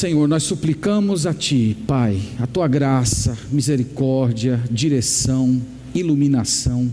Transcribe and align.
Senhor, 0.00 0.26
nós 0.26 0.44
suplicamos 0.44 1.26
a 1.26 1.34
Ti, 1.34 1.76
Pai, 1.86 2.18
a 2.38 2.46
Tua 2.46 2.66
graça, 2.66 3.36
misericórdia, 3.52 4.58
direção, 4.70 5.60
iluminação. 5.94 6.90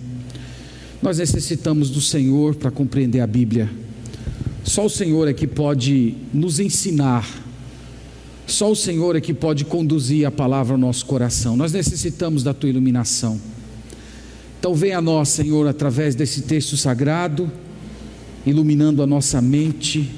Nós 1.02 1.17
necessitamos 1.17 1.89
do 1.89 2.02
Senhor 2.02 2.55
para 2.55 2.70
compreender 2.70 3.21
a 3.21 3.25
Bíblia. 3.25 3.71
Só 4.66 4.88
o 4.88 4.89
Senhor 4.89 5.25
é 5.25 5.34
que 5.34 5.48
pode 5.48 6.16
nos 6.34 6.59
ensinar. 6.59 7.25
Só 8.45 8.70
o 8.70 8.75
Senhor 8.75 9.16
é 9.16 9.21
que 9.21 9.34
pode 9.34 9.63
conduzir 9.63 10.27
a 10.27 10.31
palavra 10.31 10.73
ao 10.73 10.77
nosso 10.77 11.05
coração. 11.05 11.55
Nós 11.55 11.71
necessitamos 11.71 12.44
da 12.44 12.53
tua 12.53 12.70
iluminação. 12.70 13.39
Então, 14.59 14.76
venha 14.76 14.98
a 14.98 15.02
nós, 15.02 15.30
Senhor, 15.30 15.66
através 15.66 16.13
desse 16.13 16.41
texto 16.41 16.76
sagrado, 16.76 17.49
iluminando 18.45 19.02
a 19.02 19.08
nossa 19.08 19.41
mente, 19.41 20.12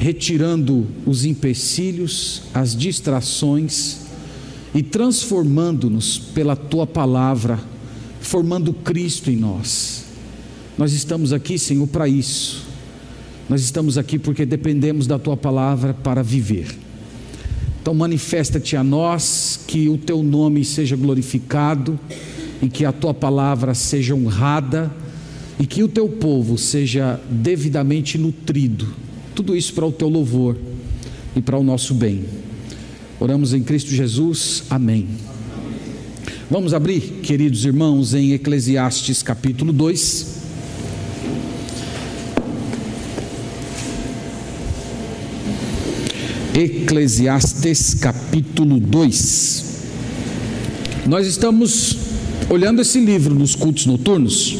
retirando 0.00 0.86
os 1.04 1.26
empecilhos, 1.26 2.44
as 2.54 2.74
distrações 2.74 3.98
e 4.74 4.82
transformando-nos 4.82 6.18
pela 6.18 6.56
tua 6.56 6.86
palavra, 6.86 7.60
formando 8.18 8.72
Cristo 8.72 9.30
em 9.30 9.36
nós. 9.36 10.06
Nós 10.78 10.94
estamos 10.94 11.34
aqui, 11.34 11.58
Senhor, 11.58 11.86
para 11.86 12.08
isso. 12.08 12.64
Nós 13.46 13.60
estamos 13.60 13.98
aqui 13.98 14.18
porque 14.18 14.46
dependemos 14.46 15.06
da 15.06 15.18
tua 15.18 15.36
palavra 15.36 15.92
para 15.92 16.22
viver. 16.22 16.74
Então, 17.82 17.92
manifesta-te 17.92 18.76
a 18.76 18.82
nós, 18.82 19.60
que 19.66 19.90
o 19.90 19.98
teu 19.98 20.22
nome 20.22 20.64
seja 20.64 20.96
glorificado 20.96 22.00
e 22.62 22.70
que 22.70 22.86
a 22.86 22.92
tua 22.92 23.12
palavra 23.12 23.74
seja 23.74 24.14
honrada 24.14 24.90
e 25.58 25.66
que 25.66 25.82
o 25.82 25.88
teu 25.88 26.08
povo 26.08 26.56
seja 26.56 27.20
devidamente 27.28 28.16
nutrido. 28.16 29.09
Tudo 29.40 29.56
isso 29.56 29.72
para 29.72 29.86
o 29.86 29.90
teu 29.90 30.06
louvor 30.06 30.54
e 31.34 31.40
para 31.40 31.56
o 31.56 31.62
nosso 31.62 31.94
bem. 31.94 32.26
Oramos 33.18 33.54
em 33.54 33.62
Cristo 33.62 33.88
Jesus. 33.88 34.64
Amém. 34.68 35.08
Vamos 36.50 36.74
abrir, 36.74 37.00
queridos 37.22 37.64
irmãos, 37.64 38.12
em 38.12 38.34
Eclesiastes 38.34 39.22
capítulo 39.22 39.72
2. 39.72 40.26
Eclesiastes 46.54 47.94
capítulo 47.94 48.78
2. 48.78 49.64
Nós 51.06 51.26
estamos 51.26 51.96
olhando 52.50 52.82
esse 52.82 53.00
livro 53.00 53.34
nos 53.34 53.54
cultos 53.54 53.86
noturnos. 53.86 54.58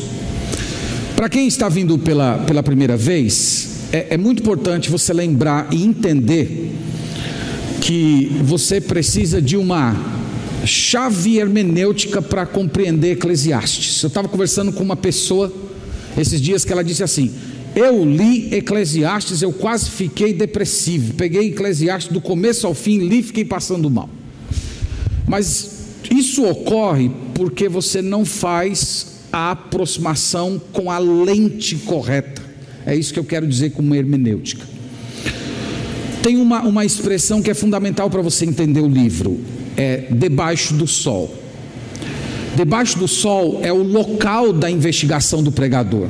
Para 1.14 1.28
quem 1.28 1.47
está 1.47 1.69
vindo 1.69 1.98
pela, 1.98 2.39
pela 2.39 2.62
primeira 2.62 2.97
vez, 2.97 3.69
é, 3.92 4.14
é 4.14 4.16
muito 4.16 4.41
importante 4.41 4.91
você 4.91 5.12
lembrar 5.12 5.72
e 5.72 5.83
entender 5.83 6.72
que 7.80 8.30
você 8.42 8.80
precisa 8.80 9.41
de 9.41 9.56
uma 9.56 9.96
chave 10.64 11.38
hermenêutica 11.38 12.20
para 12.20 12.46
compreender 12.46 13.12
Eclesiastes. 13.12 14.02
Eu 14.02 14.08
estava 14.08 14.28
conversando 14.28 14.72
com 14.72 14.83
uma 14.83 14.96
pessoa 14.96 15.52
esses 16.16 16.41
dias 16.41 16.64
que 16.64 16.72
ela 16.72 16.84
disse 16.84 17.02
assim: 17.02 17.33
eu 17.74 18.05
li 18.05 18.55
Eclesiastes, 18.55 19.42
eu 19.42 19.52
quase 19.52 19.91
fiquei 19.91 20.33
depressivo. 20.33 21.14
Peguei 21.14 21.48
Eclesiastes 21.48 22.12
do 22.12 22.20
começo 22.20 22.66
ao 22.66 22.74
fim, 22.74 22.98
li 22.98 23.20
e 23.20 23.22
fiquei 23.22 23.44
passando 23.44 23.88
mal. 23.88 24.08
Mas 25.27 25.80
isso 26.11 26.44
ocorre 26.44 27.11
porque 27.34 27.68
você 27.68 28.02
não 28.02 28.24
faz 28.24 29.18
a 29.33 29.52
aproximação 29.52 30.61
com 30.72 30.90
a 30.90 30.98
lente 30.98 31.77
correta. 31.77 32.49
É 32.90 32.96
isso 32.96 33.12
que 33.14 33.20
eu 33.20 33.24
quero 33.24 33.46
dizer 33.46 33.70
com 33.70 33.83
uma 33.83 33.96
hermenêutica. 33.96 34.67
Tem 36.24 36.36
uma, 36.36 36.62
uma 36.62 36.84
expressão 36.84 37.40
que 37.40 37.48
é 37.48 37.55
fundamental 37.55 38.11
para 38.11 38.20
você 38.20 38.45
entender 38.45 38.80
o 38.80 38.89
livro: 38.89 39.39
é 39.77 40.08
debaixo 40.11 40.74
do 40.74 40.89
sol. 40.89 41.33
Debaixo 42.56 42.98
do 42.98 43.06
sol 43.06 43.61
é 43.62 43.73
o 43.73 43.80
local 43.80 44.52
da 44.52 44.68
investigação 44.68 45.40
do 45.40 45.52
pregador. 45.52 46.08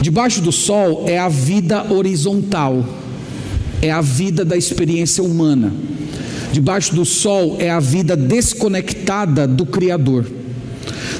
Debaixo 0.00 0.40
do 0.40 0.52
sol 0.52 1.06
é 1.08 1.18
a 1.18 1.28
vida 1.28 1.92
horizontal, 1.92 2.86
é 3.82 3.90
a 3.90 4.00
vida 4.00 4.44
da 4.44 4.56
experiência 4.56 5.24
humana. 5.24 5.74
Debaixo 6.52 6.94
do 6.94 7.04
sol 7.04 7.56
é 7.58 7.68
a 7.68 7.80
vida 7.80 8.16
desconectada 8.16 9.44
do 9.44 9.66
Criador. 9.66 10.24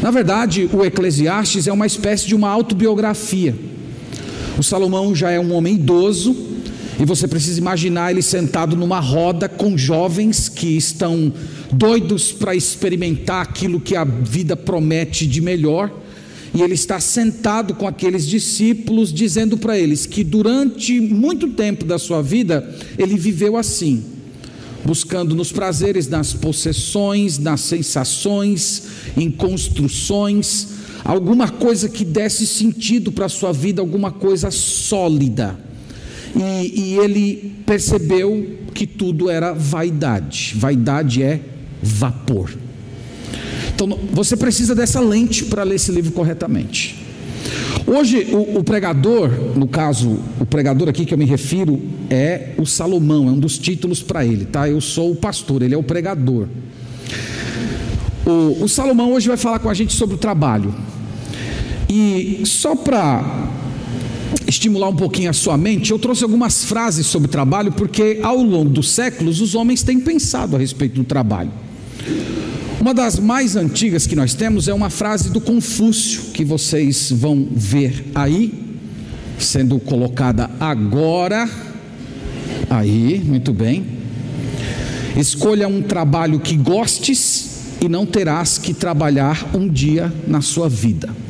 Na 0.00 0.12
verdade, 0.12 0.70
o 0.72 0.84
Eclesiastes 0.84 1.66
é 1.66 1.72
uma 1.72 1.86
espécie 1.86 2.28
de 2.28 2.36
uma 2.36 2.48
autobiografia. 2.48 3.63
O 4.56 4.62
Salomão 4.62 5.14
já 5.14 5.30
é 5.30 5.40
um 5.40 5.52
homem 5.52 5.74
idoso, 5.74 6.36
e 7.00 7.04
você 7.04 7.26
precisa 7.26 7.58
imaginar 7.58 8.12
ele 8.12 8.22
sentado 8.22 8.76
numa 8.76 9.00
roda 9.00 9.48
com 9.48 9.76
jovens 9.76 10.48
que 10.48 10.76
estão 10.76 11.32
doidos 11.72 12.30
para 12.30 12.54
experimentar 12.54 13.42
aquilo 13.42 13.80
que 13.80 13.96
a 13.96 14.04
vida 14.04 14.56
promete 14.56 15.26
de 15.26 15.40
melhor. 15.40 15.92
E 16.54 16.62
ele 16.62 16.74
está 16.74 17.00
sentado 17.00 17.74
com 17.74 17.88
aqueles 17.88 18.24
discípulos, 18.24 19.12
dizendo 19.12 19.58
para 19.58 19.76
eles 19.76 20.06
que 20.06 20.22
durante 20.22 21.00
muito 21.00 21.48
tempo 21.48 21.84
da 21.84 21.98
sua 21.98 22.22
vida 22.22 22.72
ele 22.96 23.18
viveu 23.18 23.56
assim, 23.56 24.04
buscando 24.84 25.34
nos 25.34 25.50
prazeres, 25.50 26.06
nas 26.06 26.32
possessões, 26.32 27.40
nas 27.40 27.60
sensações, 27.60 28.84
em 29.16 29.32
construções, 29.32 30.68
alguma 31.04 31.48
coisa 31.48 31.88
que 31.88 32.04
desse 32.04 32.46
sentido 32.46 33.12
para 33.12 33.26
a 33.26 33.28
sua 33.28 33.52
vida, 33.52 33.80
alguma 33.82 34.10
coisa 34.10 34.50
sólida. 34.50 35.56
E, 36.34 36.80
e 36.80 36.98
ele 36.98 37.52
percebeu 37.66 38.58
que 38.72 38.86
tudo 38.86 39.30
era 39.30 39.52
vaidade. 39.52 40.54
Vaidade 40.56 41.22
é 41.22 41.40
vapor. 41.82 42.50
Então 43.74 43.98
você 44.12 44.36
precisa 44.36 44.74
dessa 44.74 45.00
lente 45.00 45.44
para 45.44 45.62
ler 45.62 45.76
esse 45.76 45.92
livro 45.92 46.12
corretamente. 46.12 47.04
Hoje 47.86 48.28
o, 48.32 48.58
o, 48.58 48.64
pregador, 48.64 49.30
no 49.54 49.68
caso, 49.68 50.18
o 50.40 50.46
pregador 50.46 50.88
aqui 50.88 51.04
que 51.04 51.12
eu 51.12 51.18
me 51.18 51.26
refiro 51.26 51.82
é 52.08 52.54
o 52.56 52.64
Salomão, 52.64 53.28
é 53.28 53.32
um 53.32 53.38
dos 53.38 53.58
títulos 53.58 54.02
para 54.02 54.24
ele, 54.24 54.46
tá? 54.46 54.68
Eu 54.68 54.80
sou 54.80 55.12
o 55.12 55.16
pastor, 55.16 55.60
ele 55.62 55.74
é 55.74 55.76
o 55.76 55.82
pregador. 55.82 56.48
O, 58.24 58.64
o 58.64 58.68
Salomão 58.68 59.12
hoje 59.12 59.28
vai 59.28 59.36
falar 59.36 59.58
com 59.58 59.68
a 59.68 59.74
gente 59.74 59.92
sobre 59.92 60.14
o 60.14 60.18
trabalho. 60.18 60.74
E 61.96 62.42
só 62.44 62.74
para 62.74 63.22
estimular 64.48 64.88
um 64.88 64.96
pouquinho 64.96 65.30
a 65.30 65.32
sua 65.32 65.56
mente, 65.56 65.92
eu 65.92 65.98
trouxe 65.98 66.24
algumas 66.24 66.64
frases 66.64 67.06
sobre 67.06 67.28
trabalho, 67.28 67.70
porque 67.70 68.18
ao 68.20 68.42
longo 68.42 68.68
dos 68.68 68.90
séculos 68.90 69.40
os 69.40 69.54
homens 69.54 69.84
têm 69.84 70.00
pensado 70.00 70.56
a 70.56 70.58
respeito 70.58 70.96
do 70.96 71.04
trabalho. 71.04 71.52
Uma 72.80 72.92
das 72.92 73.20
mais 73.20 73.54
antigas 73.54 74.08
que 74.08 74.16
nós 74.16 74.34
temos 74.34 74.66
é 74.66 74.74
uma 74.74 74.90
frase 74.90 75.30
do 75.30 75.40
Confúcio, 75.40 76.32
que 76.32 76.44
vocês 76.44 77.12
vão 77.12 77.46
ver 77.52 78.10
aí, 78.12 78.52
sendo 79.38 79.78
colocada 79.78 80.50
agora. 80.58 81.48
Aí, 82.68 83.22
muito 83.24 83.52
bem. 83.52 83.86
Escolha 85.16 85.68
um 85.68 85.80
trabalho 85.80 86.40
que 86.40 86.56
gostes 86.56 87.60
e 87.80 87.88
não 87.88 88.04
terás 88.04 88.58
que 88.58 88.74
trabalhar 88.74 89.48
um 89.54 89.68
dia 89.68 90.12
na 90.26 90.40
sua 90.40 90.68
vida. 90.68 91.22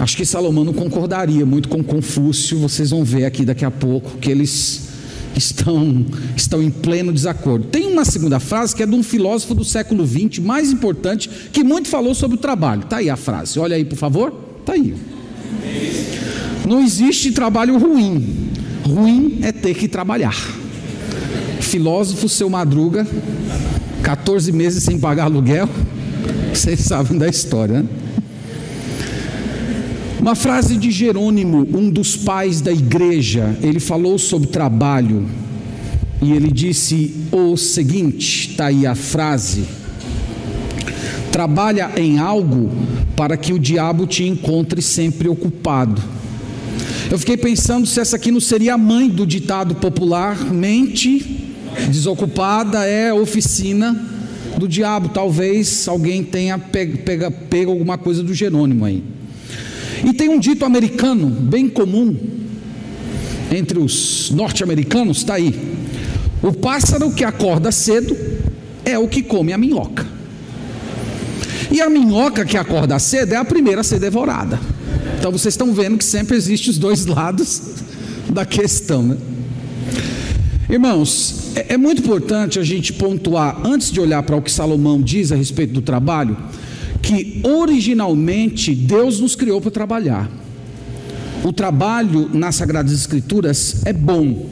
Acho 0.00 0.16
que 0.16 0.24
Salomão 0.24 0.64
não 0.64 0.72
concordaria 0.72 1.44
muito 1.44 1.68
com 1.68 1.82
Confúcio, 1.82 2.58
vocês 2.58 2.90
vão 2.90 3.04
ver 3.04 3.24
aqui 3.24 3.44
daqui 3.44 3.64
a 3.64 3.70
pouco 3.70 4.16
que 4.18 4.30
eles 4.30 4.88
estão, 5.34 6.06
estão 6.36 6.62
em 6.62 6.70
pleno 6.70 7.12
desacordo. 7.12 7.66
Tem 7.66 7.86
uma 7.86 8.04
segunda 8.04 8.38
frase 8.38 8.76
que 8.76 8.82
é 8.82 8.86
de 8.86 8.94
um 8.94 9.02
filósofo 9.02 9.54
do 9.54 9.64
século 9.64 10.06
XX, 10.06 10.38
mais 10.38 10.70
importante, 10.70 11.28
que 11.52 11.64
muito 11.64 11.88
falou 11.88 12.14
sobre 12.14 12.36
o 12.36 12.40
trabalho. 12.40 12.82
Está 12.82 12.98
aí 12.98 13.10
a 13.10 13.16
frase, 13.16 13.58
olha 13.58 13.76
aí 13.76 13.84
por 13.84 13.96
favor. 13.96 14.32
Está 14.60 14.74
aí. 14.74 14.94
Não 16.66 16.80
existe 16.80 17.32
trabalho 17.32 17.76
ruim. 17.78 18.50
Ruim 18.84 19.38
é 19.42 19.50
ter 19.50 19.74
que 19.74 19.88
trabalhar. 19.88 20.36
Filósofo 21.60 22.28
seu 22.28 22.48
Madruga, 22.48 23.06
14 24.02 24.52
meses 24.52 24.84
sem 24.84 24.98
pagar 24.98 25.24
aluguel. 25.24 25.68
Vocês 26.54 26.80
sabem 26.80 27.18
da 27.18 27.28
história, 27.28 27.82
né? 27.82 27.88
Uma 30.20 30.34
frase 30.34 30.76
de 30.76 30.90
Jerônimo, 30.90 31.66
um 31.72 31.88
dos 31.88 32.16
pais 32.16 32.60
da 32.60 32.72
igreja, 32.72 33.56
ele 33.62 33.78
falou 33.78 34.18
sobre 34.18 34.48
trabalho 34.48 35.24
e 36.20 36.32
ele 36.32 36.50
disse 36.50 37.14
o 37.30 37.56
seguinte: 37.56 38.50
está 38.50 38.66
aí 38.66 38.84
a 38.84 38.96
frase. 38.96 39.64
Trabalha 41.30 41.92
em 41.96 42.18
algo 42.18 42.68
para 43.14 43.36
que 43.36 43.52
o 43.52 43.60
diabo 43.60 44.06
te 44.06 44.24
encontre 44.24 44.82
sempre 44.82 45.28
ocupado. 45.28 46.02
Eu 47.10 47.18
fiquei 47.18 47.36
pensando 47.36 47.86
se 47.86 48.00
essa 48.00 48.16
aqui 48.16 48.32
não 48.32 48.40
seria 48.40 48.74
a 48.74 48.78
mãe 48.78 49.08
do 49.08 49.24
ditado 49.24 49.76
popular: 49.76 50.52
mente 50.52 51.54
desocupada 51.88 52.84
é 52.84 53.14
oficina 53.14 53.96
do 54.58 54.66
diabo. 54.66 55.10
Talvez 55.10 55.86
alguém 55.86 56.24
tenha 56.24 56.58
pego, 56.58 56.98
pego, 56.98 57.30
pego 57.48 57.70
alguma 57.70 57.96
coisa 57.96 58.20
do 58.20 58.34
Jerônimo 58.34 58.84
aí. 58.84 59.02
E 60.04 60.12
tem 60.12 60.28
um 60.28 60.38
dito 60.38 60.64
americano 60.64 61.26
bem 61.26 61.68
comum 61.68 62.16
entre 63.50 63.78
os 63.78 64.30
norte-americanos, 64.30 65.18
está 65.18 65.34
aí. 65.34 65.54
O 66.42 66.52
pássaro 66.52 67.10
que 67.12 67.24
acorda 67.24 67.72
cedo 67.72 68.16
é 68.84 68.98
o 68.98 69.08
que 69.08 69.22
come 69.22 69.52
a 69.52 69.58
minhoca. 69.58 70.06
E 71.70 71.80
a 71.80 71.90
minhoca 71.90 72.44
que 72.44 72.56
acorda 72.56 72.98
cedo 72.98 73.32
é 73.32 73.36
a 73.36 73.44
primeira 73.44 73.80
a 73.80 73.84
ser 73.84 73.98
devorada. 73.98 74.58
Então 75.18 75.32
vocês 75.32 75.54
estão 75.54 75.72
vendo 75.72 75.98
que 75.98 76.04
sempre 76.04 76.36
existem 76.36 76.70
os 76.70 76.78
dois 76.78 77.04
lados 77.06 77.62
da 78.30 78.44
questão, 78.44 79.02
né? 79.02 79.16
Irmãos, 80.70 81.52
é, 81.56 81.74
é 81.74 81.76
muito 81.78 82.02
importante 82.02 82.58
a 82.58 82.62
gente 82.62 82.92
pontuar, 82.92 83.66
antes 83.66 83.90
de 83.90 84.00
olhar 84.00 84.22
para 84.22 84.36
o 84.36 84.42
que 84.42 84.50
Salomão 84.50 85.00
diz 85.00 85.32
a 85.32 85.36
respeito 85.36 85.72
do 85.72 85.80
trabalho, 85.80 86.36
que 87.02 87.40
originalmente 87.44 88.74
Deus 88.74 89.20
nos 89.20 89.34
criou 89.34 89.60
para 89.60 89.70
trabalhar. 89.70 90.30
O 91.44 91.52
trabalho 91.52 92.28
nas 92.32 92.56
Sagradas 92.56 92.92
Escrituras 92.92 93.82
é 93.84 93.92
bom. 93.92 94.48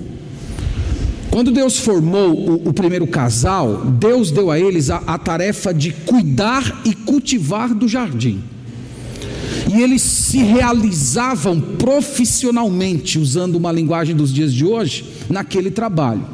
Quando 1.31 1.51
Deus 1.51 1.79
formou 1.79 2.33
o, 2.33 2.69
o 2.69 2.73
primeiro 2.73 3.07
casal, 3.07 3.85
Deus 3.85 4.31
deu 4.31 4.51
a 4.51 4.59
eles 4.59 4.89
a, 4.89 5.03
a 5.07 5.19
tarefa 5.19 5.75
de 5.75 5.93
cuidar 5.93 6.83
e 6.85 6.95
cultivar 6.95 7.75
do 7.75 7.89
jardim. 7.89 8.43
E 9.69 9.83
eles 9.83 10.01
se 10.01 10.39
realizavam 10.39 11.61
profissionalmente, 11.61 13.19
usando 13.19 13.57
uma 13.57 13.73
linguagem 13.73 14.15
dos 14.15 14.33
dias 14.33 14.55
de 14.55 14.65
hoje, 14.65 15.05
naquele 15.29 15.71
trabalho. 15.71 16.25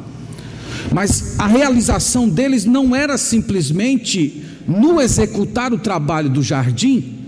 Mas 0.93 1.39
a 1.39 1.47
realização 1.47 2.29
deles 2.29 2.63
não 2.63 2.95
era 2.95 3.17
simplesmente 3.17 4.42
no 4.67 5.01
executar 5.01 5.73
o 5.73 5.77
trabalho 5.77 6.29
do 6.29 6.41
jardim, 6.41 7.19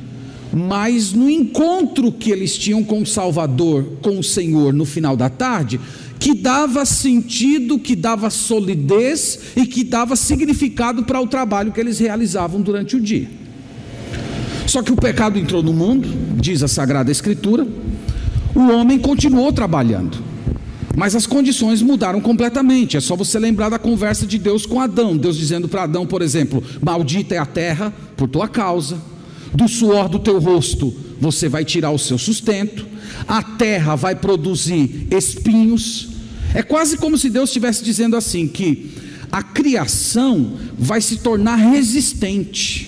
mas 0.54 1.12
no 1.12 1.30
encontro 1.30 2.12
que 2.12 2.32
eles 2.32 2.58
tinham 2.58 2.84
com 2.84 3.02
o 3.02 3.06
Salvador, 3.06 3.84
com 4.02 4.20
o 4.20 4.24
Senhor 4.24 4.74
no 4.74 4.86
final 4.86 5.18
da 5.18 5.30
tarde, 5.30 5.80
que 6.20 6.34
dava 6.34 6.86
sentido, 6.86 7.78
que 7.78 7.96
dava 7.96 8.30
solidez 8.30 9.40
e 9.56 9.66
que 9.66 9.84
dava 9.84 10.16
significado 10.16 11.04
para 11.04 11.20
o 11.20 11.28
trabalho 11.28 11.72
que 11.72 11.80
eles 11.80 12.00
realizavam 12.00 12.62
durante 12.62 12.96
o 12.96 13.02
dia. 13.02 13.28
Só 14.66 14.82
que 14.82 14.92
o 14.92 14.96
pecado 14.96 15.38
entrou 15.38 15.62
no 15.62 15.74
mundo, 15.74 16.08
diz 16.40 16.64
a 16.64 16.68
Sagrada 16.68 17.12
Escritura, 17.12 17.68
o 18.56 18.72
homem 18.72 18.98
continuou 18.98 19.52
trabalhando. 19.52 20.35
Mas 20.96 21.16
as 21.16 21.28
condições 21.28 21.82
mudaram 21.82 22.22
completamente. 22.22 22.98
É 22.98 23.00
só 23.00 23.16
você 23.16 23.38
lembrar 23.38 23.70
da 23.70 23.80
conversa 23.80 24.26
de 24.26 24.38
Deus 24.38 24.66
com 24.66 24.80
Adão. 24.80 25.18
Deus 25.18 25.38
dizendo 25.38 25.68
para 25.68 25.84
Adão, 25.84 26.06
por 26.06 26.22
exemplo: 26.22 26.64
Maldita 26.82 27.36
é 27.36 27.38
a 27.38 27.46
terra 27.46 27.94
por 28.16 28.28
tua 28.28 28.48
causa, 28.48 28.98
do 29.54 29.68
suor 29.68 30.08
do 30.08 30.20
teu 30.20 30.40
rosto 30.40 31.06
você 31.20 31.48
vai 31.48 31.64
tirar 31.64 31.92
o 31.92 32.00
seu 32.00 32.18
sustento, 32.18 32.86
a 33.28 33.42
terra 33.42 33.96
vai 33.96 34.16
produzir 34.16 35.08
espinhos. 35.12 36.10
É 36.54 36.62
quase 36.62 36.98
como 36.98 37.18
se 37.18 37.30
Deus 37.30 37.50
estivesse 37.50 37.84
dizendo 37.84 38.16
assim: 38.16 38.48
que 38.48 38.92
a 39.32 39.42
criação 39.42 40.54
vai 40.78 41.02
se 41.02 41.18
tornar 41.18 41.56
resistente. 41.56 42.85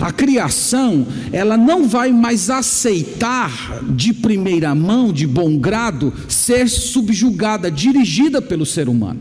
A 0.00 0.12
criação, 0.12 1.06
ela 1.32 1.56
não 1.56 1.86
vai 1.86 2.12
mais 2.12 2.50
aceitar 2.50 3.82
de 3.90 4.12
primeira 4.12 4.74
mão, 4.74 5.12
de 5.12 5.26
bom 5.26 5.58
grado, 5.58 6.12
ser 6.28 6.68
subjugada, 6.68 7.70
dirigida 7.70 8.42
pelo 8.42 8.66
ser 8.66 8.88
humano. 8.88 9.20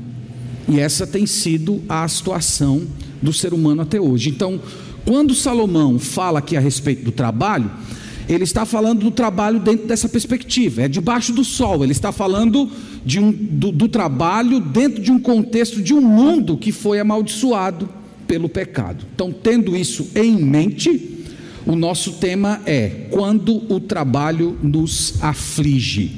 E 0.67 0.79
essa 0.79 1.07
tem 1.07 1.25
sido 1.25 1.81
a 1.87 2.07
situação 2.07 2.83
do 3.21 3.33
ser 3.33 3.53
humano 3.53 3.81
até 3.81 3.99
hoje. 3.99 4.29
Então, 4.29 4.59
quando 5.05 5.33
Salomão 5.33 5.97
fala 5.97 6.39
aqui 6.39 6.55
a 6.55 6.59
respeito 6.59 7.03
do 7.03 7.11
trabalho, 7.11 7.71
ele 8.27 8.43
está 8.43 8.63
falando 8.63 8.99
do 8.99 9.11
trabalho 9.11 9.59
dentro 9.59 9.87
dessa 9.87 10.07
perspectiva, 10.07 10.83
é 10.83 10.87
debaixo 10.87 11.33
do 11.33 11.43
sol, 11.43 11.83
ele 11.83 11.91
está 11.91 12.11
falando 12.11 12.69
um, 13.17 13.31
do, 13.31 13.71
do 13.71 13.87
trabalho 13.87 14.59
dentro 14.59 15.01
de 15.01 15.11
um 15.11 15.19
contexto 15.19 15.81
de 15.81 15.95
um 15.95 16.01
mundo 16.01 16.55
que 16.55 16.71
foi 16.71 16.99
amaldiçoado 16.99 17.89
pelo 18.29 18.47
pecado. 18.47 19.05
Então, 19.15 19.31
tendo 19.31 19.75
isso 19.75 20.07
em 20.13 20.37
mente, 20.37 21.25
o 21.65 21.75
nosso 21.75 22.13
tema 22.13 22.61
é 22.63 23.07
quando 23.09 23.73
o 23.73 23.79
trabalho 23.79 24.55
nos 24.61 25.15
aflige. 25.19 26.11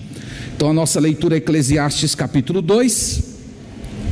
Então, 0.54 0.70
a 0.70 0.74
nossa 0.74 1.00
leitura 1.00 1.36
é 1.36 1.38
Eclesiastes 1.38 2.14
capítulo 2.14 2.62
2, 2.62 3.24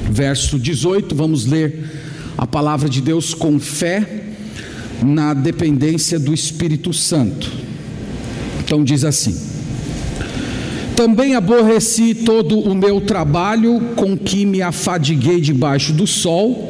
verso 0.10 0.58
18, 0.58 1.14
vamos 1.14 1.46
ler 1.46 1.92
a 2.38 2.48
palavra 2.48 2.88
de 2.88 3.02
Deus 3.02 3.34
com 3.34 3.60
fé 3.60 4.28
na 5.04 5.34
dependência 5.34 6.18
do 6.18 6.34
Espírito 6.34 6.94
Santo. 6.94 7.52
Então 8.64 8.82
diz 8.82 9.04
assim: 9.04 9.38
Também 10.96 11.36
aborreci 11.36 12.16
todo 12.16 12.58
o 12.60 12.74
meu 12.74 13.02
trabalho 13.02 13.82
com 13.96 14.18
que 14.18 14.46
me 14.46 14.62
afadiguei 14.62 15.42
debaixo 15.42 15.92
do 15.92 16.08
sol, 16.08 16.69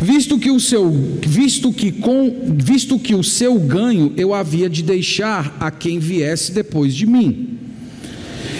visto 0.00 0.38
que 0.38 0.50
o 0.50 0.58
seu 0.58 0.90
visto 0.90 1.72
que 1.72 1.92
com 1.92 2.54
visto 2.56 2.98
que 2.98 3.14
o 3.14 3.22
seu 3.22 3.58
ganho 3.58 4.12
eu 4.16 4.32
havia 4.32 4.68
de 4.68 4.82
deixar 4.82 5.56
a 5.60 5.70
quem 5.70 5.98
viesse 5.98 6.52
depois 6.52 6.94
de 6.94 7.06
mim. 7.06 7.58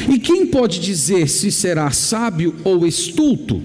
E 0.09 0.19
quem 0.19 0.47
pode 0.47 0.81
dizer 0.81 1.29
se 1.29 1.51
será 1.51 1.91
sábio 1.91 2.57
ou 2.65 2.87
estulto? 2.87 3.63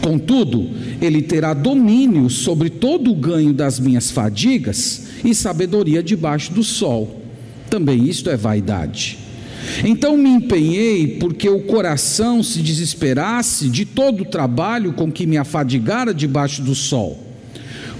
Contudo, 0.00 0.70
ele 1.00 1.22
terá 1.22 1.52
domínio 1.52 2.30
sobre 2.30 2.70
todo 2.70 3.10
o 3.10 3.14
ganho 3.14 3.52
das 3.52 3.80
minhas 3.80 4.10
fadigas 4.10 5.06
e 5.24 5.34
sabedoria 5.34 6.02
debaixo 6.02 6.52
do 6.52 6.62
sol. 6.62 7.22
Também 7.68 8.04
isto 8.08 8.30
é 8.30 8.36
vaidade. 8.36 9.25
Então 9.84 10.16
me 10.16 10.30
empenhei 10.30 11.16
porque 11.18 11.48
o 11.48 11.60
coração 11.60 12.42
se 12.42 12.60
desesperasse 12.60 13.68
de 13.68 13.84
todo 13.84 14.22
o 14.22 14.26
trabalho 14.26 14.92
com 14.92 15.10
que 15.10 15.26
me 15.26 15.36
afadigara 15.36 16.12
debaixo 16.14 16.62
do 16.62 16.74
sol. 16.74 17.22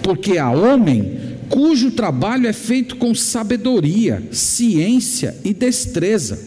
Porque 0.03 0.39
há 0.39 0.51
homem 0.51 1.19
cujo 1.49 1.91
trabalho 1.91 2.47
é 2.47 2.53
feito 2.53 2.97
com 2.97 3.15
sabedoria, 3.15 4.23
ciência 4.31 5.37
e 5.45 5.53
destreza. 5.55 6.39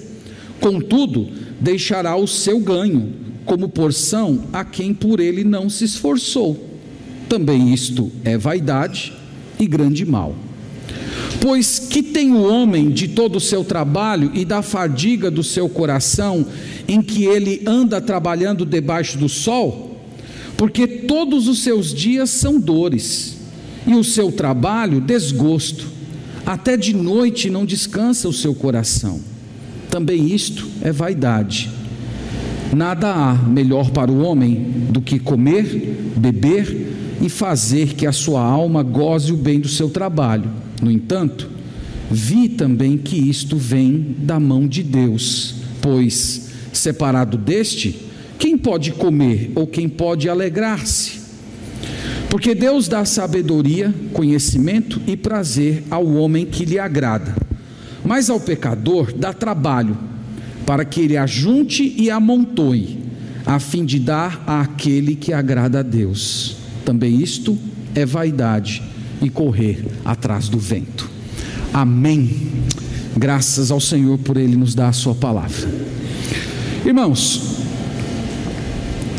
Contudo, 0.60 1.30
deixará 1.60 2.16
o 2.16 2.27
seu 2.27 2.60
ganho 2.60 3.13
como 3.45 3.69
porção 3.69 4.44
a 4.54 4.63
quem 4.63 4.94
por 4.94 5.19
ele 5.19 5.44
não 5.44 5.69
se 5.69 5.83
esforçou. 5.86 6.68
Também 7.28 7.73
isto 7.73 8.11
é 8.23 8.38
vaidade 8.38 9.14
e 9.59 9.66
grande 9.66 10.06
mal. 10.06 10.35
Pois 11.42 11.80
que 11.80 12.04
tem 12.04 12.34
o 12.34 12.42
homem 12.42 12.90
de 12.90 13.08
todo 13.08 13.38
o 13.38 13.40
seu 13.40 13.64
trabalho 13.64 14.30
e 14.34 14.44
da 14.44 14.62
fadiga 14.62 15.31
do 15.31 15.44
seu 15.44 15.69
coração, 15.69 16.46
em 16.88 17.02
que 17.02 17.26
ele 17.26 17.62
anda 17.66 18.02
trabalhando 18.02 18.66
debaixo 18.66 19.18
do 19.18 19.30
sol? 19.30 19.98
Porque 20.58 20.86
todos 20.86 21.48
os 21.48 21.60
seus 21.60 21.94
dias 21.94 22.30
são 22.30 22.60
dores, 22.60 23.38
e 23.88 23.96
o 23.96 24.04
seu 24.04 24.31
trabalho 24.31 25.00
desgosto. 25.00 25.88
Até 26.46 26.76
de 26.76 26.94
noite 26.94 27.50
não 27.50 27.66
descansa 27.66 28.28
o 28.28 28.34
seu 28.34 28.54
coração. 28.54 29.22
Também 29.90 30.34
isto 30.34 30.68
é 30.81 30.92
vaidade. 30.92 31.69
Nada 32.76 33.14
há 33.14 33.34
melhor 33.34 33.92
para 33.92 34.12
o 34.12 34.19
homem 34.19 34.56
do 34.90 35.00
que 35.00 35.18
comer, 35.18 36.14
beber 36.18 37.18
e 37.22 37.30
fazer 37.30 37.94
que 37.94 38.06
a 38.06 38.12
sua 38.12 38.42
alma 38.42 38.84
goze 38.84 39.31
o 39.31 39.38
bem 39.38 39.60
do 39.60 39.69
seu 39.69 39.90
trabalho 39.90 40.69
no 40.81 40.90
entanto, 40.90 41.50
vi 42.09 42.50
também 42.50 42.98
que 42.98 43.18
isto 43.18 43.57
vem 43.57 44.16
da 44.19 44.40
mão 44.40 44.68
de 44.68 44.81
Deus, 44.81 45.56
pois, 45.81 46.50
separado 46.74 47.38
deste, 47.38 47.95
quem 48.38 48.57
pode 48.57 48.92
comer 48.92 49.52
ou 49.56 49.68
quem 49.68 49.90
pode 49.90 50.30
alegrar-se? 50.30 51.19
Porque 52.30 52.56
Deus 52.56 52.88
dá 52.88 53.04
sabedoria, 53.06 53.94
conhecimento 54.14 55.02
e 55.07 55.18
prazer 55.18 55.83
ao 55.90 56.06
homem 56.06 56.45
que 56.45 56.64
lhe 56.64 56.80
agrada, 56.80 57.36
mas 58.06 58.30
ao 58.30 58.40
pecador 58.40 59.12
dá 59.14 59.33
trabalho, 59.33 59.98
para 60.66 60.86
que 60.86 61.02
ele 61.02 61.18
ajunte 61.18 61.95
e 61.98 62.09
amontoe, 62.09 63.00
a 63.45 63.59
fim 63.59 63.83
de 63.83 64.00
dar 64.00 64.44
àquele 64.45 65.16
que 65.16 65.33
agrada 65.33 65.80
a 65.80 65.83
Deus. 65.83 66.57
Também 66.86 67.21
isto 67.21 67.57
é 67.95 68.06
vaidade 68.06 68.83
e 69.21 69.30
correr 69.30 69.83
atrás 70.06 70.49
do 70.49 70.57
vento. 70.57 71.09
Amém. 71.73 72.49
Graças 73.16 73.71
ao 73.71 73.80
Senhor 73.80 74.18
por 74.19 74.38
Ele 74.38 74.56
nos 74.56 74.73
dar 74.73 74.90
a 74.90 74.94
Sua 74.94 75.16
palavra. 75.16 75.68
Irmãos, 76.85 77.59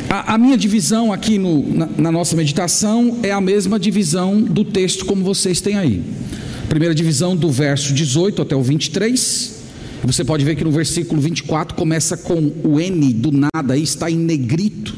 a, 0.09 0.35
a 0.35 0.39
minha 0.39 0.57
divisão 0.57 1.13
aqui 1.13 1.39
no, 1.39 1.73
na, 1.73 1.89
na 1.97 2.13
nossa 2.13 2.35
meditação 2.35 3.19
é 3.23 3.31
a 3.31 3.41
mesma 3.41 3.79
divisão 3.79 4.41
do 4.43 4.65
texto 4.65 5.05
como 5.05 5.23
vocês 5.23 5.61
têm 5.61 5.77
aí. 5.77 6.03
Primeira 6.69 6.95
divisão 6.95 7.37
do 7.37 7.51
verso 7.51 7.93
18 7.93 8.43
até 8.43 8.57
o 8.57 8.63
23. 8.63 9.61
Você 10.05 10.25
pode 10.25 10.45
ver 10.45 10.57
que 10.57 10.65
no 10.65 10.71
versículo 10.71 11.21
24 11.21 11.77
começa 11.77 12.17
com 12.17 12.53
o 12.65 12.81
N 12.81 13.13
do 13.13 13.31
nada, 13.33 13.75
aí 13.75 13.83
está 13.83 14.11
em 14.11 14.17
negrito. 14.17 14.97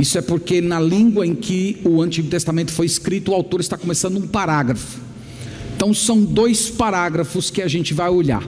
Isso 0.00 0.16
é 0.16 0.22
porque 0.22 0.62
na 0.62 0.80
língua 0.80 1.26
em 1.26 1.34
que 1.34 1.78
o 1.84 2.00
Antigo 2.00 2.28
Testamento 2.28 2.72
foi 2.72 2.86
escrito, 2.86 3.32
o 3.32 3.34
autor 3.34 3.60
está 3.60 3.76
começando 3.76 4.16
um 4.16 4.26
parágrafo. 4.26 4.98
Então 5.76 5.92
são 5.92 6.24
dois 6.24 6.70
parágrafos 6.70 7.50
que 7.50 7.60
a 7.60 7.68
gente 7.68 7.92
vai 7.92 8.08
olhar. 8.08 8.42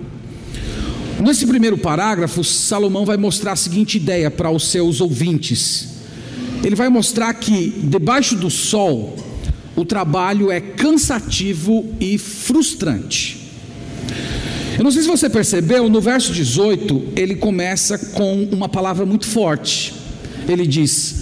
Nesse 1.20 1.46
primeiro 1.46 1.76
parágrafo, 1.76 2.42
Salomão 2.42 3.04
vai 3.04 3.18
mostrar 3.18 3.52
a 3.52 3.56
seguinte 3.56 3.96
ideia 3.98 4.30
para 4.30 4.50
os 4.50 4.68
seus 4.68 5.02
ouvintes: 5.02 5.88
ele 6.64 6.74
vai 6.74 6.88
mostrar 6.88 7.34
que 7.34 7.68
debaixo 7.84 8.34
do 8.34 8.48
sol 8.48 9.16
o 9.76 9.84
trabalho 9.84 10.50
é 10.50 10.58
cansativo 10.58 11.94
e 12.00 12.16
frustrante. 12.16 13.40
Eu 14.78 14.84
não 14.84 14.90
sei 14.90 15.02
se 15.02 15.08
você 15.08 15.28
percebeu, 15.28 15.88
no 15.90 16.00
verso 16.00 16.32
18, 16.32 17.12
ele 17.14 17.36
começa 17.36 17.98
com 17.98 18.44
uma 18.50 18.70
palavra 18.70 19.04
muito 19.04 19.26
forte. 19.26 19.94
Ele 20.48 20.66
diz: 20.66 21.21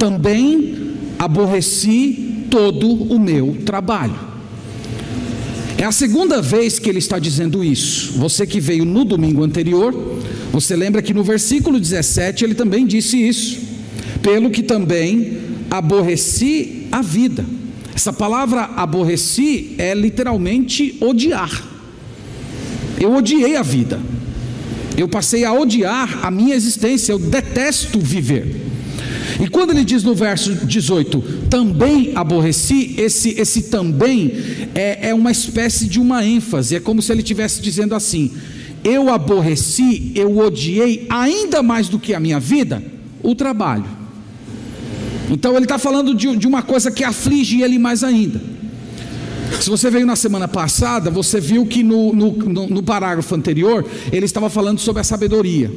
Também 0.00 0.94
aborreci 1.18 2.46
todo 2.50 2.90
o 2.90 3.20
meu 3.20 3.58
trabalho. 3.66 4.18
É 5.76 5.84
a 5.84 5.92
segunda 5.92 6.40
vez 6.40 6.78
que 6.78 6.88
ele 6.88 6.98
está 6.98 7.18
dizendo 7.18 7.62
isso. 7.62 8.12
Você 8.18 8.46
que 8.46 8.60
veio 8.60 8.86
no 8.86 9.04
domingo 9.04 9.44
anterior, 9.44 9.94
você 10.50 10.74
lembra 10.74 11.02
que 11.02 11.12
no 11.12 11.22
versículo 11.22 11.78
17 11.78 12.44
ele 12.44 12.54
também 12.54 12.86
disse 12.86 13.16
isso. 13.16 13.58
Pelo 14.22 14.48
que 14.48 14.62
também 14.62 15.38
aborreci 15.70 16.86
a 16.90 17.02
vida. 17.02 17.44
Essa 17.94 18.12
palavra 18.12 18.70
aborreci 18.76 19.74
é 19.76 19.92
literalmente 19.92 20.96
odiar. 20.98 21.62
Eu 22.98 23.14
odiei 23.14 23.54
a 23.54 23.62
vida. 23.62 24.00
Eu 24.96 25.08
passei 25.08 25.44
a 25.44 25.52
odiar 25.52 26.20
a 26.22 26.30
minha 26.30 26.54
existência. 26.54 27.12
Eu 27.12 27.18
detesto 27.18 28.00
viver. 28.00 28.69
E 29.40 29.48
quando 29.48 29.70
ele 29.70 29.84
diz 29.84 30.02
no 30.02 30.14
verso 30.14 30.54
18, 30.54 31.46
também 31.48 32.12
aborreci, 32.14 32.94
esse, 32.98 33.30
esse 33.40 33.62
também 33.64 34.32
é, 34.74 35.08
é 35.08 35.14
uma 35.14 35.30
espécie 35.30 35.86
de 35.86 35.98
uma 35.98 36.24
ênfase, 36.24 36.76
é 36.76 36.80
como 36.80 37.00
se 37.00 37.10
ele 37.10 37.22
estivesse 37.22 37.62
dizendo 37.62 37.94
assim: 37.94 38.32
eu 38.84 39.08
aborreci, 39.08 40.12
eu 40.14 40.38
odiei 40.38 41.06
ainda 41.08 41.62
mais 41.62 41.88
do 41.88 41.98
que 41.98 42.12
a 42.12 42.20
minha 42.20 42.38
vida, 42.38 42.82
o 43.22 43.34
trabalho. 43.34 43.86
Então 45.30 45.54
ele 45.54 45.64
está 45.64 45.78
falando 45.78 46.14
de, 46.14 46.36
de 46.36 46.46
uma 46.46 46.62
coisa 46.62 46.90
que 46.90 47.04
aflige 47.04 47.62
ele 47.62 47.78
mais 47.78 48.04
ainda. 48.04 48.40
Se 49.58 49.68
você 49.68 49.90
veio 49.90 50.06
na 50.06 50.16
semana 50.16 50.46
passada, 50.46 51.10
você 51.10 51.40
viu 51.40 51.66
que 51.66 51.82
no, 51.82 52.12
no, 52.12 52.32
no, 52.68 52.82
parágrafo 52.82 53.34
anterior 53.34 53.84
ele 54.12 54.24
estava 54.24 54.48
falando 54.48 54.78
sobre 54.78 55.00
a 55.00 55.04
sabedoria. 55.04 55.70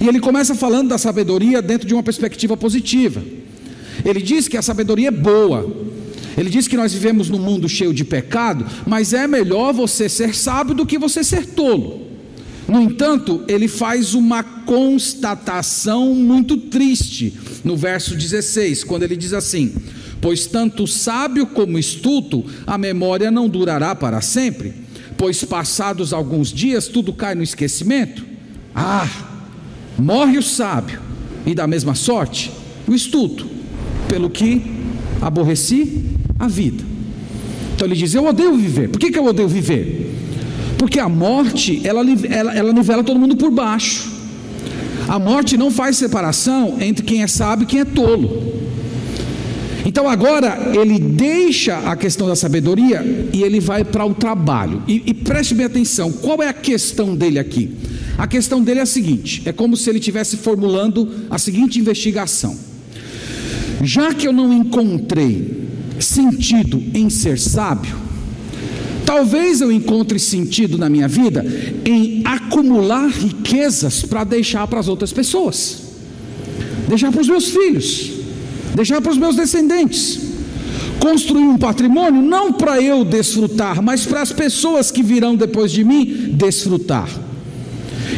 E 0.00 0.06
ele 0.06 0.20
começa 0.20 0.54
falando 0.54 0.88
da 0.88 0.98
sabedoria 0.98 1.60
dentro 1.60 1.86
de 1.86 1.94
uma 1.94 2.02
perspectiva 2.02 2.56
positiva. 2.56 3.22
Ele 4.04 4.22
diz 4.22 4.48
que 4.48 4.56
a 4.56 4.62
sabedoria 4.62 5.08
é 5.08 5.10
boa. 5.10 5.70
Ele 6.36 6.50
diz 6.50 6.68
que 6.68 6.76
nós 6.76 6.92
vivemos 6.92 7.30
num 7.30 7.38
mundo 7.38 7.68
cheio 7.68 7.94
de 7.94 8.04
pecado, 8.04 8.66
mas 8.86 9.12
é 9.12 9.26
melhor 9.26 9.72
você 9.72 10.08
ser 10.08 10.34
sábio 10.34 10.74
do 10.74 10.86
que 10.86 10.98
você 10.98 11.24
ser 11.24 11.46
tolo. 11.46 12.06
No 12.68 12.80
entanto, 12.80 13.44
ele 13.46 13.68
faz 13.68 14.12
uma 14.12 14.42
constatação 14.42 16.14
muito 16.14 16.56
triste 16.56 17.32
no 17.64 17.76
verso 17.76 18.14
16, 18.14 18.84
quando 18.84 19.04
ele 19.04 19.16
diz 19.16 19.32
assim: 19.32 19.72
Pois 20.20 20.46
tanto 20.46 20.86
sábio 20.86 21.46
como 21.46 21.78
estulto, 21.78 22.44
a 22.66 22.78
memória 22.78 23.30
não 23.30 23.48
durará 23.48 23.94
para 23.94 24.20
sempre, 24.20 24.72
pois 25.16 25.44
passados 25.44 26.12
alguns 26.12 26.52
dias 26.52 26.88
tudo 26.88 27.12
cai 27.12 27.34
no 27.34 27.42
esquecimento. 27.42 28.24
Ah, 28.74 29.08
morre 29.98 30.38
o 30.38 30.42
sábio, 30.42 31.00
e 31.46 31.54
da 31.54 31.66
mesma 31.66 31.94
sorte 31.94 32.50
o 32.88 32.94
estulto, 32.94 33.46
pelo 34.08 34.28
que 34.28 34.62
aborreci 35.20 36.04
a 36.38 36.48
vida. 36.48 36.84
Então 37.74 37.86
ele 37.86 37.94
diz: 37.94 38.14
Eu 38.14 38.26
odeio 38.26 38.56
viver. 38.56 38.88
Por 38.88 38.98
que, 38.98 39.10
que 39.10 39.18
eu 39.18 39.24
odeio 39.24 39.48
viver? 39.48 40.14
Porque 40.78 40.98
a 40.98 41.08
morte, 41.08 41.80
ela, 41.84 42.04
ela, 42.28 42.54
ela 42.54 42.72
nivela 42.72 43.02
todo 43.02 43.18
mundo 43.18 43.36
por 43.36 43.50
baixo. 43.50 44.14
A 45.08 45.18
morte 45.18 45.56
não 45.56 45.70
faz 45.70 45.96
separação 45.96 46.76
entre 46.80 47.04
quem 47.04 47.22
é 47.22 47.26
sábio 47.26 47.64
e 47.64 47.66
quem 47.66 47.80
é 47.80 47.84
tolo. 47.84 48.42
Então 49.86 50.08
agora 50.08 50.72
ele 50.74 50.98
deixa 50.98 51.78
a 51.78 51.94
questão 51.94 52.26
da 52.26 52.34
sabedoria 52.34 53.30
e 53.32 53.44
ele 53.44 53.60
vai 53.60 53.84
para 53.84 54.04
o 54.04 54.12
trabalho. 54.12 54.82
E, 54.88 55.00
e 55.06 55.14
preste 55.14 55.54
bem 55.54 55.64
atenção: 55.64 56.10
qual 56.10 56.42
é 56.42 56.48
a 56.48 56.52
questão 56.52 57.14
dele 57.14 57.38
aqui? 57.38 57.70
A 58.18 58.26
questão 58.26 58.60
dele 58.60 58.80
é 58.80 58.82
a 58.82 58.86
seguinte: 58.86 59.42
é 59.44 59.52
como 59.52 59.76
se 59.76 59.88
ele 59.88 60.00
estivesse 60.00 60.38
formulando 60.38 61.08
a 61.30 61.38
seguinte 61.38 61.78
investigação. 61.78 62.58
Já 63.80 64.12
que 64.12 64.26
eu 64.26 64.32
não 64.32 64.52
encontrei 64.52 65.68
sentido 66.00 66.82
em 66.92 67.08
ser 67.08 67.38
sábio, 67.38 67.96
talvez 69.04 69.60
eu 69.60 69.70
encontre 69.70 70.18
sentido 70.18 70.76
na 70.76 70.90
minha 70.90 71.06
vida 71.06 71.46
em 71.84 72.22
acumular 72.24 73.06
riquezas 73.06 74.02
para 74.02 74.24
deixar 74.24 74.66
para 74.66 74.80
as 74.80 74.88
outras 74.88 75.12
pessoas, 75.12 75.78
deixar 76.88 77.12
para 77.12 77.20
os 77.20 77.28
meus 77.28 77.50
filhos 77.50 78.15
deixar 78.74 79.00
para 79.00 79.12
os 79.12 79.18
meus 79.18 79.36
descendentes. 79.36 80.20
Construir 81.00 81.44
um 81.44 81.58
patrimônio 81.58 82.22
não 82.22 82.52
para 82.52 82.80
eu 82.80 83.04
desfrutar, 83.04 83.82
mas 83.82 84.04
para 84.06 84.22
as 84.22 84.32
pessoas 84.32 84.90
que 84.90 85.02
virão 85.02 85.36
depois 85.36 85.70
de 85.70 85.84
mim 85.84 86.30
desfrutar. 86.32 87.08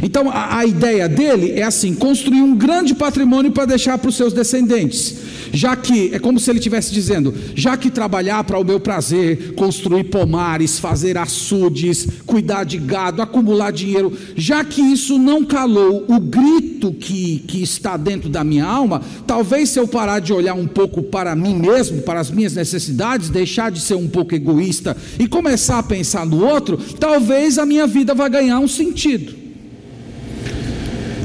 Então 0.03 0.31
a, 0.31 0.59
a 0.59 0.67
ideia 0.67 1.09
dele 1.09 1.53
é 1.53 1.63
assim: 1.63 1.95
construir 1.95 2.43
um 2.43 2.55
grande 2.55 2.95
patrimônio 2.95 3.53
para 3.53 3.67
deixar 3.67 3.99
para 3.99 4.09
os 4.09 4.17
seus 4.17 4.33
descendentes 4.33 5.29
já 5.53 5.77
que, 5.77 6.11
é 6.13 6.19
como 6.19 6.39
se 6.39 6.51
ele 6.51 6.59
estivesse 6.59 6.93
dizendo, 6.93 7.35
já 7.55 7.77
que 7.77 7.91
trabalhar 7.91 8.45
para 8.45 8.59
o 8.59 8.65
meu 8.65 8.81
prazer, 8.81 9.55
construir 9.55 10.05
pomares, 10.05 10.79
fazer 10.79 11.17
açudes, 11.17 12.07
cuidar 12.27 12.65
de 12.65 12.79
gado, 12.79 13.23
acumular 13.23 13.73
dinheiro, 13.73 14.13
já 14.37 14.65
que 14.65 14.81
isso 14.81 15.19
não 15.19 15.45
calou 15.45 16.05
o 16.09 16.21
grito 16.21 16.93
que, 16.93 17.41
que 17.47 17.63
está 17.63 17.97
dentro 17.97 18.29
da 18.29 18.45
minha 18.45 18.65
alma, 18.65 19.03
talvez 19.27 19.71
se 19.71 19.79
eu 19.79 19.89
parar 19.89 20.21
de 20.21 20.33
olhar 20.33 20.55
um 20.55 20.67
pouco 20.67 21.03
para 21.03 21.35
mim 21.35 21.55
mesmo, 21.55 22.03
para 22.03 22.21
as 22.21 22.31
minhas 22.31 22.55
necessidades, 22.55 23.29
deixar 23.29 23.71
de 23.71 23.81
ser 23.81 23.95
um 23.95 24.09
pouco 24.09 24.35
egoísta 24.35 24.97
e 25.19 25.27
começar 25.27 25.79
a 25.79 25.83
pensar 25.83 26.27
no 26.27 26.45
outro, 26.45 26.77
talvez 26.99 27.59
a 27.59 27.67
minha 27.67 27.87
vida 27.87 28.15
vá 28.15 28.29
ganhar 28.29 28.59
um 28.59 28.69
sentido. 28.69 29.48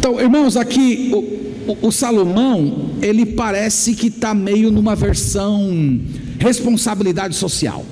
Então, 0.04 0.20
irmãos, 0.20 0.58
aqui 0.58 1.12
o, 1.14 1.88
o 1.88 1.90
Salomão, 1.90 2.90
ele 3.02 3.26
parece 3.26 3.96
que 3.96 4.08
está 4.08 4.34
meio 4.34 4.70
numa 4.70 4.98
versão 4.98 5.98
responsabilidade 6.40 7.38
social. 7.38 7.86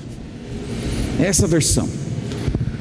Essa 1.18 1.48
versão. 1.48 1.88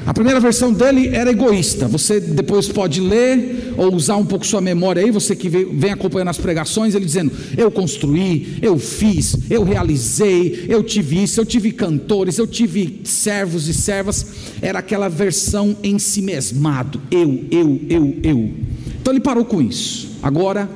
A 0.05 0.13
primeira 0.13 0.37
versão 0.41 0.73
dele 0.73 1.15
era 1.15 1.31
egoísta. 1.31 1.87
Você 1.87 2.19
depois 2.19 2.67
pode 2.67 2.99
ler 2.99 3.73
ou 3.77 3.95
usar 3.95 4.17
um 4.17 4.25
pouco 4.25 4.45
sua 4.45 4.59
memória 4.59 5.01
aí, 5.01 5.11
você 5.11 5.33
que 5.33 5.47
vem 5.47 5.91
acompanhando 5.91 6.27
as 6.27 6.37
pregações, 6.37 6.93
ele 6.93 7.05
dizendo: 7.05 7.31
Eu 7.57 7.71
construí, 7.71 8.57
eu 8.61 8.77
fiz, 8.77 9.37
eu 9.49 9.63
realizei, 9.63 10.65
eu 10.67 10.83
tive 10.83 11.23
isso, 11.23 11.39
eu 11.39 11.45
tive 11.45 11.71
cantores, 11.71 12.37
eu 12.37 12.45
tive 12.45 12.99
servos 13.05 13.69
e 13.69 13.73
servas. 13.73 14.25
Era 14.61 14.79
aquela 14.79 15.07
versão 15.07 15.77
em 15.81 15.97
si 15.97 16.21
mesmado: 16.21 17.01
eu, 17.09 17.45
eu, 17.49 17.79
eu, 17.87 18.15
eu. 18.23 18.70
Então 19.01 19.11
ele 19.11 19.19
parou 19.19 19.43
com 19.43 19.61
isso. 19.61 20.09
Agora 20.21 20.69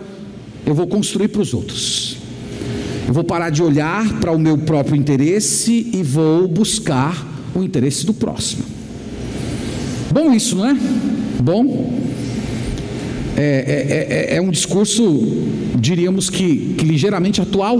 eu 0.65 0.73
vou 0.73 0.87
construir 0.87 1.27
para 1.27 1.41
os 1.41 1.53
outros. 1.53 2.17
Eu 3.07 3.13
vou 3.13 3.23
parar 3.23 3.51
de 3.51 3.61
olhar 3.61 4.19
para 4.19 4.31
o 4.31 4.39
meu 4.39 4.57
próprio 4.57 4.95
interesse 4.95 5.91
e 5.93 6.01
vou 6.01 6.47
buscar 6.47 7.25
o 7.53 7.61
interesse 7.61 8.03
do 8.03 8.13
próximo. 8.13 8.63
Bom, 10.11 10.33
isso, 10.33 10.55
não 10.55 10.65
é? 10.65 10.77
Bom. 11.41 11.93
É, 13.37 13.41
é, 13.41 14.33
é, 14.33 14.37
é 14.37 14.41
um 14.41 14.49
discurso, 14.49 15.03
diríamos 15.77 16.29
que, 16.29 16.73
que 16.77 16.85
ligeiramente 16.85 17.41
atual. 17.41 17.79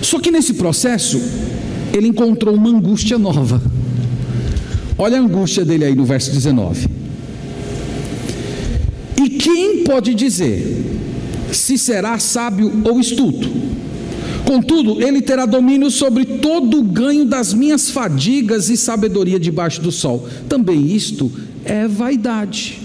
Só 0.00 0.18
que 0.18 0.30
nesse 0.30 0.54
processo, 0.54 1.20
ele 1.92 2.08
encontrou 2.08 2.54
uma 2.54 2.70
angústia 2.70 3.18
nova. 3.18 3.60
Olha 4.96 5.18
a 5.18 5.20
angústia 5.20 5.64
dele 5.64 5.84
aí 5.84 5.94
no 5.94 6.04
verso 6.04 6.32
19. 6.32 7.01
E 9.22 9.28
quem 9.30 9.84
pode 9.84 10.14
dizer 10.14 10.84
se 11.52 11.78
será 11.78 12.18
sábio 12.18 12.72
ou 12.84 12.98
estulto. 12.98 13.48
Contudo, 14.44 15.00
ele 15.00 15.22
terá 15.22 15.46
domínio 15.46 15.90
sobre 15.90 16.24
todo 16.24 16.80
o 16.80 16.82
ganho 16.82 17.24
das 17.24 17.54
minhas 17.54 17.90
fadigas 17.90 18.68
e 18.68 18.76
sabedoria 18.76 19.38
debaixo 19.38 19.80
do 19.80 19.92
sol. 19.92 20.28
Também 20.48 20.86
isto 20.94 21.30
é 21.64 21.86
vaidade. 21.86 22.80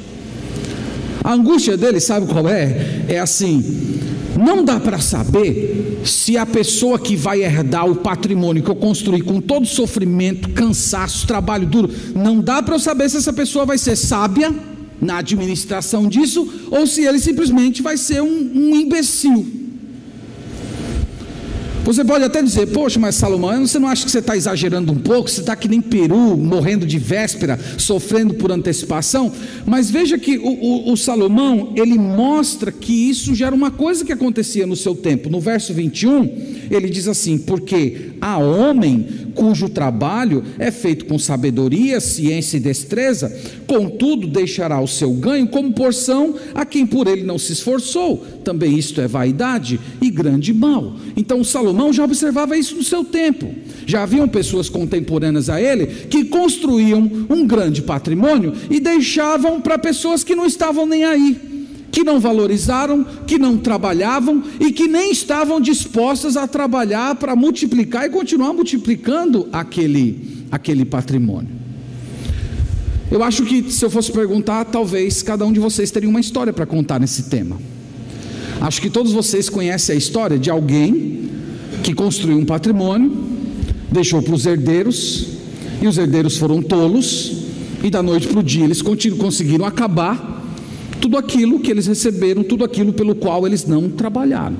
A 1.23 1.33
angústia 1.33 1.75
dele, 1.75 1.99
sabe 1.99 2.27
qual 2.27 2.47
é? 2.47 3.05
É 3.07 3.19
assim: 3.19 3.99
não 4.37 4.63
dá 4.63 4.79
para 4.79 4.99
saber 4.99 6.01
se 6.05 6.37
a 6.37 6.45
pessoa 6.45 6.99
que 6.99 7.15
vai 7.15 7.43
herdar 7.43 7.89
o 7.89 7.95
patrimônio 7.95 8.61
que 8.61 8.69
eu 8.69 8.75
construí 8.75 9.21
com 9.21 9.41
todo 9.41 9.65
sofrimento, 9.65 10.49
cansaço, 10.49 11.25
trabalho 11.25 11.65
duro, 11.65 11.89
não 12.15 12.39
dá 12.39 12.61
para 12.61 12.75
eu 12.75 12.79
saber 12.79 13.09
se 13.09 13.17
essa 13.17 13.33
pessoa 13.33 13.65
vai 13.65 13.77
ser 13.77 13.95
sábia 13.95 14.53
na 15.01 15.17
administração 15.17 16.07
disso, 16.07 16.47
ou 16.71 16.87
se 16.87 17.03
ele 17.03 17.19
simplesmente 17.19 17.81
vai 17.81 17.97
ser 17.97 18.21
um, 18.21 18.51
um 18.55 18.75
imbecil. 18.75 19.45
Você 21.87 22.03
pode 22.03 22.25
até 22.25 22.43
dizer, 22.43 22.67
poxa, 22.67 22.99
mas 22.99 23.15
Salomão, 23.15 23.65
você 23.65 23.79
não 23.79 23.87
acha 23.87 24.03
que 24.03 24.11
você 24.11 24.19
está 24.19 24.35
exagerando 24.35 24.91
um 24.91 24.97
pouco? 24.97 25.29
Você 25.29 25.39
está 25.39 25.55
que 25.55 25.69
nem 25.69 25.79
peru, 25.79 26.35
morrendo 26.35 26.85
de 26.85 26.99
véspera, 26.99 27.57
sofrendo 27.77 28.33
por 28.33 28.51
antecipação? 28.51 29.31
Mas 29.65 29.89
veja 29.89 30.17
que 30.17 30.37
o, 30.37 30.49
o, 30.49 30.91
o 30.91 30.97
Salomão, 30.97 31.71
ele 31.77 31.97
mostra 31.97 32.73
que 32.73 33.09
isso 33.09 33.33
já 33.33 33.45
era 33.47 33.55
uma 33.55 33.71
coisa 33.71 34.03
que 34.03 34.11
acontecia 34.11 34.67
no 34.67 34.75
seu 34.75 34.93
tempo. 34.93 35.29
No 35.29 35.39
verso 35.39 35.73
21, 35.73 36.56
ele 36.69 36.89
diz 36.89 37.07
assim: 37.07 37.37
Porque 37.37 38.11
há 38.21 38.37
homem 38.37 39.27
cujo 39.37 39.69
trabalho 39.69 40.43
é 40.57 40.71
feito 40.71 41.05
com 41.05 41.19
sabedoria, 41.19 41.99
ciência 41.99 42.57
e 42.57 42.59
destreza, 42.59 43.35
contudo 43.67 44.27
deixará 44.27 44.81
o 44.81 44.87
seu 44.87 45.13
ganho 45.13 45.47
como 45.47 45.71
porção 45.73 46.35
a 46.55 46.65
quem 46.65 46.87
por 46.87 47.07
ele 47.07 47.23
não 47.23 47.37
se 47.37 47.53
esforçou. 47.53 48.25
Também 48.43 48.77
isto 48.77 48.99
é 48.99 49.07
vaidade 49.07 49.79
e 50.01 50.09
grande 50.09 50.53
mal. 50.53 50.95
Então 51.15 51.43
Salomão 51.43 51.93
já 51.93 52.03
observava 52.03 52.57
isso 52.57 52.75
no 52.75 52.83
seu 52.83 53.03
tempo. 53.03 53.47
Já 53.85 54.03
haviam 54.03 54.27
pessoas 54.27 54.69
contemporâneas 54.69 55.49
a 55.49 55.61
ele 55.61 55.85
que 55.85 56.25
construíam 56.25 57.09
um 57.29 57.45
grande 57.45 57.81
patrimônio 57.81 58.53
e 58.69 58.79
deixavam 58.79 59.61
para 59.61 59.77
pessoas 59.77 60.23
que 60.23 60.35
não 60.35 60.45
estavam 60.45 60.85
nem 60.85 61.05
aí 61.05 61.56
que 61.97 62.03
não 62.03 62.19
valorizaram, 62.19 63.03
que 63.25 63.39
não 63.39 63.57
trabalhavam 63.57 64.43
e 64.59 64.71
que 64.71 64.87
nem 64.87 65.11
estavam 65.11 65.59
dispostas 65.59 66.37
a 66.37 66.47
trabalhar 66.47 67.15
para 67.15 67.35
multiplicar 67.35 68.05
e 68.05 68.11
continuar 68.11 68.53
multiplicando 68.53 69.49
aquele, 69.51 70.45
aquele 70.51 70.85
patrimônio. 70.85 71.49
Eu 73.09 73.23
acho 73.23 73.43
que 73.45 73.71
se 73.71 73.83
eu 73.83 73.89
fosse 73.89 74.11
perguntar, 74.11 74.65
talvez 74.65 75.23
cada 75.23 75.43
um 75.43 75.51
de 75.51 75.59
vocês 75.59 75.89
teria 75.89 76.07
uma 76.07 76.19
história 76.19 76.53
para 76.53 76.67
contar 76.67 76.99
nesse 76.99 77.23
tema. 77.23 77.57
Acho 78.61 78.79
que 78.79 78.91
todos 78.91 79.11
vocês 79.11 79.49
conhecem 79.49 79.95
a 79.95 79.97
história 79.97 80.37
de 80.37 80.51
alguém 80.51 81.31
que 81.81 81.95
construiu 81.95 82.37
um 82.37 82.45
patrimônio, 82.45 83.11
deixou 83.91 84.21
para 84.21 84.35
os 84.35 84.45
herdeiros, 84.45 85.29
e 85.81 85.87
os 85.87 85.97
herdeiros 85.97 86.37
foram 86.37 86.61
tolos, 86.61 87.37
e 87.83 87.89
da 87.89 88.03
noite 88.03 88.27
para 88.27 88.39
o 88.39 88.43
dia 88.43 88.65
eles 88.65 88.83
conseguiram 88.83 89.65
acabar 89.65 90.36
tudo 91.01 91.17
aquilo 91.17 91.59
que 91.59 91.71
eles 91.71 91.87
receberam, 91.87 92.43
tudo 92.43 92.63
aquilo 92.63 92.93
pelo 92.93 93.15
qual 93.15 93.45
eles 93.45 93.65
não 93.65 93.89
trabalharam. 93.89 94.57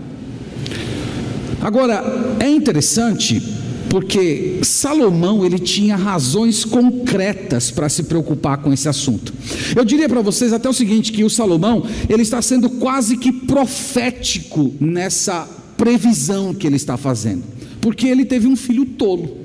Agora, 1.61 2.35
é 2.39 2.49
interessante 2.49 3.41
porque 3.89 4.59
Salomão 4.63 5.45
ele 5.45 5.57
tinha 5.57 5.95
razões 5.95 6.65
concretas 6.65 7.71
para 7.71 7.89
se 7.89 8.03
preocupar 8.03 8.57
com 8.57 8.71
esse 8.71 8.87
assunto. 8.87 9.33
Eu 9.75 9.83
diria 9.85 10.09
para 10.09 10.21
vocês 10.21 10.53
até 10.53 10.69
o 10.69 10.73
seguinte 10.73 11.11
que 11.11 11.23
o 11.23 11.29
Salomão 11.29 11.85
ele 12.09 12.21
está 12.21 12.41
sendo 12.41 12.69
quase 12.69 13.17
que 13.17 13.31
profético 13.31 14.73
nessa 14.79 15.47
previsão 15.77 16.53
que 16.53 16.67
ele 16.67 16.75
está 16.75 16.97
fazendo, 16.97 17.43
porque 17.79 18.07
ele 18.07 18.25
teve 18.25 18.47
um 18.47 18.55
filho 18.55 18.85
tolo. 18.85 19.37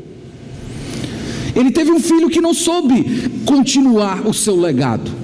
Ele 1.55 1.71
teve 1.71 1.91
um 1.91 2.01
filho 2.01 2.31
que 2.31 2.41
não 2.41 2.55
soube 2.55 3.31
continuar 3.45 4.27
o 4.27 4.33
seu 4.33 4.59
legado. 4.59 5.22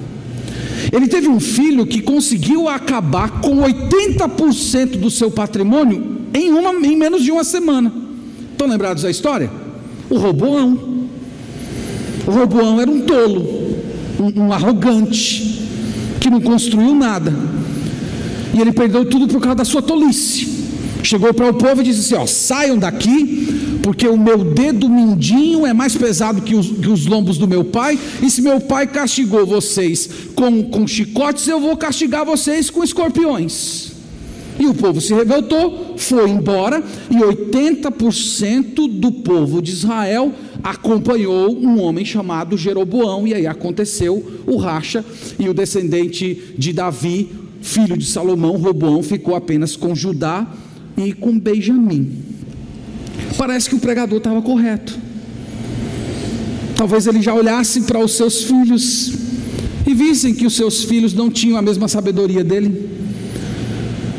Ele 0.91 1.07
teve 1.07 1.27
um 1.27 1.39
filho 1.39 1.85
que 1.85 2.01
conseguiu 2.01 2.67
acabar 2.67 3.41
com 3.41 3.57
80% 3.57 4.97
do 4.97 5.11
seu 5.11 5.29
patrimônio 5.29 6.17
em, 6.33 6.49
uma, 6.51 6.71
em 6.85 6.97
menos 6.97 7.23
de 7.23 7.31
uma 7.31 7.43
semana. 7.43 7.91
Estão 8.51 8.67
lembrados 8.67 9.03
da 9.03 9.09
história? 9.09 9.51
O 10.09 10.17
Roboão. 10.17 11.07
O 12.25 12.31
Roboão 12.31 12.81
era 12.81 12.89
um 12.89 13.01
tolo, 13.01 13.47
um, 14.19 14.43
um 14.43 14.53
arrogante, 14.53 15.63
que 16.19 16.29
não 16.29 16.41
construiu 16.41 16.93
nada. 16.95 17.33
E 18.53 18.59
ele 18.59 18.71
perdeu 18.71 19.05
tudo 19.05 19.27
por 19.27 19.39
causa 19.39 19.55
da 19.55 19.65
sua 19.65 19.81
tolice. 19.81 20.58
Chegou 21.09 21.33
para 21.33 21.49
o 21.49 21.55
povo 21.55 21.81
e 21.81 21.85
disse 21.85 22.13
assim: 22.13 22.23
ó, 22.23 22.27
saiam 22.27 22.77
daqui, 22.77 23.79
porque 23.81 24.07
o 24.07 24.15
meu 24.15 24.43
dedo 24.53 24.87
mindinho 24.87 25.65
é 25.65 25.73
mais 25.73 25.95
pesado 25.95 26.39
que 26.39 26.53
os, 26.53 26.67
que 26.67 26.87
os, 26.87 27.07
lombos 27.07 27.35
do 27.35 27.47
meu 27.47 27.65
pai, 27.65 27.97
e 28.21 28.29
se 28.29 28.43
meu 28.43 28.61
pai 28.61 28.85
castigou 28.85 29.43
vocês 29.43 30.07
com, 30.35 30.65
com 30.65 30.85
chicotes, 30.85 31.47
eu 31.47 31.59
vou 31.59 31.75
castigar 31.75 32.23
vocês 32.23 32.69
com 32.69 32.83
escorpiões. 32.83 33.91
E 34.59 34.67
o 34.67 34.75
povo 34.75 35.01
se 35.01 35.11
revoltou, 35.11 35.95
foi 35.97 36.29
embora, 36.29 36.83
e 37.09 37.15
80% 37.15 38.99
do 38.99 39.11
povo 39.11 39.63
de 39.63 39.71
Israel 39.71 40.31
acompanhou 40.61 41.57
um 41.57 41.81
homem 41.81 42.05
chamado 42.05 42.55
Jeroboão, 42.55 43.25
e 43.25 43.33
aí 43.33 43.47
aconteceu 43.47 44.43
o 44.45 44.57
racha, 44.57 45.03
e 45.39 45.49
o 45.49 45.55
descendente 45.55 46.53
de 46.55 46.71
Davi, 46.71 47.31
filho 47.63 47.97
de 47.97 48.05
Salomão, 48.05 48.57
Roboão, 48.57 49.01
ficou 49.01 49.35
apenas 49.35 49.75
com 49.75 49.95
Judá 49.95 50.47
e 51.05 51.13
com 51.13 51.37
Benjamim. 51.39 52.11
Parece 53.37 53.69
que 53.69 53.75
o 53.75 53.79
pregador 53.79 54.17
estava 54.17 54.41
correto. 54.41 54.97
Talvez 56.75 57.07
ele 57.07 57.21
já 57.21 57.33
olhasse 57.33 57.81
para 57.81 57.99
os 57.99 58.13
seus 58.13 58.43
filhos 58.43 59.13
e 59.85 59.93
vissem 59.93 60.33
que 60.33 60.45
os 60.45 60.55
seus 60.55 60.83
filhos 60.83 61.13
não 61.13 61.29
tinham 61.29 61.57
a 61.57 61.61
mesma 61.61 61.87
sabedoria 61.87 62.43
dele, 62.43 62.89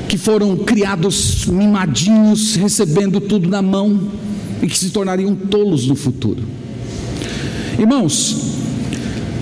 que 0.09 0.19
foram 0.19 0.57
criados 0.57 1.47
mimadinhos, 1.47 2.57
recebendo 2.57 3.21
tudo 3.21 3.49
na 3.49 3.63
mão 3.63 4.09
e 4.63 4.67
que 4.67 4.77
se 4.77 4.91
tornariam 4.91 5.35
tolos 5.35 5.87
no 5.87 5.95
futuro. 5.95 6.43
Irmãos, 7.79 8.60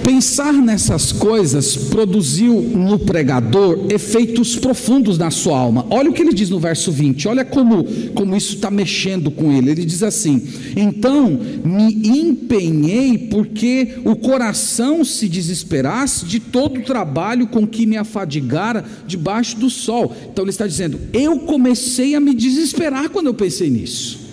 Pensar 0.08 0.54
nessas 0.54 1.12
coisas 1.12 1.76
produziu 1.76 2.62
no 2.62 2.98
pregador 2.98 3.88
efeitos 3.90 4.56
profundos 4.56 5.18
na 5.18 5.30
sua 5.30 5.58
alma. 5.58 5.84
Olha 5.90 6.08
o 6.08 6.14
que 6.14 6.22
ele 6.22 6.32
diz 6.32 6.48
no 6.48 6.58
verso 6.58 6.90
20, 6.90 7.28
olha 7.28 7.44
como, 7.44 7.84
como 8.14 8.34
isso 8.34 8.54
está 8.54 8.70
mexendo 8.70 9.30
com 9.30 9.52
ele. 9.52 9.70
Ele 9.70 9.84
diz 9.84 10.02
assim: 10.02 10.48
Então 10.74 11.38
me 11.62 12.08
empenhei 12.08 13.18
porque 13.18 13.98
o 14.02 14.16
coração 14.16 15.04
se 15.04 15.28
desesperasse 15.28 16.24
de 16.24 16.40
todo 16.40 16.80
o 16.80 16.84
trabalho 16.84 17.46
com 17.46 17.66
que 17.66 17.84
me 17.84 17.98
afadigara 17.98 18.86
debaixo 19.06 19.58
do 19.58 19.68
sol. 19.68 20.16
Então 20.32 20.42
ele 20.42 20.52
está 20.52 20.66
dizendo: 20.66 20.98
Eu 21.12 21.40
comecei 21.40 22.14
a 22.14 22.20
me 22.20 22.34
desesperar 22.34 23.10
quando 23.10 23.26
eu 23.26 23.34
pensei 23.34 23.68
nisso. 23.68 24.27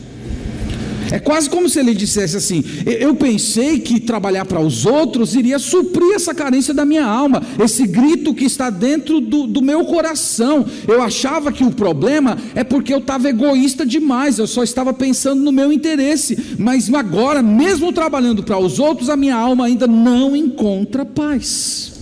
É 1.12 1.20
quase 1.20 1.50
como 1.50 1.70
se 1.70 1.80
ele 1.80 1.94
dissesse 1.94 2.38
assim: 2.38 2.64
Eu 2.86 3.16
pensei 3.16 3.80
que 3.80 4.00
trabalhar 4.00 4.46
para 4.46 4.60
os 4.60 4.86
outros 4.86 5.36
iria 5.36 5.60
suprir 5.60 6.16
essa 6.16 6.34
carência 6.34 6.74
da 6.74 6.86
minha 6.86 7.06
alma, 7.06 7.42
esse 7.64 7.86
grito 7.86 8.34
que 8.34 8.46
está 8.46 8.70
dentro 8.70 9.20
do, 9.20 9.46
do 9.48 9.62
meu 9.62 9.86
coração. 9.86 10.66
Eu 10.88 11.02
achava 11.02 11.52
que 11.52 11.64
o 11.64 11.72
problema 11.72 12.38
é 12.54 12.64
porque 12.64 12.94
eu 12.94 13.00
estava 13.00 13.30
egoísta 13.30 13.86
demais, 13.86 14.40
eu 14.40 14.48
só 14.48 14.64
estava 14.64 14.94
pensando 14.94 15.42
no 15.42 15.52
meu 15.52 15.72
interesse. 15.72 16.56
Mas 16.58 16.92
agora, 16.94 17.42
mesmo 17.42 17.94
trabalhando 17.94 18.44
para 18.44 18.58
os 18.58 18.80
outros, 18.80 19.10
a 19.10 19.16
minha 19.16 19.36
alma 19.36 19.66
ainda 19.66 19.88
não 19.88 20.36
encontra 20.36 21.06
paz. 21.06 21.94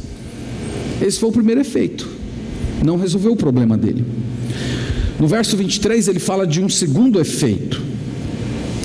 Esse 1.01 1.19
foi 1.19 1.29
o 1.29 1.33
primeiro 1.33 1.59
efeito, 1.59 2.07
não 2.83 2.97
resolveu 2.97 3.33
o 3.33 3.35
problema 3.35 3.77
dele. 3.77 4.05
No 5.19 5.27
verso 5.27 5.55
23, 5.57 6.07
ele 6.07 6.19
fala 6.19 6.45
de 6.47 6.61
um 6.61 6.69
segundo 6.69 7.19
efeito. 7.19 7.82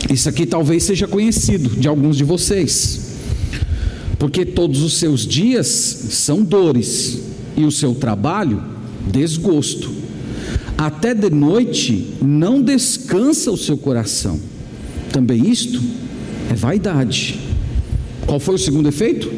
Isso 0.08 0.28
aqui 0.28 0.46
talvez 0.46 0.84
seja 0.84 1.06
conhecido 1.06 1.68
de 1.68 1.86
alguns 1.86 2.16
de 2.16 2.24
vocês, 2.24 3.00
porque 4.18 4.44
todos 4.44 4.82
os 4.82 4.96
seus 4.96 5.26
dias 5.26 5.66
são 5.66 6.42
dores 6.42 7.20
e 7.56 7.64
o 7.64 7.70
seu 7.70 7.94
trabalho, 7.94 8.62
desgosto. 9.06 9.90
Até 10.78 11.12
de 11.12 11.28
noite 11.28 12.14
não 12.22 12.62
descansa 12.62 13.50
o 13.50 13.56
seu 13.56 13.76
coração. 13.76 14.40
Também 15.12 15.50
isto 15.50 15.80
é 16.50 16.54
vaidade. 16.54 17.38
Qual 18.26 18.40
foi 18.40 18.54
o 18.54 18.58
segundo 18.58 18.88
efeito? 18.88 19.30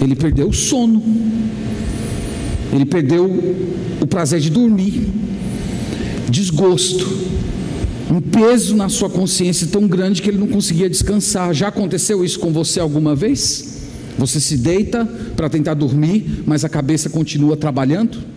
Ele 0.00 0.16
perdeu 0.16 0.48
o 0.48 0.52
sono, 0.52 1.02
ele 2.72 2.84
perdeu 2.84 3.54
o 4.00 4.06
prazer 4.06 4.40
de 4.40 4.50
dormir, 4.50 5.08
desgosto 6.28 7.06
um 8.10 8.20
peso 8.20 8.76
na 8.76 8.88
sua 8.88 9.10
consciência 9.10 9.66
tão 9.66 9.86
grande 9.86 10.22
que 10.22 10.30
ele 10.30 10.38
não 10.38 10.46
conseguia 10.46 10.88
descansar. 10.88 11.52
Já 11.52 11.68
aconteceu 11.68 12.24
isso 12.24 12.38
com 12.38 12.52
você 12.52 12.78
alguma 12.78 13.14
vez? 13.14 13.76
Você 14.18 14.40
se 14.40 14.56
deita 14.56 15.04
para 15.36 15.48
tentar 15.48 15.74
dormir, 15.74 16.42
mas 16.46 16.64
a 16.64 16.68
cabeça 16.68 17.10
continua 17.10 17.56
trabalhando? 17.56 18.35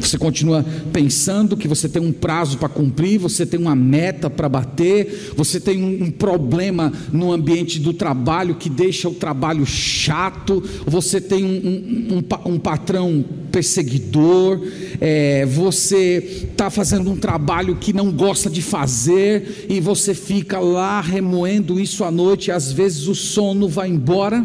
Você 0.00 0.16
continua 0.16 0.64
pensando 0.92 1.56
que 1.56 1.68
você 1.68 1.88
tem 1.88 2.00
um 2.02 2.12
prazo 2.12 2.58
para 2.58 2.68
cumprir, 2.68 3.18
você 3.18 3.44
tem 3.44 3.60
uma 3.60 3.76
meta 3.76 4.30
para 4.30 4.48
bater, 4.48 5.32
você 5.36 5.60
tem 5.60 5.82
um, 5.82 6.04
um, 6.04 6.10
problema 6.10 6.92
no 7.12 7.32
ambiente 7.32 7.78
do 7.78 7.92
trabalho 7.92 8.54
que 8.54 8.68
deixa 8.68 9.08
o 9.08 9.14
trabalho 9.14 9.64
chato, 9.66 10.62
você 10.86 11.20
tem 11.20 11.44
um, 11.44 12.16
um, 12.16 12.52
um 12.52 12.58
patrão 12.58 13.24
perseguidor, 13.52 14.60
é, 15.00 15.44
você 15.46 16.48
está 16.50 16.70
fazendo 16.70 17.10
um 17.10 17.16
trabalho 17.16 17.76
que 17.76 17.92
não 17.92 18.10
gosta 18.10 18.48
de 18.48 18.62
fazer 18.62 19.66
e 19.68 19.80
você 19.80 20.14
fica 20.14 20.58
lá 20.58 21.00
remoendo 21.00 21.78
isso 21.78 22.04
à 22.04 22.10
noite, 22.10 22.48
e 22.48 22.52
às 22.52 22.72
vezes 22.72 23.06
o 23.06 23.14
sono 23.14 23.68
vai 23.68 23.88
embora. 23.88 24.44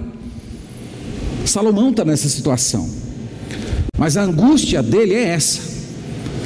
Salomão 1.45 1.91
está 1.91 2.03
nessa 2.03 2.27
situação. 2.27 3.04
Mas 3.97 4.17
a 4.17 4.23
angústia 4.23 4.83
dele 4.83 5.13
é 5.13 5.29
essa: 5.29 5.61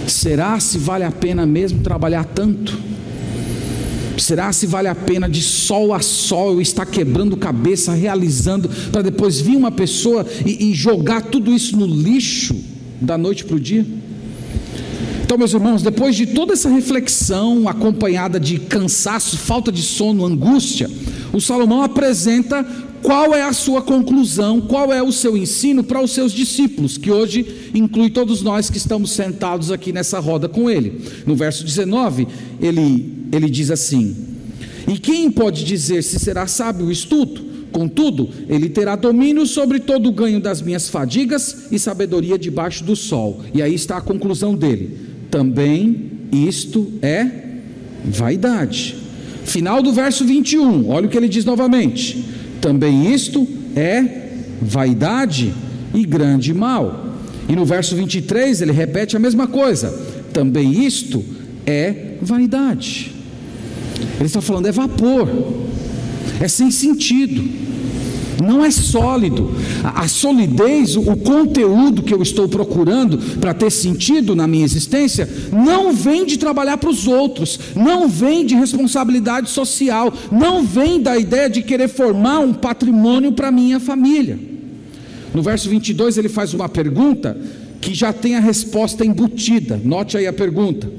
será 0.08 0.60
se 0.60 0.78
vale 0.78 1.04
a 1.04 1.12
pena 1.12 1.46
mesmo 1.46 1.82
trabalhar 1.82 2.24
tanto? 2.24 2.78
Será 4.18 4.52
se 4.52 4.68
vale 4.68 4.90
a 4.90 4.96
pena 4.96 5.30
de 5.30 5.42
sol 5.42 5.94
a 5.94 6.02
sol 6.02 6.54
eu 6.54 6.62
estar 6.62 6.86
quebrando 6.86 7.38
cabeça, 7.38 7.94
realizando, 7.94 8.70
para 8.92 9.02
depois 9.02 9.40
vir 9.40 9.56
uma 9.56 9.72
pessoa 9.72 10.26
e, 10.46 10.70
e 10.70 10.74
jogar 10.74 11.22
tudo 11.22 11.54
isso 11.54 11.78
no 11.78 11.86
lixo 11.86 12.56
da 13.00 13.18
noite 13.18 13.46
para 13.46 13.56
o 13.56 13.60
dia? 13.60 13.86
Então, 15.24 15.38
meus 15.38 15.54
irmãos, 15.54 15.84
depois 15.84 16.16
de 16.16 16.26
toda 16.26 16.54
essa 16.54 16.68
reflexão 16.70 17.68
acompanhada 17.68 18.40
de 18.40 18.58
cansaço, 18.58 19.38
falta 19.38 19.72
de 19.72 19.82
sono, 19.82 20.26
angústia, 20.26 20.90
o 21.32 21.40
Salomão 21.40 21.84
apresenta 21.84 22.66
qual 23.02 23.34
é 23.34 23.42
a 23.42 23.54
sua 23.54 23.82
conclusão, 23.82 24.62
qual 24.62 24.92
é 24.92 25.02
o 25.02 25.12
seu 25.12 25.38
ensino 25.38 25.84
para 25.84 26.02
os 26.02 26.12
seus 26.12 26.32
discípulos, 26.32 26.98
que 26.98 27.12
hoje 27.12 27.72
inclui 27.74 28.10
todos 28.10 28.42
nós 28.42 28.70
que 28.70 28.78
estamos 28.78 29.12
sentados 29.12 29.72
aqui 29.72 29.92
nessa 29.92 30.20
roda 30.20 30.48
com 30.48 30.70
ele. 30.70 31.02
No 31.26 31.36
verso 31.36 31.64
19, 31.64 32.28
ele, 32.62 33.14
ele 33.32 33.50
diz 33.50 33.72
assim: 33.72 34.16
E 34.88 34.98
quem 34.98 35.32
pode 35.32 35.64
dizer 35.64 36.04
se 36.04 36.20
será 36.20 36.48
sábio 36.48 36.92
estudo? 36.92 37.50
Contudo, 37.72 38.30
ele 38.48 38.68
terá 38.68 38.96
domínio 38.96 39.46
sobre 39.46 39.80
todo 39.80 40.10
o 40.10 40.12
ganho 40.12 40.40
das 40.40 40.62
minhas 40.62 40.90
fadigas 40.90 41.68
e 41.72 41.78
sabedoria 41.78 42.38
debaixo 42.38 42.84
do 42.84 42.96
sol. 42.96 43.42
E 43.54 43.62
aí 43.62 43.76
está 43.76 43.98
a 43.98 44.02
conclusão 44.02 44.56
dele. 44.56 44.98
Também 45.30 46.12
isto 46.32 46.92
é 47.02 47.30
vaidade. 48.04 48.96
Final 49.46 49.84
do 49.84 49.94
verso 49.94 50.26
21, 50.26 50.90
olha 50.90 51.06
o 51.06 51.10
que 51.10 51.18
ele 51.18 51.30
diz 51.30 51.46
novamente 51.46 52.39
também 52.62 53.14
isto 53.14 53.48
é 53.76 54.30
vaidade 54.62 55.54
e 55.94 56.06
grande 56.06 56.54
mal. 56.54 57.16
E 57.48 57.56
no 57.56 57.66
verso 57.66 57.96
23 57.96 58.62
ele 58.62 58.72
repete 58.72 59.16
a 59.16 59.20
mesma 59.20 59.48
coisa. 59.48 59.90
Também 60.32 60.86
isto 60.86 61.24
é 61.66 62.16
vaidade. 62.22 63.14
Ele 64.18 64.26
está 64.26 64.42
falando 64.42 64.68
é 64.68 64.72
vapor, 64.72 65.28
é 66.40 66.48
sem 66.48 66.72
sentido 66.72 67.69
não 68.42 68.64
é 68.64 68.72
sólido. 68.72 69.52
A, 69.84 70.02
a 70.02 70.08
solidez, 70.08 70.96
o, 70.96 71.02
o 71.02 71.18
conteúdo 71.18 72.02
que 72.02 72.14
eu 72.14 72.22
estou 72.22 72.48
procurando 72.48 73.18
para 73.40 73.54
ter 73.54 73.72
sentido 73.72 74.36
na 74.36 74.48
minha 74.48 74.66
existência, 74.66 75.30
não 75.52 75.94
vem 75.94 76.26
de 76.26 76.38
trabalhar 76.38 76.78
para 76.78 76.90
os 76.90 77.08
outros, 77.08 77.60
não 77.76 78.08
vem 78.08 78.46
de 78.46 78.56
responsabilidade 78.56 79.50
social, 79.50 80.14
não 80.32 80.64
vem 80.64 81.02
da 81.02 81.18
ideia 81.18 81.50
de 81.50 81.62
querer 81.62 81.88
formar 81.88 82.40
um 82.40 82.54
patrimônio 82.54 83.32
para 83.32 83.52
minha 83.52 83.80
família. 83.80 84.40
No 85.34 85.42
verso 85.42 85.70
22 85.70 86.18
ele 86.18 86.30
faz 86.30 86.54
uma 86.54 86.68
pergunta 86.68 87.38
que 87.80 87.94
já 87.94 88.12
tem 88.12 88.36
a 88.36 88.40
resposta 88.40 89.06
embutida. 89.06 89.80
Note 89.84 90.18
aí 90.18 90.28
a 90.28 90.34
pergunta 90.34 90.90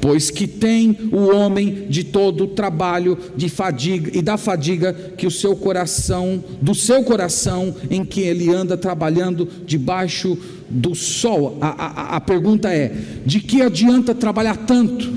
pois 0.00 0.30
que 0.30 0.46
tem 0.46 0.96
o 1.12 1.34
homem 1.34 1.86
de 1.88 2.04
todo 2.04 2.44
o 2.44 2.48
trabalho 2.48 3.18
de 3.36 3.48
fadiga 3.48 4.16
e 4.16 4.22
da 4.22 4.36
fadiga 4.36 4.92
que 5.16 5.26
o 5.26 5.30
seu 5.30 5.54
coração, 5.54 6.42
do 6.60 6.74
seu 6.74 7.04
coração 7.04 7.74
em 7.90 8.04
que 8.04 8.22
ele 8.22 8.52
anda 8.52 8.76
trabalhando 8.76 9.46
debaixo 9.66 10.38
do 10.68 10.94
sol. 10.94 11.58
A, 11.60 11.68
a, 11.68 12.16
a 12.16 12.20
pergunta 12.20 12.72
é: 12.72 12.92
de 13.26 13.40
que 13.40 13.60
adianta 13.60 14.14
trabalhar 14.14 14.56
tanto? 14.56 15.12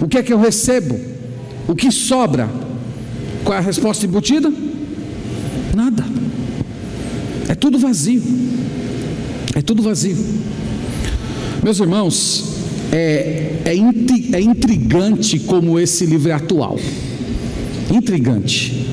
O 0.00 0.08
que 0.08 0.18
é 0.18 0.22
que 0.22 0.32
eu 0.32 0.38
recebo? 0.38 0.98
O 1.68 1.74
que 1.76 1.92
sobra? 1.92 2.50
Qual 3.44 3.54
é 3.54 3.58
a 3.58 3.62
resposta 3.62 4.04
embutida? 4.04 4.52
Nada. 5.74 6.04
É 7.48 7.54
tudo 7.54 7.78
vazio. 7.78 8.22
É 9.54 9.62
tudo 9.62 9.82
vazio. 9.82 10.16
Meus 11.62 11.78
irmãos, 11.78 12.51
é, 12.92 13.54
é, 13.64 14.36
é 14.36 14.40
intrigante 14.40 15.38
como 15.40 15.80
esse 15.80 16.04
livro 16.04 16.28
é 16.28 16.32
atual. 16.32 16.78
Intrigante. 17.90 18.86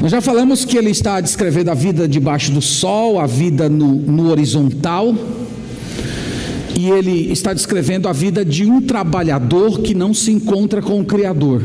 Nós 0.00 0.10
já 0.10 0.20
falamos 0.22 0.64
que 0.64 0.78
ele 0.78 0.90
está 0.90 1.20
descrevendo 1.20 1.70
a 1.70 1.74
vida 1.74 2.08
debaixo 2.08 2.50
do 2.50 2.62
sol, 2.62 3.20
a 3.20 3.26
vida 3.26 3.68
no, 3.68 3.94
no 3.94 4.30
horizontal, 4.30 5.14
e 6.78 6.90
ele 6.90 7.30
está 7.30 7.52
descrevendo 7.52 8.08
a 8.08 8.12
vida 8.12 8.44
de 8.44 8.64
um 8.64 8.80
trabalhador 8.80 9.80
que 9.80 9.94
não 9.94 10.14
se 10.14 10.32
encontra 10.32 10.80
com 10.80 11.00
o 11.00 11.04
Criador. 11.04 11.62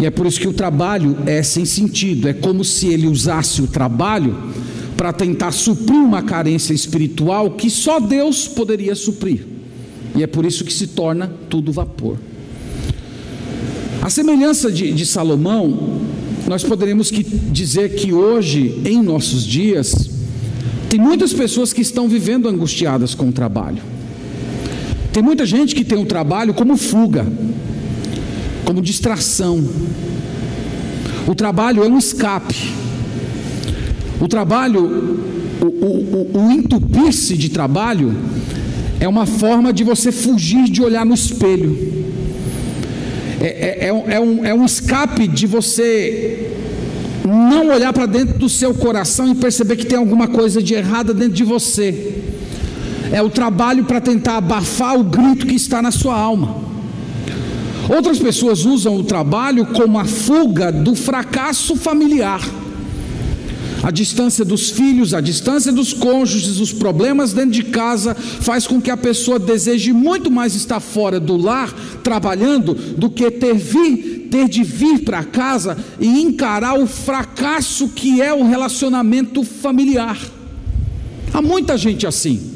E 0.00 0.04
é 0.04 0.10
por 0.10 0.26
isso 0.26 0.40
que 0.40 0.48
o 0.48 0.52
trabalho 0.52 1.16
é 1.26 1.42
sem 1.42 1.64
sentido, 1.64 2.28
é 2.28 2.32
como 2.32 2.64
se 2.64 2.88
ele 2.88 3.06
usasse 3.06 3.62
o 3.62 3.66
trabalho 3.66 4.36
para 4.96 5.12
tentar 5.12 5.52
suprir 5.52 5.96
uma 5.96 6.22
carência 6.22 6.74
espiritual 6.74 7.52
que 7.52 7.70
só 7.70 8.00
Deus 8.00 8.48
poderia 8.48 8.94
suprir. 8.94 9.55
E 10.16 10.22
é 10.22 10.26
por 10.26 10.46
isso 10.46 10.64
que 10.64 10.72
se 10.72 10.88
torna 10.88 11.30
tudo 11.50 11.70
vapor. 11.70 12.16
A 14.00 14.08
semelhança 14.08 14.72
de, 14.72 14.92
de 14.92 15.04
Salomão, 15.04 16.00
nós 16.48 16.64
poderíamos 16.64 17.10
que 17.10 17.22
dizer 17.22 17.94
que 17.96 18.12
hoje, 18.12 18.80
em 18.84 19.02
nossos 19.02 19.44
dias, 19.44 20.10
tem 20.88 20.98
muitas 20.98 21.34
pessoas 21.34 21.72
que 21.72 21.82
estão 21.82 22.08
vivendo 22.08 22.48
angustiadas 22.48 23.14
com 23.14 23.28
o 23.28 23.32
trabalho. 23.32 23.82
Tem 25.12 25.22
muita 25.22 25.44
gente 25.44 25.74
que 25.74 25.84
tem 25.84 25.98
o 25.98 26.06
trabalho 26.06 26.54
como 26.54 26.76
fuga, 26.76 27.26
como 28.64 28.80
distração. 28.80 29.62
O 31.26 31.34
trabalho 31.34 31.82
é 31.82 31.88
um 31.88 31.98
escape. 31.98 32.72
O 34.20 34.28
trabalho, 34.28 35.20
o, 35.60 35.66
o, 35.66 36.36
o, 36.36 36.46
o 36.46 36.50
entupir-se 36.52 37.36
de 37.36 37.50
trabalho 37.50 38.14
é 38.98 39.06
uma 39.06 39.26
forma 39.26 39.72
de 39.72 39.84
você 39.84 40.10
fugir 40.10 40.64
de 40.64 40.82
olhar 40.82 41.04
no 41.04 41.14
espelho, 41.14 41.76
é, 43.40 43.46
é, 43.46 43.88
é, 43.88 43.92
um, 43.92 44.10
é, 44.10 44.54
um, 44.54 44.62
é 44.62 44.64
escape 44.64 45.28
de 45.28 45.46
você 45.46 46.52
não 47.24 47.68
olhar 47.68 47.92
para 47.92 48.06
dentro 48.06 48.38
do 48.38 48.48
seu 48.48 48.72
coração 48.72 49.30
e 49.30 49.34
perceber 49.34 49.76
que 49.76 49.86
tem 49.86 49.98
alguma 49.98 50.28
coisa 50.28 50.62
de 50.62 50.74
errada 50.74 51.12
dentro 51.12 51.34
de 51.34 51.44
você. 51.44 52.22
É 53.12 53.22
o 53.22 53.28
trabalho 53.28 53.84
para 53.84 54.00
tentar 54.00 54.38
abafar 54.38 54.98
o 54.98 55.04
grito 55.04 55.46
que 55.46 55.54
está 55.54 55.82
na 55.82 55.90
sua 55.90 56.16
alma. 56.16 56.56
Outras 57.88 58.18
pessoas 58.18 58.64
usam 58.64 58.96
o 58.96 59.04
trabalho 59.04 59.66
como 59.66 59.98
a 59.98 60.04
fuga 60.04 60.72
do 60.72 60.94
fracasso 60.94 61.76
familiar 61.76 62.40
a 63.82 63.90
distância 63.90 64.44
dos 64.44 64.70
filhos, 64.70 65.14
a 65.14 65.20
distância 65.20 65.72
dos 65.72 65.92
cônjuges, 65.92 66.58
os 66.58 66.72
problemas 66.72 67.32
dentro 67.32 67.50
de 67.50 67.64
casa, 67.64 68.14
faz 68.14 68.66
com 68.66 68.80
que 68.80 68.90
a 68.90 68.96
pessoa 68.96 69.38
deseje 69.38 69.92
muito 69.92 70.30
mais 70.30 70.54
estar 70.54 70.80
fora 70.80 71.20
do 71.20 71.36
lar, 71.36 71.72
trabalhando, 72.02 72.74
do 72.74 73.10
que 73.10 73.30
ter, 73.30 73.54
vir, 73.54 74.28
ter 74.30 74.48
de 74.48 74.62
vir 74.62 75.00
para 75.00 75.22
casa 75.24 75.76
e 76.00 76.22
encarar 76.22 76.78
o 76.78 76.86
fracasso 76.86 77.88
que 77.88 78.20
é 78.20 78.32
o 78.32 78.46
relacionamento 78.46 79.42
familiar. 79.42 80.18
Há 81.32 81.42
muita 81.42 81.76
gente 81.76 82.06
assim. 82.06 82.52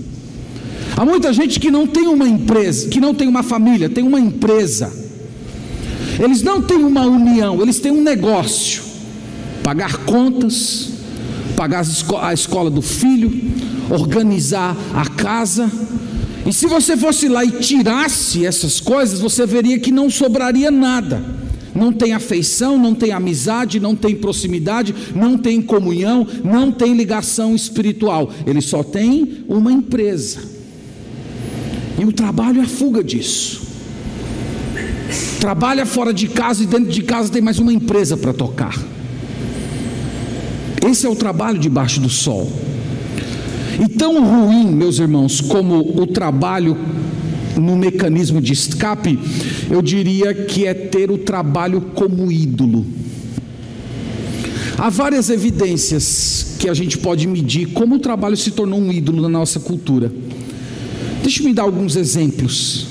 Há 0.96 1.04
muita 1.04 1.32
gente 1.32 1.60
que 1.60 1.70
não 1.70 1.86
tem 1.86 2.06
uma 2.08 2.28
empresa, 2.28 2.88
que 2.88 3.00
não 3.00 3.14
tem 3.14 3.28
uma 3.28 3.42
família, 3.42 3.88
tem 3.88 4.04
uma 4.04 4.20
empresa. 4.20 4.92
Eles 6.18 6.42
não 6.42 6.60
têm 6.60 6.78
uma 6.78 7.06
união, 7.06 7.62
eles 7.62 7.78
têm 7.78 7.92
um 7.92 8.02
negócio. 8.02 8.82
Pagar 9.62 9.98
contas, 9.98 10.99
pagar 11.60 11.84
a 12.22 12.32
escola 12.32 12.70
do 12.70 12.80
filho, 12.80 13.30
organizar 13.90 14.74
a 14.94 15.06
casa. 15.10 15.70
E 16.46 16.54
se 16.54 16.66
você 16.66 16.96
fosse 16.96 17.28
lá 17.28 17.44
e 17.44 17.50
tirasse 17.50 18.46
essas 18.46 18.80
coisas, 18.80 19.20
você 19.20 19.44
veria 19.44 19.78
que 19.78 19.92
não 19.92 20.08
sobraria 20.08 20.70
nada. 20.70 21.22
Não 21.74 21.92
tem 21.92 22.14
afeição, 22.14 22.78
não 22.78 22.94
tem 22.94 23.12
amizade, 23.12 23.78
não 23.78 23.94
tem 23.94 24.16
proximidade, 24.16 24.94
não 25.14 25.36
tem 25.36 25.60
comunhão, 25.60 26.26
não 26.42 26.72
tem 26.72 26.94
ligação 26.94 27.54
espiritual. 27.54 28.32
Ele 28.46 28.62
só 28.62 28.82
tem 28.82 29.44
uma 29.46 29.70
empresa. 29.70 30.40
E 31.98 32.06
o 32.06 32.12
trabalho 32.12 32.62
é 32.62 32.64
a 32.64 32.68
fuga 32.68 33.04
disso. 33.04 33.60
Trabalha 35.38 35.84
fora 35.84 36.14
de 36.14 36.26
casa 36.26 36.62
e 36.62 36.66
dentro 36.66 36.90
de 36.90 37.02
casa 37.02 37.30
tem 37.30 37.42
mais 37.42 37.58
uma 37.58 37.70
empresa 37.72 38.16
para 38.16 38.32
tocar. 38.32 38.74
Esse 40.90 41.06
é 41.06 41.08
o 41.08 41.14
trabalho 41.14 41.56
debaixo 41.56 42.00
do 42.00 42.08
sol. 42.08 42.50
E 43.80 43.88
tão 43.88 44.20
ruim, 44.24 44.74
meus 44.74 44.98
irmãos, 44.98 45.40
como 45.40 46.02
o 46.02 46.04
trabalho 46.04 46.76
no 47.56 47.76
mecanismo 47.76 48.40
de 48.40 48.52
escape, 48.52 49.16
eu 49.70 49.80
diria 49.80 50.34
que 50.34 50.66
é 50.66 50.74
ter 50.74 51.08
o 51.08 51.16
trabalho 51.16 51.80
como 51.94 52.32
ídolo. 52.32 52.84
Há 54.76 54.90
várias 54.90 55.30
evidências 55.30 56.56
que 56.58 56.68
a 56.68 56.74
gente 56.74 56.98
pode 56.98 57.24
medir 57.28 57.68
como 57.68 57.94
o 57.94 57.98
trabalho 58.00 58.36
se 58.36 58.50
tornou 58.50 58.80
um 58.80 58.90
ídolo 58.90 59.22
na 59.22 59.28
nossa 59.28 59.60
cultura. 59.60 60.12
Deixa 61.22 61.40
eu 61.40 61.46
me 61.46 61.54
dar 61.54 61.62
alguns 61.62 61.94
exemplos. 61.94 62.89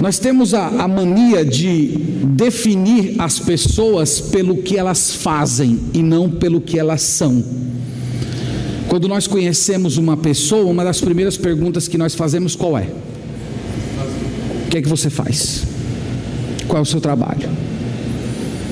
Nós 0.00 0.18
temos 0.18 0.52
a, 0.52 0.66
a, 0.66 0.88
mania 0.88 1.44
de 1.44 1.88
definir 2.34 3.14
as 3.18 3.38
pessoas 3.38 4.20
pelo 4.20 4.58
que 4.58 4.76
elas 4.76 5.14
fazem 5.14 5.80
e 5.94 6.02
não 6.02 6.30
pelo 6.30 6.60
que 6.60 6.78
elas 6.78 7.00
são. 7.00 7.42
Quando 8.88 9.08
nós 9.08 9.26
conhecemos 9.26 9.96
uma 9.96 10.16
pessoa, 10.16 10.70
uma 10.70 10.84
das 10.84 11.00
primeiras 11.00 11.36
perguntas 11.36 11.88
que 11.88 11.96
nós 11.96 12.14
fazemos 12.14 12.54
qual 12.54 12.76
é? 12.76 12.88
O 14.66 14.68
que 14.68 14.78
é 14.78 14.82
que 14.82 14.88
você 14.88 15.08
faz? 15.08 15.64
Qual 16.68 16.78
é 16.78 16.82
o 16.82 16.86
seu 16.86 17.00
trabalho? 17.00 17.48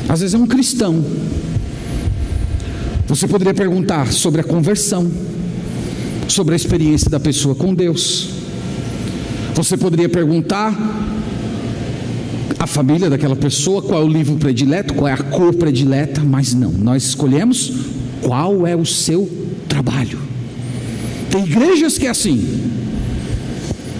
Às 0.09 0.21
vezes 0.21 0.35
é 0.35 0.39
um 0.39 0.47
cristão. 0.47 1.03
Você 3.07 3.27
poderia 3.27 3.55
perguntar 3.55 4.13
sobre 4.13 4.41
a 4.41 4.45
conversão, 4.45 5.11
sobre 6.29 6.55
a 6.55 6.57
experiência 6.57 7.11
da 7.11 7.19
pessoa 7.19 7.55
com 7.55 7.75
Deus. 7.75 8.34
Você 9.55 9.77
poderia 9.77 10.09
perguntar 10.09 10.75
a 12.59 12.67
família 12.67 13.09
daquela 13.09 13.37
pessoa, 13.37 13.83
qual 13.83 14.03
é 14.03 14.05
o 14.05 14.09
livro 14.09 14.37
predileto, 14.37 14.95
qual 14.95 15.09
é 15.09 15.12
a 15.12 15.19
cor 15.19 15.55
predileta, 15.55 16.23
mas 16.23 16.55
não, 16.55 16.73
nós 16.73 17.05
escolhemos 17.05 17.73
qual 18.21 18.67
é 18.67 18.75
o 18.75 18.85
seu 18.85 19.31
trabalho. 19.69 20.19
Tem 21.31 21.45
igrejas 21.45 21.99
que 21.99 22.07
é 22.07 22.11
assim, 22.11 22.73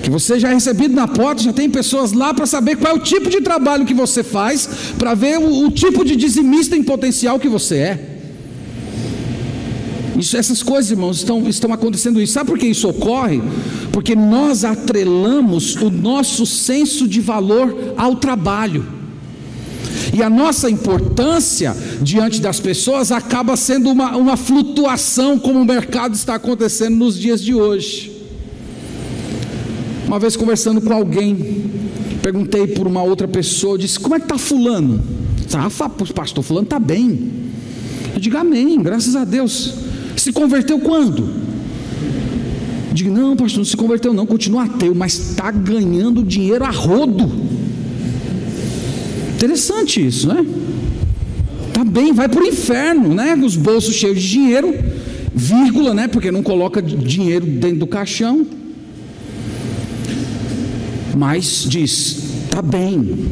que 0.03 0.11
você 0.11 0.38
já 0.38 0.51
é 0.51 0.55
recebido 0.55 0.95
na 0.95 1.09
porta, 1.09 1.43
já 1.43 1.53
tem 1.53 1.69
pessoas 1.71 2.12
lá 2.12 2.35
para 2.35 2.47
saber 2.47 2.77
qual 2.77 2.95
é 2.95 2.97
o 2.97 3.03
tipo 3.03 3.31
de 3.31 3.40
trabalho 3.40 3.87
que 3.87 3.95
você 3.95 4.23
faz, 4.23 4.69
para 4.99 5.14
ver 5.14 5.38
o, 5.38 5.67
o, 5.67 5.71
tipo 5.71 6.05
de 6.05 6.17
dizimista 6.17 6.77
em 6.77 6.83
potencial 6.83 7.38
que 7.38 7.49
você 7.49 7.77
é. 7.77 8.13
Isso, 10.18 10.37
essas 10.37 10.62
coisas, 10.62 10.90
irmãos, 10.90 11.18
estão, 11.18 11.48
estão 11.48 11.72
acontecendo 11.72 12.20
isso. 12.20 12.33
Sabe 12.33 12.50
por 12.50 12.59
que 12.59 12.66
isso 12.66 12.88
ocorre? 12.88 13.42
Porque 13.92 14.14
nós 14.14 14.64
atrelamos 14.64 15.77
o 15.77 15.90
nosso 15.90 16.46
senso 16.46 17.09
de 17.09 17.20
valor 17.20 17.94
ao 17.96 18.16
trabalho. 18.16 18.87
E 20.12 20.22
a 20.22 20.31
nossa 20.31 20.70
importância 20.70 21.77
diante 22.00 22.40
das 22.40 22.61
pessoas 22.61 23.11
acaba 23.11 23.57
sendo 23.57 23.90
uma, 23.90 24.16
uma 24.16 24.37
flutuação, 24.37 25.38
como 25.38 25.61
o 25.61 25.64
mercado 25.64 26.14
está 26.14 26.37
acontecendo 26.37 26.96
nos 26.96 27.18
dias 27.18 27.42
de 27.42 27.55
hoje. 27.55 28.12
Uma 30.07 30.20
vez 30.20 30.37
conversando 30.37 30.81
com 30.81 30.92
alguém, 30.92 31.64
perguntei 32.22 32.66
por 32.68 32.87
uma 32.87 33.03
outra 33.03 33.27
pessoa, 33.27 33.77
disse: 33.77 33.98
Como 33.98 34.14
é 34.14 34.18
que 34.20 34.27
está 34.27 34.38
Fulano? 34.38 35.03
Ah, 35.53 35.68
pastor, 36.14 36.44
Fulano 36.44 36.64
está 36.64 36.79
bem. 36.79 37.33
Eu 38.14 38.20
digo 38.20 38.37
amém, 38.37 38.81
graças 38.81 39.16
a 39.16 39.24
Deus. 39.24 39.84
Se 40.16 40.33
converteu 40.33 40.79
quando? 40.81 41.29
Digo, 42.92 43.11
não, 43.11 43.35
pastor, 43.37 43.59
não 43.59 43.64
se 43.64 43.77
converteu, 43.77 44.14
não, 44.14 44.24
continua 44.24 44.64
ateu, 44.64 44.94
mas 44.94 45.31
está 45.31 45.50
ganhando 45.50 46.22
dinheiro 46.22 46.64
a 46.64 46.70
rodo. 46.70 47.31
Interessante 49.35 50.07
isso, 50.07 50.29
né? 50.29 50.46
Tá 51.72 51.85
bem, 51.85 52.12
vai 52.12 52.29
para 52.29 52.40
o 52.40 52.46
inferno, 52.46 53.12
né? 53.12 53.35
Os 53.35 53.57
bolsos 53.57 53.96
cheios 53.96 54.22
de 54.22 54.31
dinheiro, 54.31 54.72
vírgula, 55.35 55.92
né? 55.92 56.07
Porque 56.07 56.31
não 56.31 56.42
coloca 56.42 56.81
dinheiro 56.81 57.44
dentro 57.44 57.81
do 57.81 57.87
caixão. 57.87 58.46
Mas 61.16 61.66
diz, 61.68 62.18
tá 62.48 62.62
bem, 62.62 63.27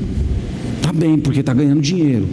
tá 0.82 0.92
bem, 0.92 1.18
porque 1.18 1.40
está 1.40 1.54
ganhando 1.54 1.80
dinheiro. 1.80 2.28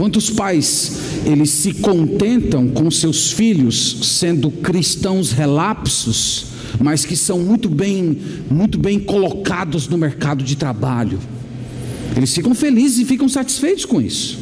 Quantos 0.00 0.30
pais 0.30 0.92
eles 1.26 1.50
se 1.50 1.74
contentam 1.74 2.68
com 2.68 2.90
seus 2.90 3.32
filhos 3.32 3.98
sendo 4.18 4.50
cristãos 4.50 5.30
relapsos, 5.30 6.46
mas 6.80 7.04
que 7.04 7.14
são 7.14 7.40
muito 7.40 7.68
bem, 7.68 8.16
muito 8.50 8.78
bem 8.78 8.98
colocados 8.98 9.88
no 9.88 9.98
mercado 9.98 10.42
de 10.42 10.56
trabalho. 10.56 11.18
Eles 12.16 12.34
ficam 12.34 12.54
felizes 12.54 13.00
e 13.00 13.04
ficam 13.04 13.28
satisfeitos 13.28 13.84
com 13.84 14.00
isso. 14.00 14.38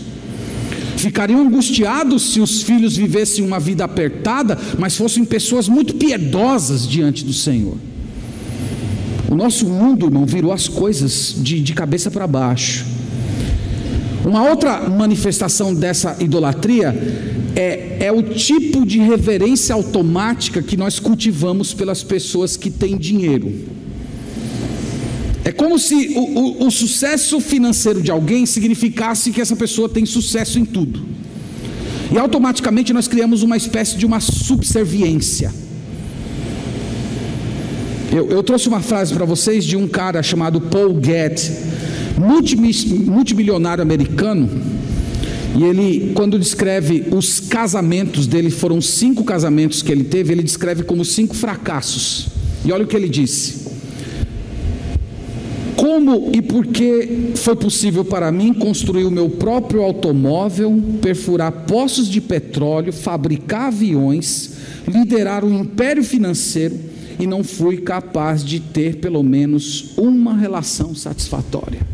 Ficariam 0.97 1.41
angustiados 1.41 2.35
se 2.35 2.41
os 2.41 2.63
filhos 2.63 2.97
vivessem 2.97 3.45
uma 3.45 3.59
vida 3.59 3.83
apertada, 3.83 4.57
mas 4.79 4.97
fossem 4.97 5.25
pessoas 5.25 5.69
muito 5.69 5.97
piedosas 5.97 6.87
diante 6.87 7.25
do 7.25 7.33
Senhor. 7.33 7.77
O 9.29 9.35
nosso 9.35 9.67
mundo, 9.67 10.07
irmão, 10.07 10.25
virou 10.25 10.53
as 10.53 10.69
coisas 10.69 11.35
de, 11.37 11.61
de 11.61 11.75
cabeça 11.75 12.13
para 12.13 12.29
baixo. 12.29 12.98
Uma 14.25 14.49
outra 14.49 14.89
manifestação 14.89 15.75
dessa 15.75 16.17
idolatria 16.21 16.95
é, 17.55 18.07
é 18.07 18.13
o 18.13 18.23
tipo 18.23 18.85
de 18.85 18.99
reverência 18.99 19.75
automática 19.75 20.63
que 20.63 20.77
nós 20.77 20.99
cultivamos 20.99 21.73
pelas 21.73 22.03
pessoas 22.03 22.57
que 22.57 22.71
têm 22.71 22.97
dinheiro. 22.97 23.53
É 25.45 25.53
como 25.53 25.79
se 25.79 26.13
o, 26.15 26.21
o, 26.21 26.67
o, 26.67 26.71
sucesso 26.71 27.41
financeiro 27.41 28.03
de 28.03 28.11
alguém 28.11 28.45
significasse 28.45 29.31
que 29.31 29.41
essa 29.41 29.57
pessoa 29.57 29.89
tem 29.89 30.05
sucesso 30.05 30.59
em 30.59 30.65
tudo. 30.65 31.01
E 32.13 32.19
automaticamente 32.19 32.93
nós 32.93 33.09
criamos 33.09 33.43
uma 33.43 33.57
espécie 33.57 33.97
de 33.97 34.05
uma 34.05 34.21
subserviência. 34.21 35.53
Eu, 38.13 38.29
eu 38.29 38.43
trouxe 38.43 38.69
uma 38.69 38.81
frase 38.81 39.15
para 39.15 39.25
vocês 39.25 39.65
de 39.65 39.77
um 39.77 39.89
cara 39.89 40.23
chamado 40.23 40.61
Paul 40.61 40.99
Getty 41.03 41.53
multimilionário 42.19 43.83
americano, 43.83 44.49
e 45.57 45.65
ele, 45.65 46.13
quando 46.15 46.39
descreve 46.39 47.07
os 47.11 47.41
casamentos 47.41 48.27
dele, 48.27 48.51
foram 48.51 48.81
cinco 48.81 49.25
casamentos 49.25 49.83
que 49.83 49.91
ele 49.91 50.05
teve, 50.05 50.33
ele 50.33 50.43
descreve 50.43 50.83
como 50.85 51.05
cinco 51.05 51.35
fracassos. 51.35 52.29
E 52.65 52.71
olha 52.71 52.85
o 52.85 52.87
que 52.87 52.95
ele 52.95 53.09
disse: 53.09 53.67
Como 55.75 56.31
e 56.33 56.43
por 56.43 56.67
que 56.67 57.33
foi 57.35 57.57
possível 57.57 58.05
para 58.05 58.31
mim 58.31 58.53
construir 58.53 59.05
o 59.05 59.11
meu 59.11 59.31
próprio 59.31 59.83
automóvel, 59.83 60.81
perfurar 61.01 61.51
poços 61.67 62.09
de 62.09 62.21
petróleo, 62.21 62.93
fabricar 62.93 63.69
aviões, 63.69 64.51
liderar 64.87 65.45
um 65.45 65.61
império 65.61 66.05
financeiro 66.05 66.79
e 67.19 67.27
não 67.27 67.43
fui 67.43 67.79
capaz 67.79 68.45
de 68.45 68.61
ter 68.61 68.97
pelo 68.97 69.23
menos 69.23 69.95
uma 69.97 70.37
relação 70.37 70.95
satisfatória? 70.95 71.88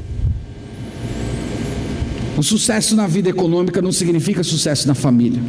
O 2.37 2.43
sucesso 2.43 2.97
na 2.97 3.07
vida 3.07 3.31
econômica 3.31 3.81
não 3.81 3.93
significa 3.93 4.43
sucesso 4.43 4.89
na 4.89 4.95
família. 4.95 5.41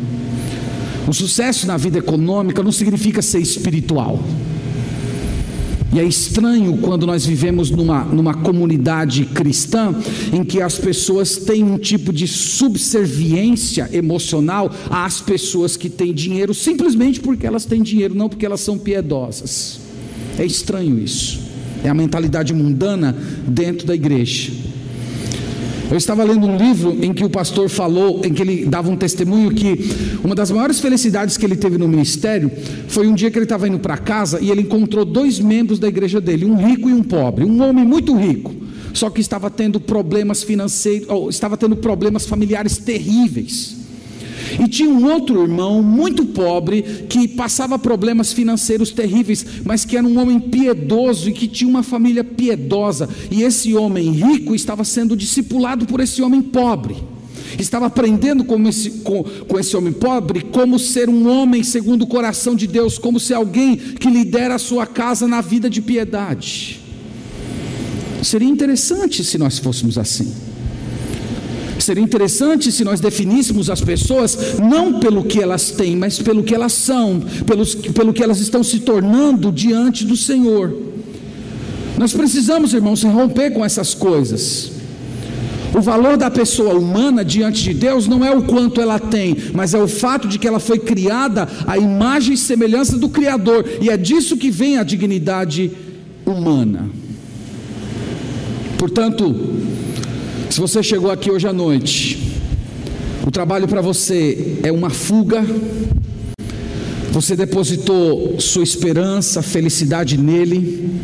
O 1.07 1.13
sucesso 1.13 1.67
na 1.67 1.77
vida 1.77 1.99
econômica 1.99 2.63
não 2.63 2.71
significa 2.71 3.21
ser 3.21 3.39
espiritual. 3.39 4.23
E 5.93 5.99
é 5.99 6.03
estranho 6.03 6.77
quando 6.77 7.07
nós 7.07 7.25
vivemos 7.25 7.69
numa, 7.69 8.03
numa 8.03 8.33
comunidade 8.33 9.23
cristã 9.27 9.95
em 10.33 10.43
que 10.43 10.61
as 10.61 10.77
pessoas 10.77 11.37
têm 11.37 11.63
um 11.63 11.77
tipo 11.77 12.11
de 12.11 12.27
subserviência 12.27 13.89
emocional 13.93 14.69
às 14.89 15.21
pessoas 15.21 15.77
que 15.77 15.89
têm 15.89 16.13
dinheiro, 16.13 16.53
simplesmente 16.53 17.21
porque 17.21 17.47
elas 17.47 17.63
têm 17.65 17.81
dinheiro, 17.81 18.13
não 18.13 18.27
porque 18.27 18.45
elas 18.45 18.59
são 18.59 18.77
piedosas. 18.77 19.79
É 20.37 20.45
estranho 20.45 20.99
isso. 20.99 21.39
É 21.81 21.87
a 21.87 21.93
mentalidade 21.93 22.53
mundana 22.53 23.15
dentro 23.47 23.87
da 23.87 23.95
igreja. 23.95 24.51
Eu 25.89 25.97
estava 25.97 26.23
lendo 26.23 26.47
um 26.47 26.57
livro 26.57 26.97
em 27.03 27.13
que 27.13 27.23
o 27.23 27.29
pastor 27.29 27.69
falou, 27.69 28.21
em 28.25 28.33
que 28.33 28.41
ele 28.41 28.65
dava 28.65 28.89
um 28.89 28.95
testemunho 28.95 29.51
que 29.51 29.77
uma 30.23 30.33
das 30.33 30.49
maiores 30.49 30.79
felicidades 30.79 31.37
que 31.37 31.45
ele 31.45 31.55
teve 31.55 31.77
no 31.77 31.87
ministério 31.87 32.51
foi 32.87 33.07
um 33.07 33.13
dia 33.13 33.29
que 33.29 33.37
ele 33.37 33.45
estava 33.45 33.67
indo 33.67 33.77
para 33.79 33.97
casa 33.97 34.39
e 34.41 34.49
ele 34.49 34.61
encontrou 34.61 35.05
dois 35.05 35.39
membros 35.39 35.77
da 35.77 35.87
igreja 35.87 36.19
dele, 36.19 36.45
um 36.45 36.55
rico 36.55 36.89
e 36.89 36.93
um 36.93 37.03
pobre, 37.03 37.45
um 37.45 37.61
homem 37.61 37.85
muito 37.85 38.15
rico, 38.15 38.53
só 38.93 39.09
que 39.09 39.21
estava 39.21 39.49
tendo 39.49 39.79
problemas 39.79 40.43
financeiros, 40.43 41.07
estava 41.29 41.55
tendo 41.55 41.75
problemas 41.75 42.25
familiares 42.25 42.77
terríveis. 42.77 43.74
E 44.63 44.67
tinha 44.67 44.89
um 44.89 45.12
outro 45.12 45.41
irmão 45.41 45.81
muito 45.81 46.25
pobre 46.25 46.81
que 47.10 47.27
passava 47.27 47.79
problemas 47.79 48.34
financeiros 48.34 48.91
terríveis, 48.91 49.45
mas 49.63 49.86
que 49.86 49.97
era 49.97 50.05
um 50.05 50.19
homem 50.19 50.39
piedoso 50.39 51.29
e 51.29 51.34
que 51.34 51.47
tinha 51.47 51.69
uma 51.69 51.84
família 51.84 52.23
piedosa. 52.23 53.10
E 53.31 53.43
esse 53.43 53.73
homem 53.73 54.12
rico 54.12 54.55
estava 54.55 54.84
sendo 54.84 55.15
discipulado 55.15 55.86
por 55.86 55.99
esse 55.99 56.21
homem 56.21 56.41
pobre. 56.41 56.95
Estava 57.60 57.86
aprendendo 57.86 58.43
com 58.43 58.62
esse, 58.67 58.89
com, 58.89 59.23
com 59.23 59.60
esse 59.60 59.75
homem 59.77 59.93
pobre 59.93 60.41
como 60.41 60.77
ser 60.79 61.10
um 61.10 61.27
homem 61.29 61.63
segundo 61.63 62.03
o 62.03 62.08
coração 62.08 62.55
de 62.55 62.67
Deus, 62.67 62.97
como 62.97 63.19
ser 63.19 63.36
alguém 63.36 63.77
que 63.77 64.10
lidera 64.10 64.55
a 64.55 64.60
sua 64.60 64.86
casa 64.86 65.27
na 65.27 65.41
vida 65.41 65.69
de 65.69 65.81
piedade. 65.81 66.81
Seria 68.23 68.49
interessante 68.49 69.23
se 69.23 69.38
nós 69.38 69.60
fôssemos 69.60 69.97
assim. 69.97 70.34
Seria 71.79 72.03
interessante 72.03 72.71
se 72.71 72.83
nós 72.83 72.99
definíssemos 72.99 73.69
as 73.69 73.81
pessoas 73.81 74.57
não 74.59 74.99
pelo 74.99 75.23
que 75.23 75.41
elas 75.41 75.71
têm, 75.71 75.95
mas 75.95 76.19
pelo 76.19 76.43
que 76.43 76.55
elas 76.55 76.73
são, 76.73 77.21
pelos, 77.45 77.75
pelo 77.75 78.13
que 78.13 78.23
elas 78.23 78.39
estão 78.39 78.63
se 78.63 78.79
tornando 78.79 79.51
diante 79.51 80.05
do 80.05 80.15
Senhor. 80.15 80.75
Nós 81.97 82.13
precisamos, 82.13 82.73
irmãos, 82.73 83.03
romper 83.03 83.51
com 83.51 83.63
essas 83.63 83.93
coisas. 83.93 84.71
O 85.73 85.81
valor 85.81 86.15
da 86.15 86.31
pessoa 86.31 86.73
humana 86.73 87.23
diante 87.23 87.61
de 87.61 87.73
Deus 87.73 88.07
não 88.07 88.23
é 88.23 88.31
o 88.31 88.43
quanto 88.43 88.79
ela 88.79 88.97
tem, 88.97 89.35
mas 89.53 89.73
é 89.73 89.77
o 89.77 89.88
fato 89.88 90.25
de 90.25 90.39
que 90.39 90.47
ela 90.47 90.59
foi 90.59 90.79
criada 90.79 91.47
à 91.67 91.77
imagem 91.77 92.33
e 92.33 92.38
semelhança 92.38 92.97
do 92.97 93.09
Criador, 93.09 93.65
e 93.81 93.89
é 93.89 93.97
disso 93.97 94.38
que 94.38 94.49
vem 94.49 94.77
a 94.77 94.83
dignidade 94.83 95.71
humana. 96.25 96.89
Portanto, 98.77 99.35
se 100.55 100.61
você 100.61 100.81
chegou 100.81 101.11
aqui 101.11 101.29
hoje 101.29 101.45
à 101.45 101.51
noite, 101.51 102.17
o 103.27 103.29
trabalho 103.29 103.67
para 103.67 103.81
você 103.81 104.57
é 104.63 104.71
uma 104.71 104.89
fuga, 104.89 105.45
você 107.11 107.35
depositou 107.35 108.39
sua 108.39 108.63
esperança, 108.63 109.41
felicidade 109.41 110.17
nele, 110.17 111.01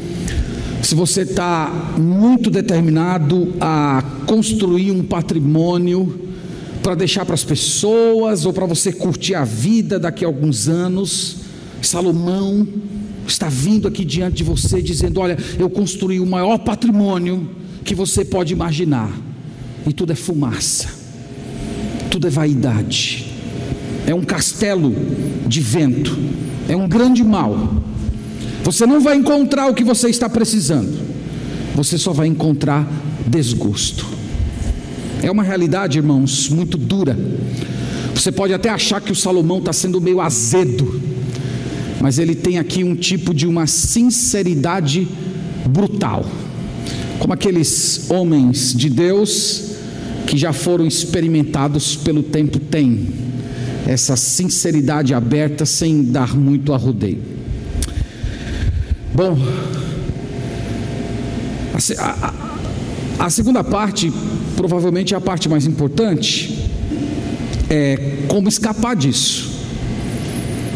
se 0.81 0.95
você 0.95 1.23
está 1.23 1.69
muito 1.97 2.49
determinado 2.49 3.53
a 3.59 4.01
construir 4.25 4.89
um 4.89 5.03
patrimônio 5.03 6.31
para 6.81 6.95
deixar 6.95 7.25
para 7.25 7.35
as 7.35 7.43
pessoas 7.43 8.45
ou 8.45 8.53
para 8.53 8.65
você 8.65 8.93
curtir 8.93 9.35
a 9.35 9.43
vida 9.43 9.99
daqui 9.99 10.23
a 10.23 10.29
alguns 10.29 10.69
anos, 10.69 11.39
Salomão 11.81 12.65
está 13.27 13.49
vindo 13.49 13.85
aqui 13.85 14.05
diante 14.05 14.37
de 14.37 14.43
você 14.45 14.81
dizendo: 14.81 15.19
Olha, 15.19 15.37
eu 15.59 15.69
construí 15.69 16.21
o 16.21 16.25
maior 16.25 16.57
patrimônio 16.59 17.49
que 17.83 17.93
você 17.93 18.23
pode 18.23 18.53
imaginar, 18.53 19.11
e 19.87 19.93
tudo 19.93 20.13
é 20.13 20.15
fumaça, 20.15 20.89
tudo 22.09 22.27
é 22.27 22.29
vaidade, 22.29 23.31
é 24.05 24.13
um 24.13 24.21
castelo 24.21 24.93
de 25.47 25.59
vento, 25.59 26.17
é 26.67 26.75
um 26.75 26.87
grande 26.87 27.23
mal. 27.23 27.81
Você 28.63 28.85
não 28.85 28.99
vai 28.99 29.17
encontrar 29.17 29.67
o 29.67 29.73
que 29.73 29.83
você 29.83 30.09
está 30.09 30.29
precisando, 30.29 30.99
você 31.75 31.97
só 31.97 32.13
vai 32.13 32.27
encontrar 32.27 32.87
desgosto. 33.27 34.05
É 35.23 35.29
uma 35.29 35.43
realidade, 35.43 35.97
irmãos, 35.97 36.49
muito 36.49 36.77
dura. 36.77 37.17
Você 38.15 38.31
pode 38.31 38.53
até 38.53 38.69
achar 38.69 39.01
que 39.01 39.11
o 39.11 39.15
Salomão 39.15 39.59
está 39.59 39.71
sendo 39.71 40.01
meio 40.01 40.19
azedo, 40.19 41.01
mas 41.99 42.19
ele 42.19 42.35
tem 42.35 42.59
aqui 42.59 42.83
um 42.83 42.95
tipo 42.95 43.33
de 43.33 43.47
uma 43.47 43.67
sinceridade 43.67 45.07
brutal, 45.69 46.25
como 47.19 47.33
aqueles 47.33 48.09
homens 48.09 48.73
de 48.73 48.89
Deus 48.89 49.70
que 50.31 50.37
já 50.37 50.53
foram 50.53 50.87
experimentados 50.87 51.97
pelo 51.97 52.23
tempo 52.23 52.57
têm, 52.57 53.09
essa 53.85 54.15
sinceridade 54.15 55.13
aberta 55.13 55.65
sem 55.65 56.05
dar 56.05 56.37
muito 56.37 56.71
arrodeio. 56.71 57.21
Bom, 59.13 59.37
a, 61.97 62.33
a, 63.19 63.25
a 63.25 63.29
segunda 63.29 63.61
parte, 63.61 64.09
provavelmente 64.55 65.13
é 65.13 65.17
a 65.17 65.19
parte 65.19 65.49
mais 65.49 65.65
importante, 65.65 66.65
é 67.69 68.23
como 68.29 68.47
escapar 68.47 68.95
disso. 68.95 69.51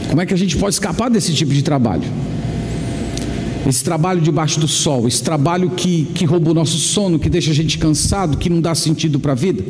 Como 0.10 0.20
é 0.20 0.26
que 0.26 0.34
a 0.34 0.38
gente 0.38 0.58
pode 0.58 0.76
escapar 0.76 1.10
desse 1.10 1.34
tipo 1.34 1.54
de 1.54 1.62
trabalho? 1.62 2.04
Esse 3.68 3.84
trabalho 3.84 4.22
debaixo 4.22 4.60
do 4.60 4.68
sol, 4.68 5.08
esse 5.08 5.24
trabalho 5.24 5.72
que, 5.72 6.06
que 6.14 6.24
rouba 6.24 6.52
o 6.52 6.54
nosso 6.54 6.78
sono, 6.78 7.18
que 7.18 7.30
deixa 7.30 7.50
a 7.50 7.54
gente 7.54 7.80
cansado, 7.80 8.38
que 8.38 8.50
não 8.50 8.62
dá 8.62 8.76
sentido 8.76 9.20
para 9.20 9.32
a 9.32 9.36
vida. 9.36 9.64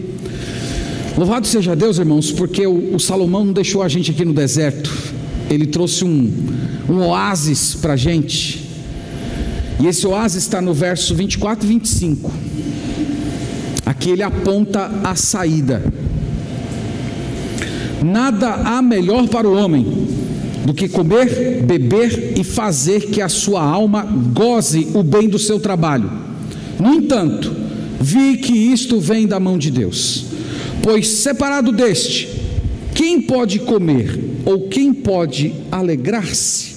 Louvado 1.17 1.47
seja 1.47 1.75
Deus, 1.77 1.97
irmãos, 1.97 2.29
porque 2.29 2.67
o, 2.67 2.95
o, 2.95 2.99
Salomão 2.99 3.45
não 3.45 3.53
deixou 3.53 3.81
a 3.81 3.87
gente 3.87 4.11
aqui 4.11 4.25
no 4.25 4.33
deserto, 4.33 4.91
ele 5.49 5.65
trouxe 5.65 6.03
um, 6.03 6.29
um 6.89 7.07
oásis 7.07 7.73
para 7.73 7.93
a 7.93 7.95
gente, 7.95 8.69
e 9.79 9.87
esse 9.87 10.05
oásis 10.05 10.43
está 10.43 10.61
no 10.61 10.73
verso 10.73 11.15
24 11.15 11.65
e 11.65 11.69
25. 11.69 12.31
Aqui 13.85 14.09
ele 14.09 14.23
aponta 14.23 14.91
a 15.03 15.15
saída. 15.15 15.81
Nada 18.03 18.55
há 18.55 18.81
melhor 18.81 19.27
para 19.27 19.47
o 19.47 19.55
homem 19.55 19.85
do 20.65 20.73
que 20.73 20.89
comer, 20.89 21.61
beber 21.63 22.33
e 22.37 22.43
fazer 22.43 23.11
que 23.11 23.21
a 23.21 23.29
sua 23.29 23.61
alma 23.61 24.01
goze 24.33 24.87
o 24.95 25.03
bem 25.03 25.29
do 25.29 25.37
seu 25.37 25.59
trabalho. 25.59 26.11
No 26.79 26.95
entanto, 26.95 27.55
vi 28.01 28.37
que 28.37 28.51
isto 28.51 28.99
vem 28.99 29.27
da 29.27 29.39
mão 29.39 29.59
de 29.59 29.69
Deus, 29.69 30.25
pois 30.81 31.07
separado 31.07 31.71
deste, 31.71 32.27
quem 32.95 33.21
pode 33.21 33.59
comer 33.59 34.19
ou 34.43 34.67
quem 34.67 34.91
pode 34.91 35.53
alegrar-se? 35.71 36.73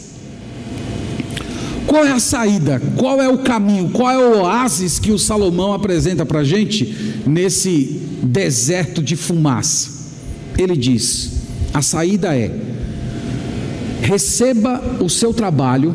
Qual 1.87 2.05
é 2.05 2.13
a 2.13 2.21
saída? 2.21 2.83
Qual 2.97 3.23
é 3.23 3.29
o 3.31 3.39
caminho? 3.39 3.89
Qual 3.89 4.11
é 4.11 4.19
o 4.19 4.43
oásis 4.43 4.99
que 4.99 5.11
o 5.11 5.19
Salomão 5.19 5.73
apresenta 5.73 6.27
para 6.27 6.41
a 6.41 6.45
gente 6.45 6.95
nesse 7.27 8.03
deserto 8.23 9.03
de 9.03 9.17
fumaça? 9.17 9.91
Ele 10.59 10.77
diz: 10.77 11.31
a 11.73 11.81
saída 11.81 12.37
é 12.37 12.51
Receba 14.01 14.83
o 15.01 15.09
seu 15.09 15.35
trabalho 15.35 15.95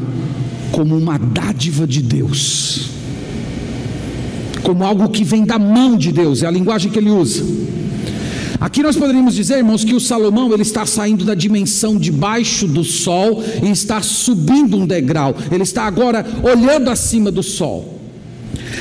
como 0.71 0.97
uma 0.97 1.17
dádiva 1.17 1.85
de 1.85 2.01
Deus, 2.01 2.89
como 4.63 4.83
algo 4.83 5.09
que 5.09 5.23
vem 5.23 5.45
da 5.45 5.59
mão 5.59 5.95
de 5.95 6.11
Deus, 6.11 6.41
é 6.41 6.47
a 6.47 6.51
linguagem 6.51 6.91
que 6.91 6.97
ele 6.97 7.11
usa. 7.11 7.43
Aqui 8.59 8.81
nós 8.81 8.95
poderíamos 8.95 9.35
dizer, 9.35 9.57
irmãos, 9.57 9.83
que 9.83 9.93
o 9.93 9.99
Salomão 9.99 10.51
ele 10.53 10.61
está 10.61 10.85
saindo 10.85 11.25
da 11.25 11.35
dimensão 11.35 11.97
debaixo 11.97 12.65
do 12.65 12.83
sol 12.83 13.43
e 13.61 13.69
está 13.69 14.01
subindo 14.01 14.77
um 14.77 14.85
degrau. 14.85 15.35
Ele 15.51 15.63
está 15.63 15.83
agora 15.83 16.25
olhando 16.41 16.89
acima 16.89 17.29
do 17.29 17.43
sol. 17.43 17.99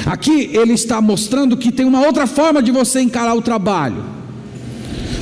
Aqui 0.06 0.50
ele 0.54 0.72
está 0.72 1.00
mostrando 1.00 1.56
que 1.56 1.72
tem 1.72 1.84
uma 1.84 2.06
outra 2.06 2.28
forma 2.28 2.62
de 2.62 2.70
você 2.70 3.00
encarar 3.00 3.34
o 3.34 3.42
trabalho. 3.42 4.04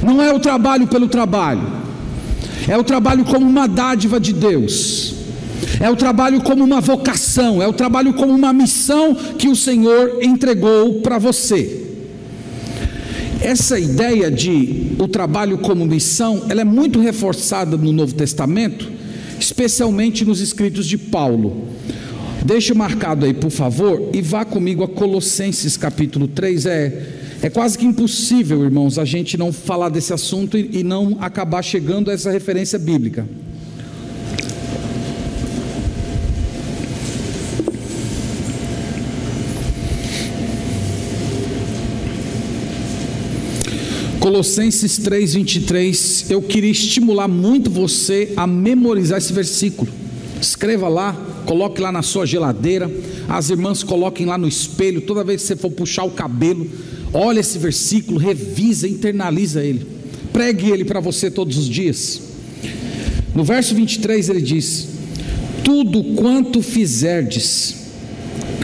Não 0.03 0.23
é 0.23 0.31
o 0.33 0.39
trabalho 0.39 0.87
pelo 0.87 1.09
trabalho. 1.09 1.63
É 2.71 2.79
o 2.79 2.85
trabalho 2.85 3.25
como 3.25 3.45
uma 3.45 3.67
dádiva 3.67 4.21
de 4.21 4.33
Deus. 4.33 5.13
É 5.81 5.91
o 5.91 5.97
trabalho 5.97 6.41
como 6.41 6.63
uma 6.63 6.81
vocação, 6.81 7.61
é 7.61 7.67
o 7.67 7.73
trabalho 7.73 8.15
como 8.15 8.33
uma 8.33 8.53
missão 8.53 9.13
que 9.13 9.49
o 9.49 9.57
Senhor 9.57 10.23
entregou 10.23 11.01
para 11.01 11.19
você. 11.19 11.85
Essa 13.41 13.77
ideia 13.77 14.31
de 14.31 14.93
o 15.01 15.09
trabalho 15.09 15.59
como 15.59 15.85
missão, 15.85 16.45
ela 16.49 16.61
é 16.61 16.65
muito 16.65 17.01
reforçada 17.01 17.77
no 17.77 17.93
Novo 17.93 18.15
Testamento, 18.15 18.89
especialmente 19.41 20.25
nos 20.25 20.41
escritos 20.41 20.87
de 20.87 20.97
Paulo. 20.97 21.65
Deixa 22.45 22.73
marcado 22.73 23.27
aí, 23.27 23.35
por 23.35 23.51
favor, 23.51 24.11
e 24.13 24.23
vá 24.23 24.45
comigo 24.45 24.85
a 24.85 24.89
Colossenses 24.89 25.77
capítulo 25.77 26.29
3, 26.29 26.67
é 26.67 27.20
é 27.43 27.49
quase 27.49 27.79
que 27.79 27.87
impossível, 27.87 28.63
irmãos, 28.65 28.99
a 28.99 29.05
gente 29.05 29.39
não 29.39 29.51
falar 29.51 29.89
desse 29.89 30.13
assunto 30.13 30.59
e, 30.59 30.83
não 30.83 31.17
acabar 31.21 31.63
chegando 31.63 32.11
a 32.11 32.15
essa 32.15 32.31
referência 32.31 32.79
bíblica. 32.79 33.27
Colossenses 44.21 44.99
3:23, 44.99 46.27
eu 46.31 46.43
queria 46.43 46.71
estimular 46.71 47.27
muito 47.27 47.71
você 47.71 48.35
a 48.37 48.47
memorizar 48.47 49.17
esse 49.17 49.33
versículo. 49.33 49.91
Escreva 50.39 50.89
lá, 50.89 51.15
coloque 51.47 51.81
lá 51.81 51.91
na 51.91 52.03
sua 52.03 52.27
geladeira, 52.27 52.91
as 53.27 53.49
irmãs 53.49 53.83
coloquem 53.83 54.27
lá 54.27 54.37
no 54.37 54.47
espelho, 54.47 55.01
toda 55.01 55.25
vez 55.25 55.41
que 55.41 55.49
você 55.49 55.57
for 55.57 55.71
puxar 55.71 56.05
o 56.05 56.11
cabelo, 56.11 56.67
Olha 57.13 57.41
esse 57.41 57.59
versículo, 57.59 58.19
revisa, 58.19 58.89
internaliza 58.89 59.65
ele. 59.65 59.87
Pregue 60.33 60.71
ele 60.71 60.85
para 60.85 61.01
você 61.01 61.31
todos 61.31 61.59
os 61.59 61.69
dias. 61.69 62.23
No 63.35 63.45
verso 63.45 63.75
23 63.75 64.29
ele 64.29 64.41
diz: 64.41 64.89
Tudo 65.65 66.03
quanto 66.15 66.63
fizerdes, 66.63 67.75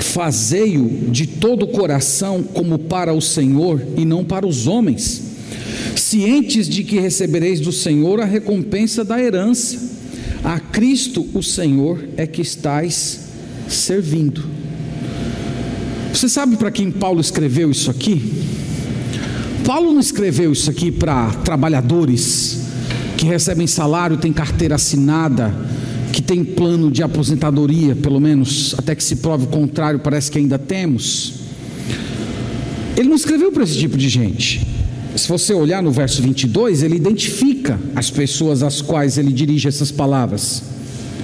fazei-o 0.00 1.10
de 1.10 1.26
todo 1.26 1.64
o 1.64 1.68
coração, 1.68 2.42
como 2.42 2.78
para 2.78 3.12
o 3.12 3.20
Senhor 3.20 3.82
e 3.96 4.04
não 4.04 4.24
para 4.24 4.46
os 4.46 4.66
homens, 4.66 5.22
cientes 5.96 6.68
de 6.68 6.84
que 6.84 7.00
recebereis 7.00 7.60
do 7.60 7.72
Senhor 7.72 8.20
a 8.20 8.24
recompensa 8.24 9.04
da 9.04 9.20
herança. 9.20 9.96
A 10.44 10.60
Cristo, 10.60 11.26
o 11.34 11.42
Senhor, 11.42 12.04
é 12.16 12.26
que 12.26 12.40
estais 12.40 13.20
servindo. 13.68 14.55
Você 16.16 16.30
sabe 16.30 16.56
para 16.56 16.70
quem 16.70 16.90
Paulo 16.90 17.20
escreveu 17.20 17.70
isso 17.70 17.90
aqui? 17.90 18.32
Paulo 19.66 19.92
não 19.92 20.00
escreveu 20.00 20.50
isso 20.50 20.70
aqui 20.70 20.90
para 20.90 21.28
trabalhadores 21.44 22.62
que 23.18 23.26
recebem 23.26 23.66
salário, 23.66 24.16
têm 24.16 24.32
carteira 24.32 24.76
assinada, 24.76 25.54
que 26.14 26.22
têm 26.22 26.42
plano 26.42 26.90
de 26.90 27.02
aposentadoria, 27.02 27.94
pelo 27.94 28.18
menos 28.18 28.74
até 28.78 28.94
que 28.94 29.04
se 29.04 29.16
prove 29.16 29.44
o 29.44 29.48
contrário, 29.48 30.00
parece 30.00 30.30
que 30.30 30.38
ainda 30.38 30.58
temos. 30.58 31.34
Ele 32.96 33.10
não 33.10 33.16
escreveu 33.16 33.52
para 33.52 33.64
esse 33.64 33.76
tipo 33.76 33.98
de 33.98 34.08
gente. 34.08 34.66
Se 35.14 35.28
você 35.28 35.52
olhar 35.52 35.82
no 35.82 35.92
verso 35.92 36.22
22, 36.22 36.82
ele 36.82 36.96
identifica 36.96 37.78
as 37.94 38.10
pessoas 38.10 38.62
às 38.62 38.80
quais 38.80 39.18
ele 39.18 39.34
dirige 39.34 39.68
essas 39.68 39.90
palavras. 39.90 40.62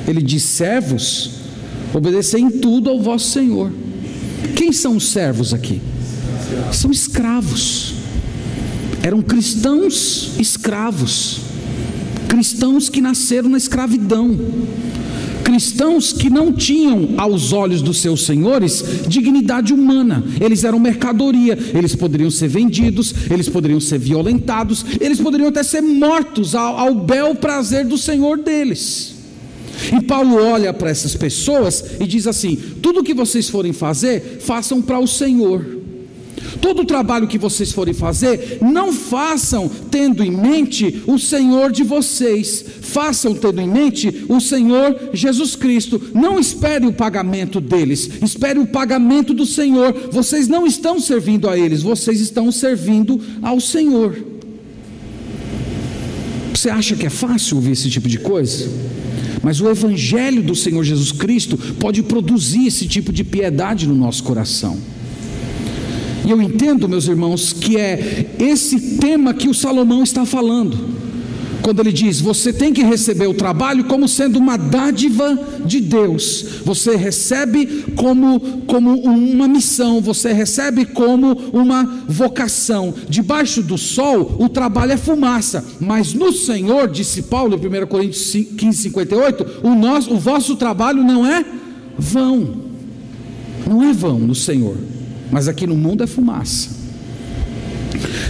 Ele 0.06 0.20
diz: 0.20 0.42
servos, 0.42 1.30
obedecei 1.94 2.42
em 2.42 2.50
tudo 2.50 2.90
ao 2.90 3.00
vosso 3.00 3.30
Senhor 3.30 3.72
quem 4.56 4.72
são 4.72 4.96
os 4.96 5.08
servos 5.08 5.52
aqui? 5.54 5.80
São 6.72 6.90
escravos. 6.90 7.94
Eram 9.02 9.20
cristãos 9.22 10.32
escravos. 10.38 11.40
Cristãos 12.28 12.88
que 12.88 13.00
nasceram 13.00 13.48
na 13.48 13.58
escravidão. 13.58 14.38
Cristãos 15.42 16.12
que 16.12 16.30
não 16.30 16.52
tinham, 16.52 17.14
aos 17.18 17.52
olhos 17.52 17.82
dos 17.82 18.00
seus 18.00 18.24
senhores, 18.24 18.84
dignidade 19.08 19.74
humana, 19.74 20.24
eles 20.40 20.62
eram 20.64 20.78
mercadoria, 20.78 21.58
eles 21.74 21.94
poderiam 21.94 22.30
ser 22.30 22.48
vendidos, 22.48 23.12
eles 23.28 23.48
poderiam 23.48 23.80
ser 23.80 23.98
violentados, 23.98 24.84
eles 25.00 25.20
poderiam 25.20 25.48
até 25.48 25.62
ser 25.62 25.82
mortos 25.82 26.54
ao, 26.54 26.78
ao 26.78 26.94
bel 26.94 27.34
prazer 27.34 27.84
do 27.84 27.98
senhor 27.98 28.38
deles. 28.38 29.11
E 29.90 30.02
Paulo 30.02 30.36
olha 30.36 30.72
para 30.72 30.90
essas 30.90 31.14
pessoas 31.14 31.84
e 31.98 32.06
diz 32.06 32.26
assim: 32.26 32.56
tudo 32.82 33.02
que 33.02 33.14
vocês 33.14 33.48
forem 33.48 33.72
fazer, 33.72 34.38
façam 34.40 34.82
para 34.82 34.98
o 34.98 35.06
Senhor. 35.06 35.82
Todo 36.60 36.82
o 36.82 36.84
trabalho 36.84 37.26
que 37.26 37.38
vocês 37.38 37.72
forem 37.72 37.94
fazer, 37.94 38.58
não 38.60 38.92
façam 38.92 39.70
tendo 39.90 40.22
em 40.22 40.30
mente 40.30 41.02
o 41.06 41.18
Senhor 41.18 41.72
de 41.72 41.82
vocês, 41.82 42.64
façam 42.80 43.34
tendo 43.34 43.60
em 43.60 43.68
mente 43.68 44.24
o 44.28 44.40
Senhor 44.40 45.10
Jesus 45.12 45.56
Cristo. 45.56 46.00
Não 46.14 46.38
espere 46.38 46.86
o 46.86 46.92
pagamento 46.92 47.60
deles, 47.60 48.08
espere 48.22 48.58
o 48.58 48.66
pagamento 48.66 49.32
do 49.32 49.46
Senhor. 49.46 49.92
Vocês 50.10 50.48
não 50.48 50.66
estão 50.66 51.00
servindo 51.00 51.48
a 51.48 51.58
eles, 51.58 51.82
vocês 51.82 52.20
estão 52.20 52.52
servindo 52.52 53.20
ao 53.40 53.60
Senhor. 53.60 54.16
Você 56.54 56.70
acha 56.70 56.94
que 56.94 57.06
é 57.06 57.10
fácil 57.10 57.56
ouvir 57.56 57.72
esse 57.72 57.90
tipo 57.90 58.08
de 58.08 58.18
coisa? 58.18 58.70
Mas 59.42 59.60
o 59.60 59.68
Evangelho 59.68 60.42
do 60.42 60.54
Senhor 60.54 60.84
Jesus 60.84 61.12
Cristo 61.12 61.58
pode 61.78 62.02
produzir 62.02 62.66
esse 62.66 62.86
tipo 62.86 63.12
de 63.12 63.24
piedade 63.24 63.86
no 63.86 63.94
nosso 63.94 64.22
coração. 64.22 64.78
E 66.24 66.30
eu 66.30 66.40
entendo, 66.40 66.88
meus 66.88 67.08
irmãos, 67.08 67.52
que 67.52 67.76
é 67.76 68.30
esse 68.38 68.98
tema 68.98 69.34
que 69.34 69.48
o 69.48 69.54
Salomão 69.54 70.02
está 70.02 70.24
falando. 70.24 70.78
Quando 71.62 71.80
ele 71.80 71.92
diz: 71.92 72.20
Você 72.20 72.52
tem 72.52 72.72
que 72.72 72.82
receber 72.82 73.26
o 73.26 73.34
trabalho 73.34 73.84
como 73.84 74.08
sendo 74.08 74.38
uma 74.38 74.56
dádiva 74.56 75.38
de 75.64 75.80
Deus, 75.80 76.44
você 76.64 76.96
recebe 76.96 77.84
como, 77.96 78.62
como 78.66 78.94
uma 79.00 79.46
missão, 79.48 80.00
você 80.00 80.32
recebe 80.32 80.84
como 80.84 81.32
uma 81.52 81.84
vocação. 82.08 82.92
Debaixo 83.08 83.62
do 83.62 83.78
sol, 83.78 84.36
o 84.38 84.48
trabalho 84.48 84.92
é 84.92 84.96
fumaça, 84.96 85.64
mas 85.80 86.12
no 86.12 86.32
Senhor, 86.32 86.88
disse 86.88 87.22
Paulo 87.22 87.54
em 87.54 87.82
1 87.82 87.86
Coríntios 87.86 88.32
15, 88.56 88.82
58, 88.82 89.46
o, 89.62 89.74
nosso, 89.74 90.12
o 90.12 90.18
vosso 90.18 90.56
trabalho 90.56 91.04
não 91.04 91.26
é 91.26 91.44
vão, 91.96 92.62
não 93.66 93.82
é 93.82 93.92
vão 93.92 94.18
no 94.18 94.34
Senhor 94.34 94.76
mas 95.32 95.48
aqui 95.48 95.66
no 95.66 95.74
mundo 95.74 96.04
é 96.04 96.06
fumaça. 96.06 96.68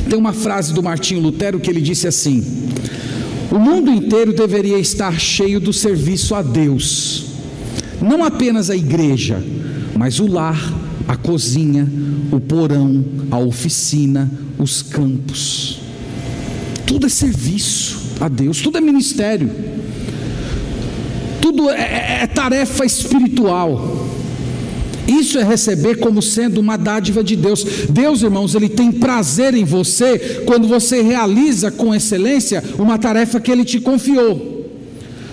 Tem 0.08 0.16
uma 0.16 0.32
frase 0.32 0.72
do 0.72 0.80
Martinho 0.80 1.20
Lutero 1.20 1.58
que 1.58 1.68
ele 1.68 1.80
disse 1.80 2.06
assim: 2.06 2.44
O 3.52 3.58
mundo 3.58 3.90
inteiro 3.90 4.32
deveria 4.32 4.78
estar 4.78 5.20
cheio 5.20 5.60
do 5.60 5.74
serviço 5.74 6.34
a 6.34 6.40
Deus, 6.40 7.26
não 8.00 8.24
apenas 8.24 8.70
a 8.70 8.76
igreja, 8.76 9.44
mas 9.94 10.18
o 10.18 10.26
lar, 10.26 10.58
a 11.06 11.16
cozinha, 11.16 11.86
o 12.32 12.40
porão, 12.40 13.04
a 13.30 13.38
oficina, 13.38 14.30
os 14.58 14.80
campos. 14.80 15.80
Tudo 16.86 17.04
é 17.04 17.10
serviço 17.10 18.00
a 18.20 18.26
Deus, 18.26 18.62
tudo 18.62 18.78
é 18.78 18.80
ministério, 18.80 19.50
tudo 21.42 21.68
é, 21.68 21.74
é, 21.74 22.18
é 22.22 22.26
tarefa 22.26 22.86
espiritual. 22.86 24.21
Isso 25.06 25.38
é 25.38 25.44
receber 25.44 25.96
como 25.96 26.22
sendo 26.22 26.60
uma 26.60 26.76
dádiva 26.76 27.24
de 27.24 27.34
Deus. 27.36 27.64
Deus, 27.90 28.22
irmãos, 28.22 28.54
Ele 28.54 28.68
tem 28.68 28.92
prazer 28.92 29.54
em 29.54 29.64
você 29.64 30.42
quando 30.46 30.68
você 30.68 31.02
realiza 31.02 31.70
com 31.70 31.94
excelência 31.94 32.62
uma 32.78 32.98
tarefa 32.98 33.40
que 33.40 33.50
Ele 33.50 33.64
te 33.64 33.80
confiou, 33.80 34.70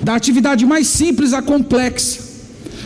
da 0.02 0.16
atividade 0.16 0.66
mais 0.66 0.88
simples 0.88 1.34
à 1.34 1.42
complexa. 1.42 2.30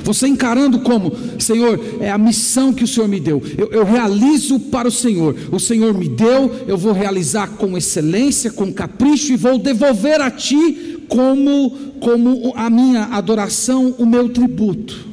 Você 0.04 0.28
encarando 0.28 0.82
como, 0.82 1.14
Senhor, 1.40 1.80
é 2.02 2.12
a 2.12 2.18
missão 2.18 2.74
que 2.74 2.84
o 2.84 2.88
Senhor 2.88 3.08
me 3.08 3.22
deu, 3.22 3.42
eu, 3.58 3.72
eu, 3.72 3.86
realizo 3.86 4.60
para 4.60 4.88
o 4.88 4.92
Senhor, 4.92 5.34
o 5.50 5.60
Senhor 5.60 5.94
me 5.94 6.10
deu, 6.10 6.54
eu 6.68 6.78
vou 6.78 6.92
realizar 6.92 7.48
com 7.52 7.78
excelência, 7.78 8.52
com 8.52 8.74
capricho 8.74 9.32
e 9.32 9.38
vou 9.38 9.58
devolver 9.58 10.20
a 10.20 10.30
Ti 10.30 11.06
como, 11.08 11.72
como 12.02 12.54
a 12.58 12.70
minha 12.70 13.04
adoração, 13.12 13.96
o 13.98 14.06
meu 14.06 14.28
tributo. 14.28 15.13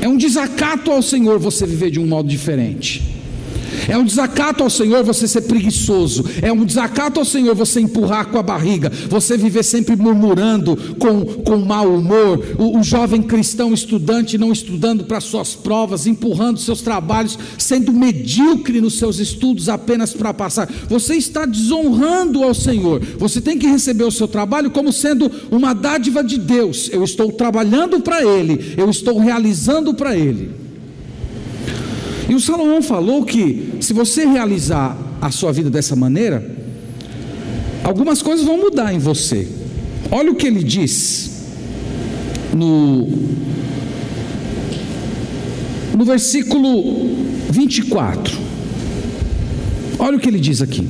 É 0.00 0.08
um 0.08 0.16
desacato 0.16 0.90
ao 0.90 1.02
Senhor 1.02 1.38
você 1.38 1.66
viver 1.66 1.90
de 1.90 1.98
um 1.98 2.06
modo 2.06 2.28
diferente. 2.28 3.17
É 3.86 3.96
um 3.96 4.04
desacato 4.04 4.62
ao 4.62 4.70
Senhor 4.70 5.04
você 5.04 5.28
ser 5.28 5.42
preguiçoso. 5.42 6.24
É 6.42 6.52
um 6.52 6.64
desacato 6.64 7.20
ao 7.20 7.24
Senhor 7.24 7.54
você 7.54 7.80
empurrar 7.80 8.26
com 8.28 8.38
a 8.38 8.42
barriga. 8.42 8.90
Você 9.08 9.36
viver 9.36 9.62
sempre 9.62 9.94
murmurando 9.96 10.76
com, 10.98 11.24
com 11.24 11.56
mau 11.58 11.94
humor. 11.94 12.44
O, 12.58 12.78
o 12.78 12.82
jovem 12.82 13.22
cristão 13.22 13.72
estudante 13.72 14.38
não 14.38 14.52
estudando 14.52 15.04
para 15.04 15.20
suas 15.20 15.54
provas, 15.54 16.06
empurrando 16.06 16.58
seus 16.58 16.80
trabalhos, 16.80 17.38
sendo 17.58 17.92
medíocre 17.92 18.80
nos 18.80 18.98
seus 18.98 19.18
estudos 19.18 19.68
apenas 19.68 20.12
para 20.12 20.34
passar. 20.34 20.68
Você 20.88 21.14
está 21.14 21.44
desonrando 21.46 22.42
ao 22.42 22.54
Senhor. 22.54 23.00
Você 23.18 23.40
tem 23.40 23.58
que 23.58 23.66
receber 23.66 24.04
o 24.04 24.10
seu 24.10 24.26
trabalho 24.26 24.70
como 24.70 24.92
sendo 24.92 25.30
uma 25.50 25.74
dádiva 25.74 26.22
de 26.24 26.38
Deus. 26.38 26.88
Eu 26.92 27.04
estou 27.04 27.30
trabalhando 27.32 28.00
para 28.00 28.24
Ele. 28.24 28.74
Eu 28.76 28.90
estou 28.90 29.18
realizando 29.18 29.94
para 29.94 30.16
Ele. 30.16 30.68
E 32.28 32.34
o 32.34 32.40
Salomão 32.40 32.82
falou 32.82 33.24
que 33.24 33.67
se 33.80 33.92
você 33.92 34.26
realizar 34.26 34.96
a 35.20 35.30
sua 35.30 35.52
vida 35.52 35.70
dessa 35.70 35.96
maneira, 35.96 36.44
algumas 37.84 38.22
coisas 38.22 38.44
vão 38.44 38.58
mudar 38.58 38.92
em 38.92 38.98
você. 38.98 39.48
Olha 40.10 40.30
o 40.30 40.34
que 40.34 40.46
ele 40.46 40.62
diz 40.62 41.30
no, 42.54 43.08
no 45.96 46.04
versículo 46.04 46.82
24. 47.50 48.36
Olha 49.98 50.16
o 50.16 50.20
que 50.20 50.28
ele 50.28 50.40
diz 50.40 50.62
aqui. 50.62 50.86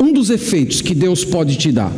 Um 0.00 0.12
dos 0.12 0.30
efeitos 0.30 0.80
que 0.80 0.94
Deus 0.94 1.24
pode 1.24 1.56
te 1.56 1.70
dar. 1.70 1.92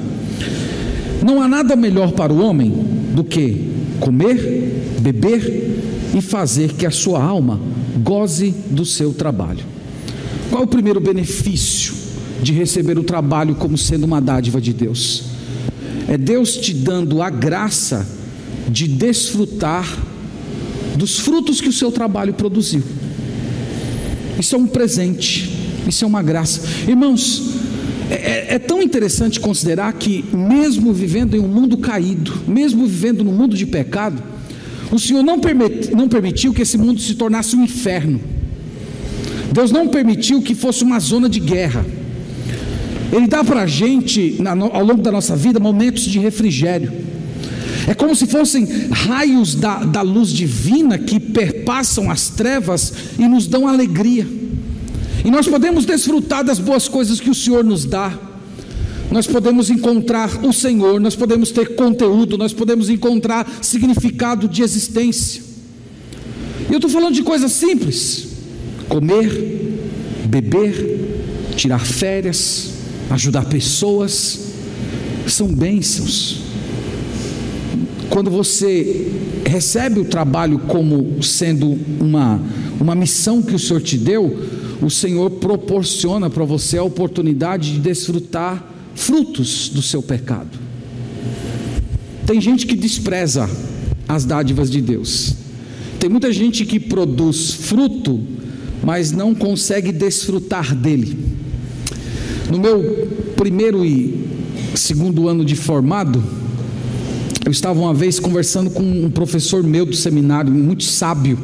Não 1.24 1.40
há 1.40 1.48
nada 1.48 1.76
melhor 1.76 2.12
para 2.12 2.32
o 2.32 2.38
homem 2.38 2.70
do 3.14 3.24
que 3.24 3.70
comer, 4.00 4.98
beber 5.00 6.12
e 6.14 6.20
fazer 6.20 6.72
que 6.72 6.84
a 6.84 6.90
sua 6.90 7.22
alma 7.22 7.60
goze 8.02 8.54
do 8.70 8.84
seu 8.84 9.12
trabalho. 9.12 9.73
Qual 10.54 10.62
é 10.62 10.66
o 10.66 10.68
primeiro 10.68 11.00
benefício 11.00 11.92
de 12.40 12.52
receber 12.52 12.96
o 12.96 13.02
trabalho 13.02 13.56
como 13.56 13.76
sendo 13.76 14.04
uma 14.04 14.20
dádiva 14.20 14.60
de 14.60 14.72
Deus? 14.72 15.24
É 16.06 16.16
Deus 16.16 16.56
te 16.56 16.72
dando 16.72 17.20
a 17.20 17.28
graça 17.28 18.06
de 18.68 18.86
desfrutar 18.86 19.84
dos 20.96 21.18
frutos 21.18 21.60
que 21.60 21.68
o 21.68 21.72
seu 21.72 21.90
trabalho 21.90 22.34
produziu. 22.34 22.84
Isso 24.38 24.54
é 24.54 24.58
um 24.58 24.68
presente, 24.68 25.50
isso 25.88 26.04
é 26.04 26.06
uma 26.06 26.22
graça. 26.22 26.60
Irmãos, 26.86 27.56
é, 28.08 28.14
é, 28.14 28.46
é, 28.54 28.58
tão 28.60 28.80
interessante 28.80 29.40
considerar 29.40 29.92
que, 29.94 30.24
mesmo 30.32 30.92
vivendo 30.92 31.34
em 31.34 31.40
um 31.40 31.48
mundo 31.48 31.78
caído, 31.78 32.32
mesmo 32.46 32.86
vivendo 32.86 33.24
num 33.24 33.32
mundo 33.32 33.56
de 33.56 33.66
pecado, 33.66 34.22
o 34.92 35.00
Senhor 35.00 35.24
não, 35.24 35.40
permit, 35.40 35.90
não 35.90 36.08
permitiu 36.08 36.54
que 36.54 36.62
esse 36.62 36.78
mundo 36.78 37.00
se 37.00 37.16
tornasse 37.16 37.56
um 37.56 37.64
inferno. 37.64 38.33
Deus 39.54 39.70
não 39.70 39.88
permitiu 39.88 40.42
que 40.42 40.54
fosse 40.54 40.82
uma 40.82 40.98
zona 40.98 41.28
de 41.28 41.40
guerra. 41.40 41.86
Ele 43.12 43.26
dá 43.26 43.42
para 43.42 43.62
a 43.62 43.66
gente, 43.66 44.36
ao 44.72 44.84
longo 44.84 45.00
da 45.00 45.12
nossa 45.12 45.36
vida, 45.36 45.60
momentos 45.60 46.02
de 46.02 46.18
refrigério. 46.18 46.92
É 47.86 47.94
como 47.94 48.16
se 48.16 48.26
fossem 48.26 48.66
raios 48.90 49.54
da, 49.54 49.84
da 49.84 50.02
luz 50.02 50.30
divina 50.30 50.98
que 50.98 51.20
perpassam 51.20 52.10
as 52.10 52.28
trevas 52.28 52.92
e 53.18 53.28
nos 53.28 53.46
dão 53.46 53.68
alegria. 53.68 54.26
E 55.24 55.30
nós 55.30 55.46
podemos 55.46 55.84
desfrutar 55.84 56.44
das 56.44 56.58
boas 56.58 56.88
coisas 56.88 57.20
que 57.20 57.30
o 57.30 57.34
Senhor 57.34 57.62
nos 57.62 57.84
dá 57.84 58.12
nós 59.14 59.28
podemos 59.28 59.70
encontrar 59.70 60.44
o 60.44 60.52
Senhor, 60.52 60.98
nós 60.98 61.14
podemos 61.14 61.52
ter 61.52 61.76
conteúdo, 61.76 62.36
nós 62.36 62.52
podemos 62.52 62.90
encontrar 62.90 63.48
significado 63.62 64.48
de 64.48 64.60
existência. 64.60 65.40
E 66.68 66.72
eu 66.72 66.78
estou 66.78 66.90
falando 66.90 67.14
de 67.14 67.22
coisas 67.22 67.52
simples: 67.52 68.23
comer, 68.88 69.78
beber, 70.26 71.54
tirar 71.56 71.80
férias, 71.80 72.72
ajudar 73.10 73.44
pessoas, 73.46 74.52
são 75.26 75.48
bênçãos. 75.48 76.42
Quando 78.10 78.30
você 78.30 79.10
recebe 79.46 80.00
o 80.00 80.04
trabalho 80.04 80.58
como 80.60 81.22
sendo 81.22 81.78
uma, 82.00 82.40
uma 82.80 82.94
missão 82.94 83.42
que 83.42 83.54
o 83.54 83.58
Senhor 83.58 83.80
te 83.80 83.96
deu, 83.98 84.38
o 84.80 84.90
Senhor 84.90 85.30
proporciona 85.30 86.28
para 86.28 86.44
você 86.44 86.78
a 86.78 86.82
oportunidade 86.82 87.72
de 87.72 87.78
desfrutar 87.78 88.64
frutos 88.94 89.68
do 89.68 89.82
seu 89.82 90.02
pecado. 90.02 90.58
Tem 92.26 92.40
gente 92.40 92.66
que 92.66 92.74
despreza 92.74 93.48
as 94.08 94.24
dádivas 94.24 94.70
de 94.70 94.80
Deus. 94.80 95.34
Tem 95.98 96.08
muita 96.08 96.32
gente 96.32 96.64
que 96.64 96.78
produz 96.78 97.52
fruto, 97.52 98.20
mas 98.82 99.12
não 99.12 99.34
consegue 99.34 99.92
desfrutar 99.92 100.74
dele. 100.74 101.16
No 102.50 102.58
meu 102.58 103.08
primeiro 103.36 103.84
e 103.84 104.28
segundo 104.74 105.28
ano 105.28 105.44
de 105.44 105.56
formado, 105.56 106.22
eu 107.44 107.52
estava 107.52 107.78
uma 107.78 107.94
vez 107.94 108.18
conversando 108.18 108.70
com 108.70 108.82
um 108.82 109.10
professor 109.10 109.62
meu 109.62 109.84
do 109.84 109.94
seminário, 109.94 110.52
muito 110.52 110.84
sábio. 110.84 111.38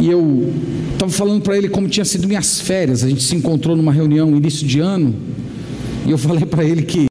E 0.00 0.10
eu 0.10 0.52
estava 0.92 1.10
falando 1.10 1.42
para 1.42 1.56
ele 1.56 1.68
como 1.68 1.88
tinha 1.88 2.04
sido 2.04 2.26
minhas 2.26 2.60
férias. 2.60 3.02
A 3.02 3.08
gente 3.08 3.22
se 3.22 3.34
encontrou 3.34 3.76
numa 3.76 3.92
reunião 3.92 4.34
início 4.36 4.66
de 4.66 4.80
ano. 4.80 5.14
E 6.06 6.10
eu 6.10 6.18
falei 6.18 6.44
para 6.44 6.64
ele 6.64 6.82
que 6.82 7.06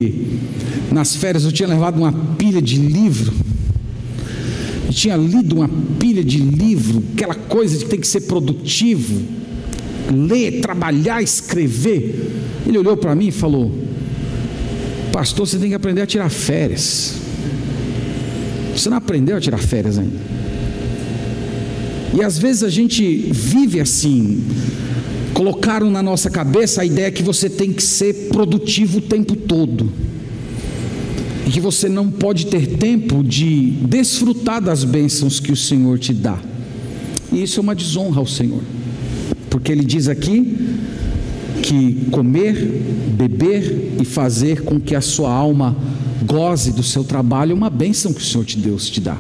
nas 0.91 1.15
férias 1.15 1.43
eu 1.43 1.51
tinha 1.51 1.67
levado 1.67 1.97
uma 1.97 2.13
pilha 2.38 2.61
de 2.61 2.78
livro 2.78 3.44
e 4.89 4.93
tinha 4.93 5.15
lido 5.15 5.57
uma 5.57 5.69
pilha 5.99 6.23
de 6.23 6.38
livro, 6.38 7.03
aquela 7.13 7.36
coisa 7.36 7.77
de 7.77 7.86
que 7.86 7.89
tem 7.89 7.99
que 7.99 8.07
ser 8.07 8.21
produtivo, 8.21 9.21
ler, 10.13 10.61
trabalhar, 10.61 11.21
escrever. 11.21 12.31
Ele 12.67 12.77
olhou 12.77 12.95
para 12.95 13.15
mim 13.15 13.27
e 13.27 13.31
falou: 13.31 13.71
Pastor, 15.11 15.47
você 15.47 15.57
tem 15.57 15.69
que 15.69 15.75
aprender 15.75 16.01
a 16.01 16.05
tirar 16.05 16.29
férias. 16.29 17.15
Você 18.75 18.89
não 18.89 18.97
aprendeu 18.97 19.38
a 19.38 19.39
tirar 19.39 19.57
férias 19.57 19.97
ainda. 19.97 20.19
E 22.13 22.23
às 22.23 22.38
vezes 22.38 22.63
a 22.63 22.69
gente 22.69 23.29
vive 23.31 23.79
assim. 23.79 24.43
Colocaram 25.33 25.89
na 25.89 26.01
nossa 26.01 26.29
cabeça 26.29 26.81
a 26.81 26.86
ideia 26.86 27.11
que 27.11 27.23
você 27.23 27.49
tem 27.49 27.73
que 27.73 27.83
ser 27.83 28.29
produtivo 28.29 28.99
o 28.99 29.01
tempo 29.01 29.36
todo. 29.36 29.91
E 31.45 31.49
que 31.49 31.59
você 31.59 31.87
não 31.87 32.09
pode 32.09 32.47
ter 32.47 32.77
tempo 32.77 33.23
de 33.23 33.71
desfrutar 33.87 34.61
das 34.61 34.83
bênçãos 34.83 35.39
que 35.39 35.51
o 35.51 35.55
Senhor 35.55 35.99
te 35.99 36.13
dá. 36.13 36.39
E 37.31 37.43
isso 37.43 37.59
é 37.59 37.63
uma 37.63 37.75
desonra 37.75 38.19
ao 38.19 38.25
Senhor. 38.25 38.61
Porque 39.49 39.71
ele 39.71 39.83
diz 39.83 40.07
aqui 40.07 40.57
que 41.61 42.07
comer, 42.11 42.53
beber 43.15 43.93
e 44.01 44.05
fazer 44.05 44.61
com 44.63 44.79
que 44.79 44.95
a 44.95 45.01
sua 45.01 45.31
alma 45.31 45.75
goze 46.25 46.71
do 46.71 46.83
seu 46.83 47.03
trabalho 47.03 47.51
é 47.51 47.55
uma 47.55 47.69
bênção 47.69 48.13
que 48.13 48.21
o 48.21 48.25
Senhor 48.25 48.43
te 48.43 48.57
Deus 48.57 48.89
te 48.89 48.99
dá. 48.99 49.17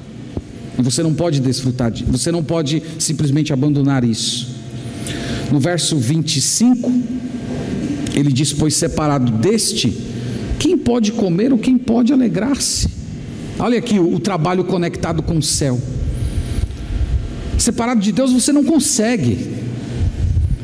E 0.77 0.81
você 0.81 1.01
não 1.01 1.13
pode 1.13 1.39
desfrutar 1.39 1.91
de, 1.91 2.03
você 2.03 2.31
não 2.31 2.43
pode 2.43 2.81
simplesmente 2.99 3.53
abandonar 3.53 4.03
isso. 4.03 4.47
No 5.51 5.59
verso 5.59 5.97
25, 5.97 6.91
ele 8.13 8.31
diz: 8.31 8.51
Pois 8.51 8.75
separado 8.75 9.31
deste, 9.31 9.95
quem 10.59 10.77
pode 10.77 11.11
comer 11.11 11.51
ou 11.51 11.57
quem 11.57 11.77
pode 11.77 12.11
alegrar-se? 12.13 12.89
Olha 13.59 13.77
aqui 13.77 13.99
o, 13.99 14.13
o 14.13 14.19
trabalho 14.19 14.63
conectado 14.63 15.21
com 15.21 15.37
o 15.37 15.41
céu. 15.41 15.79
Separado 17.57 18.01
de 18.01 18.11
Deus 18.11 18.31
você 18.31 18.51
não 18.51 18.63
consegue, 18.63 19.53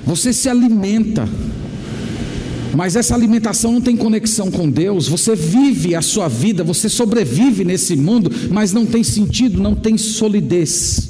você 0.05 0.33
se 0.33 0.49
alimenta 0.49 1.27
mas 2.73 2.95
essa 2.95 3.13
alimentação 3.13 3.73
não 3.73 3.81
tem 3.81 3.97
conexão 3.97 4.49
com 4.49 4.69
Deus. 4.69 5.07
Você 5.07 5.35
vive 5.35 5.95
a 5.95 6.01
sua 6.01 6.27
vida, 6.27 6.63
você 6.63 6.87
sobrevive 6.87 7.63
nesse 7.63 7.95
mundo, 7.95 8.31
mas 8.49 8.71
não 8.71 8.85
tem 8.85 9.03
sentido, 9.03 9.61
não 9.61 9.75
tem 9.75 9.97
solidez. 9.97 11.09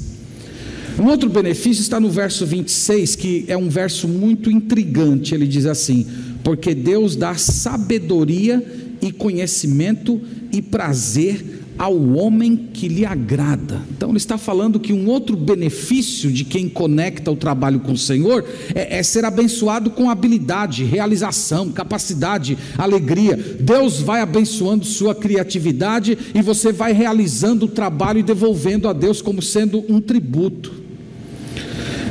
Um 0.98 1.06
outro 1.06 1.28
benefício 1.30 1.80
está 1.80 1.98
no 1.98 2.10
verso 2.10 2.44
26, 2.44 3.16
que 3.16 3.44
é 3.48 3.56
um 3.56 3.68
verso 3.68 4.06
muito 4.06 4.50
intrigante. 4.50 5.34
Ele 5.34 5.46
diz 5.46 5.66
assim: 5.66 6.06
Porque 6.42 6.74
Deus 6.74 7.16
dá 7.16 7.34
sabedoria 7.34 8.62
e 9.00 9.10
conhecimento 9.10 10.20
e 10.52 10.62
prazer 10.62 11.62
ao 11.78 11.96
homem 12.14 12.68
que 12.72 12.86
lhe 12.86 13.04
agrada. 13.04 13.82
Então, 13.90 14.10
ele 14.10 14.18
está 14.18 14.36
falando 14.38 14.78
que 14.78 14.92
um 14.92 15.08
outro 15.08 15.36
benefício 15.36 16.30
de 16.30 16.44
quem 16.44 16.68
conecta 16.68 17.30
o 17.30 17.36
trabalho 17.36 17.80
com 17.80 17.92
o 17.92 17.98
Senhor 17.98 18.44
é, 18.74 18.98
é, 18.98 19.02
ser 19.02 19.24
abençoado 19.24 19.90
com 19.90 20.10
habilidade, 20.10 20.84
realização, 20.84 21.72
capacidade, 21.72 22.56
alegria. 22.76 23.36
Deus 23.58 24.00
vai 24.00 24.20
abençoando 24.20 24.84
sua 24.84 25.14
criatividade 25.14 26.16
e 26.34 26.42
você 26.42 26.72
vai 26.72 26.92
realizando 26.92 27.66
o 27.66 27.68
trabalho 27.68 28.20
e 28.20 28.22
devolvendo 28.22 28.88
a 28.88 28.92
Deus 28.92 29.22
como 29.22 29.42
sendo 29.42 29.84
um 29.88 30.00
tributo. 30.00 30.72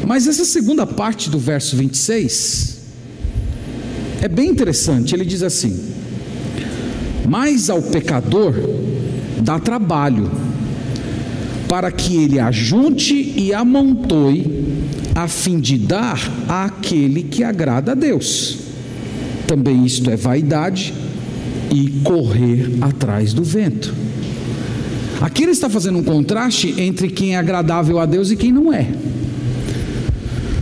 Mas 0.06 0.28
essa 0.28 0.44
segunda 0.44 0.86
parte 0.86 1.30
do 1.30 1.38
verso 1.38 1.78
26 1.78 2.81
é 4.22 4.28
bem 4.28 4.50
interessante. 4.50 5.16
Ele 5.16 5.26
diz 5.26 5.44
assim: 5.44 5.80
Mas 7.28 7.70
ao 7.70 7.82
pecador 7.82 8.54
dá 9.42 9.60
trabalho, 9.60 10.30
para 11.68 11.92
que 11.92 12.16
ele 12.18 12.40
ajunte 12.40 13.14
e 13.36 13.54
amontoe, 13.54 14.76
a 15.16 15.28
fim 15.28 15.60
de 15.60 15.78
dar 15.78 16.20
àquele 16.48 17.24
que 17.24 17.44
agrada 17.44 17.94
a 17.94 17.96
Deus. 17.96 18.60
Também 19.48 19.86
isto 19.86 20.10
é 20.10 20.16
vaidade 20.16 20.94
e 21.70 21.90
correr 22.04 22.78
atrás 22.82 23.34
do 23.34 23.44
vento. 23.44 23.94
Aqui 25.20 25.44
ele 25.44 25.52
está 25.52 25.70
fazendo 25.70 26.00
um 26.00 26.04
contraste 26.04 26.74
entre 26.82 27.10
quem 27.10 27.36
é 27.36 27.38
agradável 27.38 28.00
a 28.00 28.06
Deus 28.06 28.32
e 28.32 28.36
quem 28.36 28.52
não 28.52 28.74
é. 28.74 28.88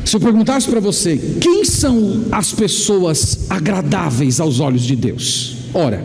Se 0.06 0.16
eu 0.16 0.20
perguntasse 0.20 0.68
para 0.68 0.80
você, 0.80 1.18
quem 1.40 1.64
são 1.64 2.26
as 2.32 2.52
pessoas 2.52 3.46
agradáveis 3.50 4.40
aos 4.40 4.60
olhos 4.60 4.82
de 4.82 4.96
Deus? 4.96 5.58
Ora, 5.74 6.04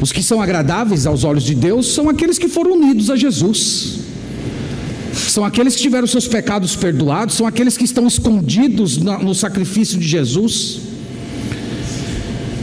os 0.00 0.12
que 0.12 0.22
são 0.22 0.40
agradáveis 0.40 1.06
aos 1.06 1.24
olhos 1.24 1.44
de 1.44 1.54
Deus 1.54 1.92
são 1.94 2.08
aqueles 2.08 2.38
que 2.38 2.48
foram 2.48 2.72
unidos 2.72 3.10
a 3.10 3.16
Jesus. 3.16 4.00
São 5.14 5.44
aqueles 5.44 5.74
que 5.74 5.82
tiveram 5.82 6.06
seus 6.06 6.28
pecados 6.28 6.76
perdoados, 6.76 7.34
são 7.34 7.46
aqueles 7.46 7.76
que 7.76 7.84
estão 7.84 8.06
escondidos 8.06 8.98
no 8.98 9.34
sacrifício 9.34 9.98
de 9.98 10.06
Jesus. 10.06 10.80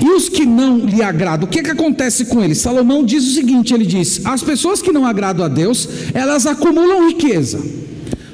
E 0.02 0.10
os 0.10 0.28
que 0.28 0.46
não 0.46 0.80
lhe 0.80 1.02
agradam, 1.02 1.48
o 1.48 1.50
que, 1.50 1.60
é 1.60 1.64
que 1.64 1.72
acontece 1.72 2.26
com 2.26 2.44
eles? 2.44 2.58
Salomão 2.58 3.06
diz 3.06 3.26
o 3.26 3.34
seguinte: 3.34 3.74
ele 3.74 3.86
diz, 3.86 4.26
as 4.26 4.44
pessoas 4.44 4.82
que 4.82 4.92
não 4.92 5.06
agradam 5.06 5.46
a 5.46 5.48
Deus, 5.48 5.88
elas 6.14 6.46
acumulam 6.46 7.08
riqueza, 7.08 7.64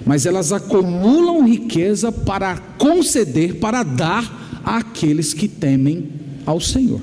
mas 0.09 0.25
elas 0.25 0.51
acumulam 0.51 1.47
riqueza 1.47 2.11
para 2.11 2.57
conceder, 2.79 3.57
para 3.57 3.83
dar 3.83 4.59
àqueles 4.65 5.35
que 5.35 5.47
temem 5.47 6.09
ao 6.47 6.59
Senhor. 6.59 6.99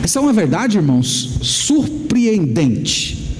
Essa 0.00 0.20
é 0.20 0.22
uma 0.22 0.32
verdade, 0.32 0.78
irmãos, 0.78 1.38
surpreendente. 1.42 3.34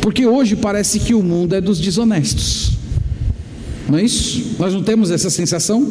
Porque 0.00 0.26
hoje 0.26 0.56
parece 0.56 0.98
que 1.00 1.12
o 1.12 1.22
mundo 1.22 1.54
é 1.54 1.60
dos 1.60 1.78
desonestos. 1.78 2.78
Não 3.90 3.98
é 3.98 4.04
isso? 4.04 4.56
Nós 4.58 4.72
não 4.72 4.82
temos 4.82 5.10
essa 5.10 5.28
sensação? 5.28 5.86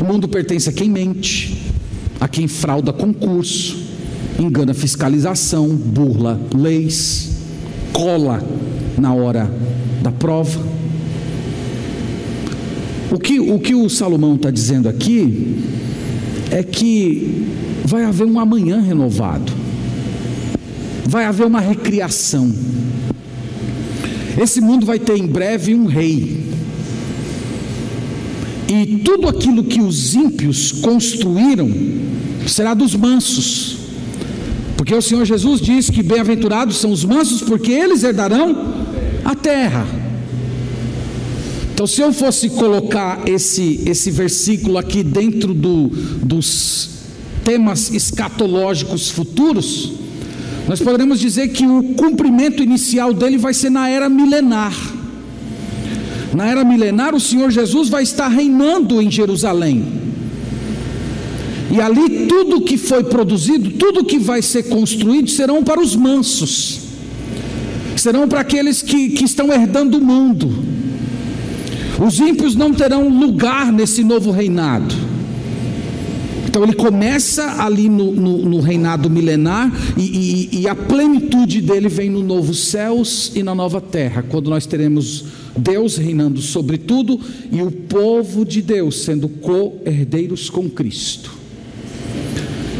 O 0.00 0.04
mundo 0.04 0.26
pertence 0.26 0.68
a 0.68 0.72
quem 0.72 0.90
mente, 0.90 1.70
a 2.18 2.26
quem 2.26 2.48
frauda 2.48 2.92
concurso, 2.92 3.76
engana 4.40 4.74
fiscalização, 4.74 5.68
burla 5.68 6.40
leis, 6.52 7.30
cola 7.92 8.44
na 8.98 9.12
hora 9.12 9.50
da 10.02 10.10
prova. 10.10 10.60
O 13.10 13.18
que 13.18 13.38
o, 13.38 13.58
que 13.58 13.74
o 13.74 13.88
Salomão 13.88 14.34
está 14.34 14.50
dizendo 14.50 14.88
aqui 14.88 15.62
é 16.50 16.62
que 16.62 17.46
vai 17.84 18.04
haver 18.04 18.26
um 18.26 18.38
amanhã 18.38 18.80
renovado, 18.80 19.52
vai 21.06 21.24
haver 21.24 21.46
uma 21.46 21.60
recriação. 21.60 22.52
Esse 24.40 24.60
mundo 24.60 24.84
vai 24.84 24.98
ter 24.98 25.16
em 25.16 25.26
breve 25.26 25.74
um 25.74 25.86
rei, 25.86 26.44
e 28.68 29.00
tudo 29.04 29.28
aquilo 29.28 29.62
que 29.62 29.80
os 29.80 30.14
ímpios 30.14 30.72
construíram 30.72 31.70
será 32.46 32.74
dos 32.74 32.94
mansos, 32.94 33.78
porque 34.76 34.94
o 34.94 35.00
Senhor 35.00 35.24
Jesus 35.24 35.60
diz 35.60 35.88
que 35.88 36.02
bem-aventurados 36.02 36.76
são 36.76 36.90
os 36.90 37.04
mansos, 37.04 37.40
porque 37.40 37.70
eles 37.70 38.02
herdarão 38.02 38.85
a 39.26 39.34
terra. 39.34 39.84
Então, 41.74 41.86
se 41.86 42.00
eu 42.00 42.12
fosse 42.12 42.48
colocar 42.50 43.28
esse, 43.28 43.82
esse 43.84 44.10
versículo 44.10 44.78
aqui 44.78 45.02
dentro 45.02 45.52
do, 45.52 45.88
dos 46.22 46.90
temas 47.44 47.92
escatológicos 47.92 49.10
futuros, 49.10 49.92
nós 50.68 50.80
poderemos 50.80 51.18
dizer 51.18 51.48
que 51.48 51.66
o 51.66 51.94
cumprimento 51.94 52.62
inicial 52.62 53.12
dele 53.12 53.36
vai 53.36 53.52
ser 53.52 53.68
na 53.68 53.88
era 53.88 54.08
milenar. 54.08 54.74
Na 56.32 56.46
era 56.46 56.64
milenar, 56.64 57.14
o 57.14 57.20
Senhor 57.20 57.50
Jesus 57.50 57.88
vai 57.88 58.04
estar 58.04 58.28
reinando 58.28 59.02
em 59.02 59.10
Jerusalém. 59.10 59.84
E 61.70 61.80
ali 61.80 62.26
tudo 62.26 62.60
que 62.60 62.78
foi 62.78 63.02
produzido, 63.04 63.72
tudo 63.72 64.04
que 64.04 64.18
vai 64.18 64.40
ser 64.40 64.64
construído, 64.68 65.28
serão 65.28 65.64
para 65.64 65.80
os 65.80 65.96
mansos, 65.96 66.85
serão 68.00 68.28
para 68.28 68.40
aqueles 68.40 68.82
que, 68.82 69.10
que 69.10 69.24
estão 69.24 69.52
herdando 69.52 69.98
o 69.98 70.00
mundo. 70.00 70.64
Os 71.98 72.18
ímpios 72.20 72.54
não 72.54 72.72
terão 72.72 73.08
lugar 73.08 73.72
nesse 73.72 74.04
novo 74.04 74.30
reinado. 74.30 74.94
Então 76.46 76.64
ele 76.64 76.74
começa 76.74 77.62
ali 77.62 77.88
no, 77.88 78.12
no, 78.12 78.38
no 78.38 78.60
reinado 78.60 79.10
milenar 79.10 79.70
e, 79.96 80.48
e, 80.52 80.60
e 80.60 80.68
a 80.68 80.74
plenitude 80.74 81.60
dele 81.60 81.88
vem 81.88 82.08
no 82.08 82.22
novo 82.22 82.54
céus 82.54 83.30
e 83.34 83.42
na 83.42 83.54
nova 83.54 83.78
terra, 83.78 84.24
quando 84.26 84.48
nós 84.48 84.64
teremos 84.64 85.24
Deus 85.54 85.98
reinando 85.98 86.40
sobre 86.40 86.78
tudo 86.78 87.20
e 87.52 87.60
o 87.60 87.70
povo 87.70 88.44
de 88.44 88.62
Deus 88.62 89.02
sendo 89.02 89.28
co-herdeiros 89.28 90.48
com 90.48 90.68
Cristo. 90.68 91.30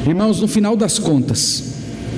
Irmãos, 0.07 0.41
no 0.41 0.49
final 0.49 0.77
das 0.77 0.99
contas, 0.99 1.76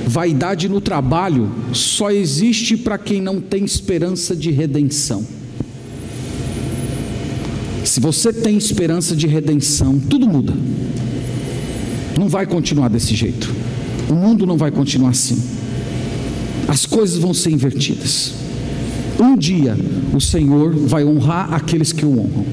vaidade 0.08 0.68
no 0.68 0.80
trabalho 0.80 1.50
só 1.72 2.10
existe 2.10 2.78
para 2.78 2.96
quem 2.96 3.20
não 3.20 3.40
tem 3.40 3.64
esperança 3.64 4.34
de 4.34 4.50
redenção. 4.50 5.24
Se 7.84 8.00
você 8.00 8.32
tem 8.32 8.56
esperança 8.56 9.14
de 9.14 9.26
redenção, 9.26 9.98
tudo 9.98 10.26
muda. 10.26 10.54
Não 12.18 12.28
vai 12.28 12.46
continuar 12.46 12.88
desse 12.88 13.14
jeito. 13.14 13.54
O 14.08 14.14
mundo 14.14 14.46
não 14.46 14.56
vai 14.56 14.70
continuar 14.70 15.10
assim. 15.10 15.40
as 16.66 16.86
coisas 16.86 17.18
vão 17.18 17.34
ser 17.34 17.50
invertidas. 17.50 18.32
Um 19.20 19.36
dia 19.36 19.76
o 20.14 20.20
Senhor 20.20 20.74
vai 20.74 21.04
honrar 21.04 21.52
aqueles 21.52 21.92
que 21.92 22.04
o 22.04 22.12
honram. 22.18 22.46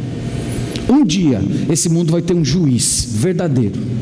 Um 0.89 1.05
dia 1.05 1.41
esse 1.69 1.89
mundo 1.89 2.11
vai 2.11 2.21
ter 2.21 2.33
um 2.33 2.43
juiz 2.43 3.07
verdadeiro. 3.11 3.94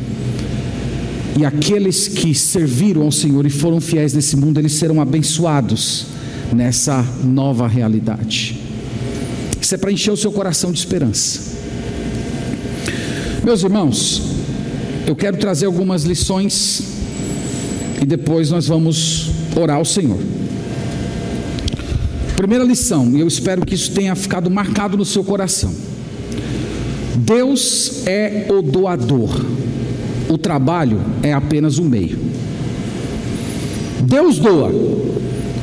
E 1.38 1.46
aqueles 1.46 2.08
que 2.08 2.34
serviram 2.36 3.02
ao 3.04 3.12
Senhor 3.12 3.46
e 3.46 3.50
foram 3.50 3.82
fiéis 3.82 4.14
nesse 4.14 4.36
mundo, 4.36 4.60
eles 4.60 4.74
serão 4.74 5.02
abençoados 5.02 6.06
nessa 6.54 7.04
nova 7.24 7.68
realidade. 7.68 8.60
Isso 9.60 9.74
é 9.74 9.78
para 9.78 9.92
encher 9.92 10.12
o 10.12 10.18
seu 10.18 10.32
coração 10.32 10.72
de 10.72 10.78
esperança. 10.78 11.54
Meus 13.44 13.64
irmãos, 13.64 14.22
eu 15.08 15.16
quero 15.16 15.38
trazer 15.38 15.66
algumas 15.66 16.04
lições 16.04 16.84
e 18.02 18.06
depois 18.06 18.52
nós 18.52 18.68
vamos 18.68 19.32
orar 19.56 19.78
ao 19.78 19.86
Senhor. 19.86 20.20
Primeira 22.36 22.64
lição, 22.64 23.10
e 23.16 23.22
eu 23.22 23.28
espero 23.28 23.66
que 23.66 23.74
isso 23.74 23.92
tenha 23.92 24.14
ficado 24.16 24.50
marcado 24.52 24.98
no 24.98 25.06
seu 25.06 25.24
coração. 25.24 25.74
Deus 27.16 28.06
é 28.06 28.48
o 28.50 28.62
doador, 28.62 29.30
o 30.30 30.38
trabalho 30.38 31.00
é 31.22 31.34
apenas 31.34 31.78
o 31.78 31.84
meio. 31.84 32.18
Deus 34.02 34.38
doa, 34.38 34.72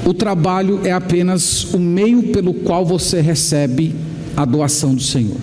o 0.05 0.15
trabalho 0.15 0.81
é 0.85 0.93
apenas 0.93 1.73
o 1.75 1.79
meio 1.79 2.25
pelo 2.25 2.55
qual 2.55 2.85
você 2.85 3.21
recebe 3.21 3.95
a 4.37 4.45
doação 4.45 4.95
do 4.95 5.03
Senhor. 5.03 5.37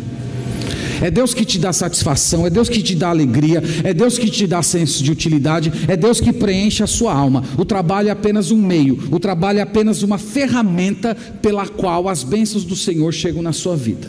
É 1.02 1.12
Deus 1.12 1.34
que 1.34 1.46
te 1.46 1.60
dá 1.60 1.72
satisfação, 1.72 2.48
é 2.48 2.50
Deus 2.50 2.68
que 2.68 2.82
te 2.82 2.96
dá 2.96 3.10
alegria, 3.10 3.62
é 3.84 3.94
Deus 3.94 4.18
que 4.18 4.30
te 4.30 4.48
dá 4.48 4.64
senso 4.64 5.04
de 5.04 5.12
utilidade, 5.12 5.72
é 5.88 5.96
Deus 5.96 6.20
que 6.20 6.34
preenche 6.34 6.82
a 6.82 6.88
sua 6.88 7.14
alma. 7.14 7.44
O 7.58 7.64
trabalho 7.64 8.10
é 8.10 8.12
apenas 8.12 8.52
um 8.52 8.58
meio, 8.58 9.08
o 9.12 9.20
trabalho 9.20 9.60
é 9.60 9.62
apenas 9.62 10.02
uma 10.02 10.18
ferramenta 10.18 11.16
pela 11.42 11.68
qual 11.68 12.10
as 12.10 12.24
bênçãos 12.24 12.64
do 12.64 12.76
Senhor 12.76 13.14
chegam 13.14 13.42
na 13.44 13.54
sua 13.54 13.76
vida. 13.76 14.08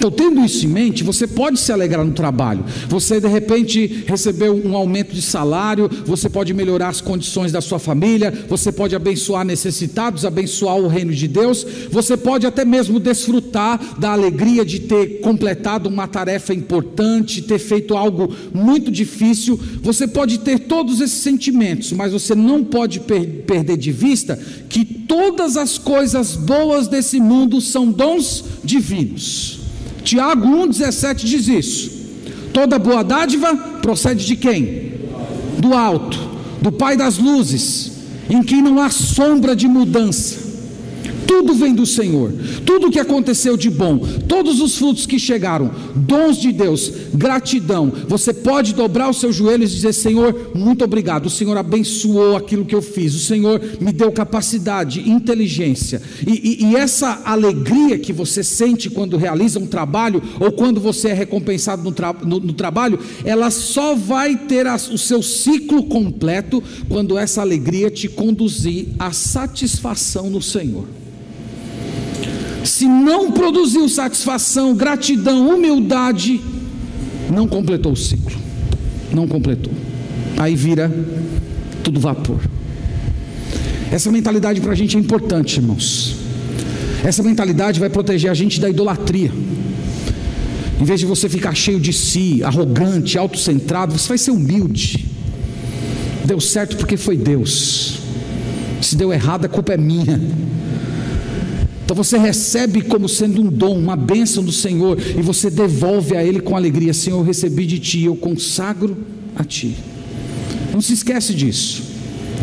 Então, 0.00 0.10
tendo 0.10 0.42
isso 0.42 0.64
em 0.64 0.68
mente, 0.70 1.04
você 1.04 1.26
pode 1.26 1.60
se 1.60 1.70
alegrar 1.70 2.02
no 2.02 2.12
trabalho. 2.12 2.64
Você 2.88 3.20
de 3.20 3.28
repente 3.28 4.02
recebeu 4.06 4.58
um 4.64 4.74
aumento 4.74 5.14
de 5.14 5.20
salário, 5.20 5.90
você 6.06 6.26
pode 6.26 6.54
melhorar 6.54 6.88
as 6.88 7.02
condições 7.02 7.52
da 7.52 7.60
sua 7.60 7.78
família, 7.78 8.32
você 8.48 8.72
pode 8.72 8.96
abençoar 8.96 9.44
necessitados, 9.44 10.24
abençoar 10.24 10.78
o 10.78 10.88
reino 10.88 11.12
de 11.12 11.28
Deus, 11.28 11.66
você 11.90 12.16
pode 12.16 12.46
até 12.46 12.64
mesmo 12.64 12.98
desfrutar 12.98 13.98
da 13.98 14.12
alegria 14.12 14.64
de 14.64 14.80
ter 14.80 15.20
completado 15.20 15.86
uma 15.86 16.08
tarefa 16.08 16.54
importante, 16.54 17.42
ter 17.42 17.58
feito 17.58 17.94
algo 17.94 18.34
muito 18.54 18.90
difícil. 18.90 19.60
Você 19.82 20.08
pode 20.08 20.38
ter 20.38 20.60
todos 20.60 21.02
esses 21.02 21.20
sentimentos, 21.20 21.92
mas 21.92 22.10
você 22.10 22.34
não 22.34 22.64
pode 22.64 23.00
per 23.00 23.44
perder 23.46 23.76
de 23.76 23.92
vista 23.92 24.40
que 24.66 24.82
todas 24.82 25.58
as 25.58 25.76
coisas 25.76 26.36
boas 26.36 26.88
desse 26.88 27.20
mundo 27.20 27.60
são 27.60 27.92
dons 27.92 28.42
divinos. 28.64 29.59
Tiago 30.02 30.46
1,17 30.66 31.14
diz 31.24 31.48
isso. 31.48 32.00
Toda 32.52 32.78
boa 32.78 33.02
dádiva 33.02 33.54
procede 33.80 34.26
de 34.26 34.36
quem? 34.36 34.92
Do 35.58 35.74
alto, 35.74 36.18
do 36.60 36.72
Pai 36.72 36.96
das 36.96 37.18
luzes, 37.18 37.92
em 38.28 38.42
quem 38.42 38.62
não 38.62 38.80
há 38.80 38.90
sombra 38.90 39.54
de 39.54 39.68
mudança. 39.68 40.49
Tudo 41.30 41.54
vem 41.54 41.72
do 41.72 41.86
Senhor, 41.86 42.32
tudo 42.66 42.90
que 42.90 42.98
aconteceu 42.98 43.56
de 43.56 43.70
bom, 43.70 44.00
todos 44.26 44.60
os 44.60 44.76
frutos 44.76 45.06
que 45.06 45.16
chegaram, 45.16 45.70
dons 45.94 46.36
de 46.38 46.50
Deus, 46.50 46.92
gratidão. 47.14 47.92
Você 48.08 48.34
pode 48.34 48.74
dobrar 48.74 49.08
os 49.08 49.20
seus 49.20 49.36
joelhos 49.36 49.70
e 49.70 49.76
dizer: 49.76 49.92
Senhor, 49.92 50.50
muito 50.56 50.82
obrigado. 50.82 51.26
O 51.26 51.30
Senhor 51.30 51.56
abençoou 51.56 52.36
aquilo 52.36 52.64
que 52.64 52.74
eu 52.74 52.82
fiz, 52.82 53.14
o 53.14 53.20
Senhor 53.20 53.62
me 53.80 53.92
deu 53.92 54.10
capacidade, 54.10 55.08
inteligência. 55.08 56.02
E, 56.26 56.64
e, 56.64 56.66
e 56.66 56.74
essa 56.74 57.22
alegria 57.24 57.96
que 57.96 58.12
você 58.12 58.42
sente 58.42 58.90
quando 58.90 59.16
realiza 59.16 59.60
um 59.60 59.68
trabalho 59.68 60.20
ou 60.40 60.50
quando 60.50 60.80
você 60.80 61.10
é 61.10 61.14
recompensado 61.14 61.84
no, 61.84 61.92
tra 61.92 62.12
no, 62.12 62.40
no 62.40 62.52
trabalho, 62.52 62.98
ela 63.24 63.52
só 63.52 63.94
vai 63.94 64.36
ter 64.36 64.66
o 64.66 64.98
seu 64.98 65.22
ciclo 65.22 65.84
completo 65.84 66.60
quando 66.88 67.16
essa 67.16 67.40
alegria 67.40 67.88
te 67.88 68.08
conduzir 68.08 68.88
à 68.98 69.12
satisfação 69.12 70.28
no 70.28 70.42
Senhor 70.42 70.99
se 72.64 72.86
não 72.86 73.30
produziu 73.30 73.88
satisfação, 73.88 74.74
gratidão, 74.74 75.48
humildade, 75.48 76.40
não 77.30 77.46
completou 77.46 77.92
o 77.92 77.96
ciclo. 77.96 78.38
Não 79.12 79.26
completou. 79.26 79.72
Aí 80.36 80.54
vira 80.54 80.92
tudo 81.82 82.00
vapor. 82.00 82.40
Essa 83.90 84.10
mentalidade 84.10 84.60
para 84.60 84.72
a 84.72 84.74
gente 84.74 84.96
é 84.96 85.00
importante, 85.00 85.58
irmãos. 85.58 86.16
Essa 87.04 87.22
mentalidade 87.22 87.80
vai 87.80 87.88
proteger 87.88 88.30
a 88.30 88.34
gente 88.34 88.60
da 88.60 88.68
idolatria. 88.68 89.32
Em 90.80 90.84
vez 90.84 91.00
de 91.00 91.06
você 91.06 91.28
ficar 91.28 91.54
cheio 91.54 91.80
de 91.80 91.92
si, 91.92 92.42
arrogante, 92.42 93.18
autocentrado, 93.18 93.96
você 93.96 94.08
vai 94.08 94.18
ser 94.18 94.30
humilde. 94.30 95.06
Deu 96.24 96.40
certo 96.40 96.76
porque 96.76 96.96
foi 96.96 97.16
Deus. 97.16 97.98
Se 98.80 98.96
deu 98.96 99.12
errado, 99.12 99.44
a 99.44 99.48
culpa 99.48 99.74
é 99.74 99.76
minha. 99.76 100.20
Então 101.90 102.04
você 102.04 102.16
recebe 102.16 102.82
como 102.82 103.08
sendo 103.08 103.42
um 103.42 103.48
dom, 103.48 103.76
uma 103.76 103.96
bênção 103.96 104.44
do 104.44 104.52
Senhor, 104.52 104.96
e 105.00 105.20
você 105.20 105.50
devolve 105.50 106.16
a 106.16 106.22
Ele 106.24 106.38
com 106.38 106.54
alegria: 106.54 106.94
Senhor, 106.94 107.18
eu 107.18 107.24
recebi 107.24 107.66
de 107.66 107.80
Ti, 107.80 108.04
eu 108.04 108.14
consagro 108.14 108.96
a 109.34 109.42
Ti. 109.42 109.74
Não 110.72 110.80
se 110.80 110.92
esquece 110.92 111.34
disso. 111.34 111.82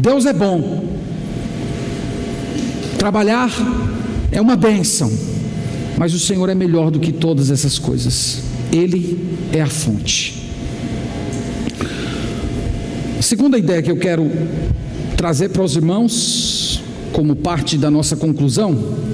Deus 0.02 0.26
é 0.26 0.34
bom. 0.34 0.84
Trabalhar 2.98 3.50
é 4.34 4.42
uma 4.42 4.58
bênção, 4.58 5.10
mas 5.98 6.14
o 6.14 6.20
Senhor 6.20 6.50
é 6.50 6.54
melhor 6.54 6.92
do 6.92 7.00
que 7.00 7.14
todas 7.14 7.50
essas 7.50 7.80
coisas. 7.80 8.42
Ele 8.70 9.18
é 9.54 9.62
a 9.62 9.68
fonte. 9.68 10.44
A 13.18 13.22
segunda 13.22 13.58
ideia 13.58 13.82
que 13.82 13.92
eu 13.92 13.98
quero 13.98 14.30
trazer 15.16 15.52
para 15.52 15.64
os 15.64 15.78
irmãos, 15.78 16.84
como 17.14 17.34
parte 17.34 17.78
da 17.78 17.90
nossa 17.90 18.18
conclusão, 18.18 19.08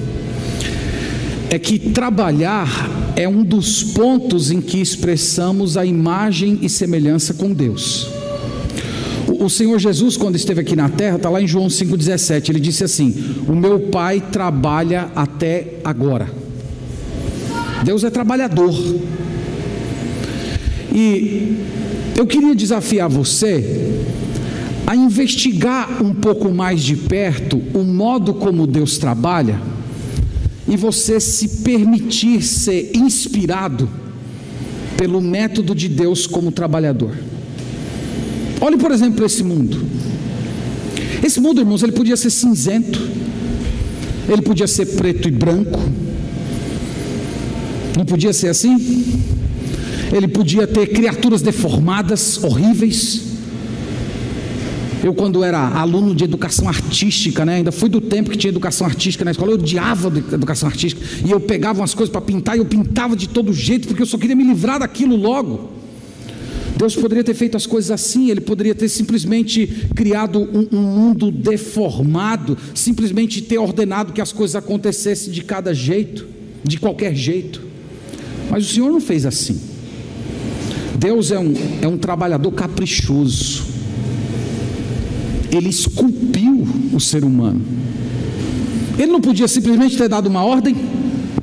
é 1.53 1.59
que 1.59 1.77
trabalhar 1.77 2.67
é 3.15 3.29
um 3.29 3.43
dos 3.43 3.83
pontos 3.83 4.49
em 4.49 4.59
que 4.59 4.81
expressamos 4.81 5.77
a 5.77 5.85
imagem 5.85 6.57
e 6.63 6.67
semelhança 6.67 7.31
com 7.35 7.53
Deus. 7.53 8.07
O 9.39 9.47
Senhor 9.47 9.77
Jesus, 9.77 10.17
quando 10.17 10.35
esteve 10.35 10.61
aqui 10.61 10.75
na 10.75 10.89
terra, 10.89 11.17
está 11.17 11.29
lá 11.29 11.39
em 11.39 11.47
João 11.47 11.67
5,17, 11.67 12.49
ele 12.49 12.59
disse 12.59 12.83
assim: 12.83 13.35
O 13.47 13.55
meu 13.55 13.81
Pai 13.81 14.19
trabalha 14.19 15.11
até 15.15 15.75
agora. 15.83 16.27
Deus 17.83 18.03
é 18.03 18.09
trabalhador. 18.09 18.73
E 20.91 21.55
eu 22.17 22.25
queria 22.25 22.55
desafiar 22.55 23.09
você 23.09 24.01
a 24.87 24.95
investigar 24.95 26.01
um 26.03 26.15
pouco 26.15 26.51
mais 26.51 26.81
de 26.81 26.95
perto 26.95 27.61
o 27.75 27.83
modo 27.83 28.33
como 28.33 28.65
Deus 28.65 28.97
trabalha 28.97 29.72
e 30.67 30.77
você 30.77 31.19
se 31.19 31.61
permitir 31.63 32.41
ser 32.41 32.91
inspirado 32.95 33.89
pelo 34.97 35.21
método 35.21 35.75
de 35.75 35.89
Deus 35.89 36.25
como 36.25 36.51
trabalhador. 36.51 37.15
Olhe, 38.61 38.77
por 38.77 38.91
exemplo, 38.91 39.25
esse 39.25 39.43
mundo. 39.43 39.85
Esse 41.23 41.39
mundo, 41.39 41.59
irmãos, 41.59 41.83
ele 41.83 41.91
podia 41.91 42.15
ser 42.15 42.29
cinzento, 42.29 42.99
ele 44.29 44.41
podia 44.41 44.67
ser 44.67 44.85
preto 44.85 45.27
e 45.27 45.31
branco, 45.31 45.79
não 47.97 48.05
podia 48.05 48.33
ser 48.33 48.49
assim? 48.49 49.23
Ele 50.11 50.27
podia 50.27 50.67
ter 50.67 50.87
criaturas 50.87 51.41
deformadas, 51.41 52.43
horríveis, 52.43 53.32
eu, 55.03 55.13
quando 55.13 55.43
era 55.43 55.59
aluno 55.59 56.15
de 56.15 56.23
educação 56.23 56.65
artística, 56.69 57.43
né, 57.45 57.55
ainda 57.55 57.73
fui 57.73 57.89
do 57.89 57.99
tempo 57.99 58.29
que 58.29 58.37
tinha 58.37 58.49
educação 58.49 58.87
artística 58.87 59.25
na 59.25 59.31
escola, 59.31 59.51
eu 59.51 59.55
odiava 59.55 60.07
educação 60.07 60.69
artística. 60.69 61.05
E 61.25 61.29
eu 61.29 61.41
pegava 61.41 61.81
umas 61.81 61.93
coisas 61.93 62.09
para 62.09 62.21
pintar 62.21 62.55
e 62.55 62.59
eu 62.59 62.65
pintava 62.65 63.13
de 63.13 63.27
todo 63.27 63.51
jeito, 63.51 63.89
porque 63.89 64.01
eu 64.01 64.05
só 64.05 64.17
queria 64.17 64.35
me 64.35 64.45
livrar 64.45 64.79
daquilo 64.79 65.17
logo. 65.17 65.71
Deus 66.77 66.95
poderia 66.95 67.23
ter 67.23 67.33
feito 67.33 67.57
as 67.57 67.65
coisas 67.65 67.91
assim, 67.91 68.31
Ele 68.31 68.39
poderia 68.39 68.73
ter 68.73 68.87
simplesmente 68.87 69.67
criado 69.93 70.39
um, 70.39 70.69
um, 70.71 70.81
mundo 70.81 71.31
deformado, 71.31 72.57
simplesmente 72.73 73.41
ter 73.41 73.57
ordenado 73.57 74.13
que 74.13 74.21
as 74.21 74.31
coisas 74.31 74.55
acontecessem 74.55 75.33
de 75.33 75.43
cada 75.43 75.73
jeito, 75.73 76.25
de 76.63 76.77
qualquer 76.77 77.13
jeito. 77.13 77.61
Mas 78.49 78.65
o 78.65 78.73
Senhor 78.73 78.89
não 78.89 79.01
fez 79.01 79.25
assim. 79.25 79.59
Deus 80.97 81.29
é 81.29 81.39
um, 81.39 81.53
é 81.81 81.87
um 81.87 81.97
trabalhador 81.97 82.51
caprichoso 82.53 83.72
ele 85.55 85.69
esculpiu 85.69 86.67
o 86.91 86.99
ser 86.99 87.23
humano. 87.23 87.61
Ele 88.97 89.11
não 89.11 89.21
podia 89.21 89.47
simplesmente 89.47 89.97
ter 89.97 90.09
dado 90.09 90.27
uma 90.27 90.43
ordem, 90.43 90.75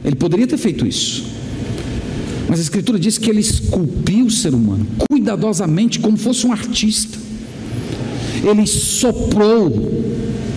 ele 0.04 0.16
poderia 0.16 0.46
ter 0.46 0.56
feito 0.56 0.86
isso. 0.86 1.24
Mas 2.48 2.58
a 2.58 2.62
Escritura 2.62 2.98
diz 2.98 3.16
que 3.16 3.30
ele 3.30 3.40
esculpiu 3.40 4.26
o 4.26 4.30
ser 4.30 4.54
humano, 4.54 4.86
cuidadosamente, 5.08 6.00
como 6.00 6.16
fosse 6.16 6.46
um 6.46 6.52
artista. 6.52 7.18
Ele 8.42 8.66
soprou 8.66 10.02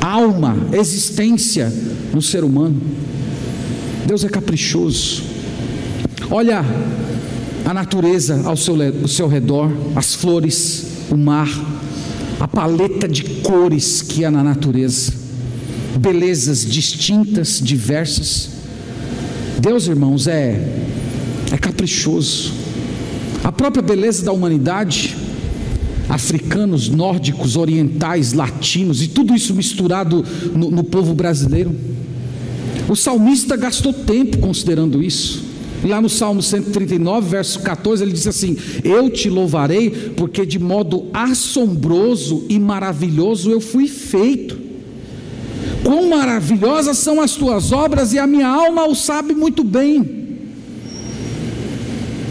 alma, 0.02 0.56
existência 0.74 1.72
no 2.14 2.22
ser 2.22 2.44
humano. 2.44 2.82
Deus 4.08 4.24
é 4.24 4.30
caprichoso. 4.30 5.24
Olha 6.32 6.66
a 7.66 7.74
natureza 7.74 8.42
ao 8.46 8.58
seu, 8.58 8.76
ao 9.02 9.08
seu 9.08 9.28
redor, 9.28 9.72
as 9.96 10.16
flores, 10.16 10.86
o 11.12 11.18
mar, 11.18 11.48
a 12.40 12.48
paleta 12.48 13.08
de 13.08 13.24
cores 13.42 14.02
que 14.02 14.26
há 14.26 14.32
na 14.32 14.44
natureza, 14.44 15.14
belezas 16.00 16.66
distintas, 16.66 17.62
diversas. 17.62 18.50
Deus, 19.60 19.88
irmãos, 19.88 20.28
é, 20.28 20.60
é 21.52 21.58
caprichoso. 21.58 22.54
A 23.44 23.52
própria 23.52 23.82
beleza 23.82 24.26
da 24.26 24.32
humanidade, 24.32 25.16
africanos, 26.10 26.90
nórdicos, 26.90 27.56
orientais, 27.56 28.34
latinos 28.34 29.02
e 29.02 29.08
tudo 29.08 29.36
isso 29.36 29.54
misturado 29.54 30.26
no, 30.56 30.72
no 30.72 30.84
povo 30.84 31.14
brasileiro. 31.14 31.76
O 32.88 32.96
salmista 32.96 33.56
gastou 33.56 33.94
tempo 33.94 34.38
considerando 34.40 35.02
isso. 35.02 35.43
Lá 35.86 36.02
no 36.02 36.10
Salmo 36.10 36.42
139, 36.42 37.30
verso 37.30 37.60
14, 37.60 38.04
ele 38.04 38.14
diz 38.14 38.26
assim: 38.26 38.58
Eu 38.84 39.10
te 39.10 39.30
louvarei, 39.30 39.90
porque 40.16 40.46
de 40.46 40.58
modo 40.58 41.08
assombroso 41.14 42.46
e 42.48 42.58
maravilhoso 42.58 43.52
eu 43.52 43.60
fui 43.60 43.88
feito. 43.88 44.58
Quão 45.84 46.10
maravilhosas 46.10 46.98
são 46.98 47.20
as 47.20 47.36
tuas 47.36 47.72
obras, 47.74 48.14
e 48.14 48.20
a 48.20 48.26
minha 48.26 48.48
alma 48.48 48.88
o 48.88 48.96
sabe 48.96 49.34
muito 49.34 49.64
bem. 49.64 50.24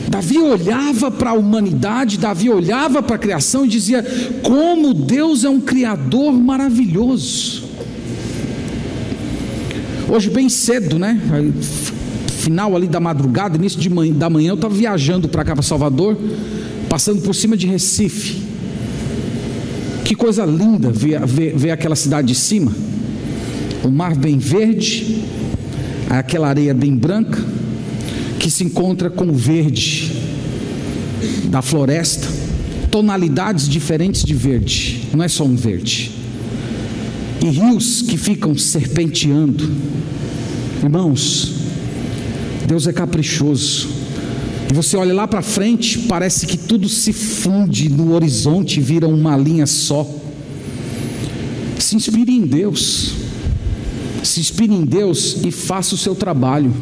Davi 0.08 0.38
olhava 0.38 1.10
para 1.10 1.30
a 1.30 1.34
humanidade, 1.34 2.18
Davi 2.18 2.50
olhava 2.50 3.02
para 3.02 3.16
a 3.16 3.18
criação 3.18 3.64
e 3.64 3.68
dizia: 3.68 4.04
Como 4.42 4.94
Deus 4.94 5.44
é 5.44 5.48
um 5.48 5.60
Criador 5.60 6.32
maravilhoso. 6.32 7.64
Hoje, 10.08 10.28
bem 10.28 10.48
cedo, 10.48 10.98
né? 10.98 11.20
Final 12.42 12.74
ali 12.74 12.88
da 12.88 12.98
madrugada, 12.98 13.56
início 13.56 13.80
de 13.80 13.88
manhã, 13.88 14.12
da 14.12 14.28
manhã, 14.28 14.50
eu 14.50 14.54
estava 14.56 14.74
viajando 14.74 15.28
para 15.28 15.44
cá, 15.44 15.54
para 15.54 15.62
Salvador, 15.62 16.18
passando 16.88 17.22
por 17.22 17.34
cima 17.34 17.56
de 17.56 17.66
Recife. 17.66 18.42
Que 20.04 20.16
coisa 20.16 20.44
linda 20.44 20.90
ver, 20.90 21.24
ver, 21.24 21.56
ver 21.56 21.70
aquela 21.70 21.94
cidade 21.94 22.28
de 22.28 22.34
cima. 22.34 22.72
O 23.84 23.88
mar 23.88 24.16
bem 24.16 24.38
verde, 24.38 25.22
aquela 26.10 26.48
areia 26.48 26.74
bem 26.74 26.94
branca, 26.96 27.38
que 28.40 28.50
se 28.50 28.64
encontra 28.64 29.08
com 29.08 29.26
o 29.26 29.32
verde 29.32 30.12
da 31.44 31.62
floresta, 31.62 32.26
tonalidades 32.90 33.68
diferentes 33.68 34.24
de 34.24 34.34
verde, 34.34 35.08
não 35.14 35.22
é 35.22 35.28
só 35.28 35.44
um 35.44 35.54
verde. 35.54 36.10
E 37.40 37.46
rios 37.46 38.02
que 38.02 38.16
ficam 38.16 38.56
serpenteando. 38.56 39.68
Irmãos, 40.82 41.51
Deus 42.72 42.86
é 42.86 42.92
caprichoso. 42.94 43.86
E 44.70 44.72
você 44.72 44.96
olha 44.96 45.12
lá 45.12 45.28
para 45.28 45.42
frente, 45.42 45.98
parece 46.08 46.46
que 46.46 46.56
tudo 46.56 46.88
se 46.88 47.12
funde 47.12 47.90
no 47.90 48.14
horizonte, 48.14 48.80
vira 48.80 49.06
uma 49.06 49.36
linha 49.36 49.66
só. 49.66 50.08
Se 51.78 51.94
inspire 51.94 52.32
em 52.32 52.46
Deus. 52.46 53.12
Se 54.24 54.40
inspire 54.40 54.72
em 54.72 54.86
Deus 54.86 55.36
e 55.44 55.50
faça 55.50 55.94
o 55.94 55.98
seu 55.98 56.14
trabalho. 56.14 56.72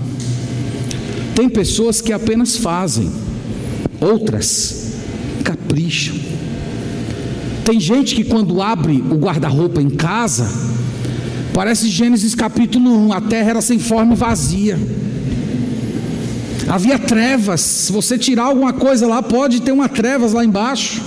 Tem 1.34 1.49
pessoas 1.49 2.01
que 2.01 2.12
apenas 2.12 2.57
fazem, 2.57 3.11
outras 4.01 4.93
capricham. 5.43 6.14
Tem 7.64 7.80
gente 7.80 8.14
que 8.14 8.22
quando 8.22 8.62
abre 8.62 9.03
o 9.11 9.16
guarda-roupa 9.16 9.82
em 9.82 9.91
casa, 9.91 10.49
parece 11.53 11.88
Gênesis 11.88 12.36
capítulo 12.36 12.88
1, 13.09 13.12
a 13.12 13.20
terra 13.20 13.51
era 13.51 13.61
sem 13.61 13.80
forma 13.80 14.12
e 14.12 14.16
vazia 14.16 14.78
havia 16.71 16.99
trevas. 16.99 17.61
Se 17.61 17.93
você 17.93 18.16
tirar 18.16 18.45
alguma 18.45 18.73
coisa 18.73 19.07
lá, 19.07 19.21
pode 19.23 19.61
ter 19.61 19.73
uma 19.73 19.89
trevas 19.89 20.33
lá 20.33 20.45
embaixo. 20.45 21.03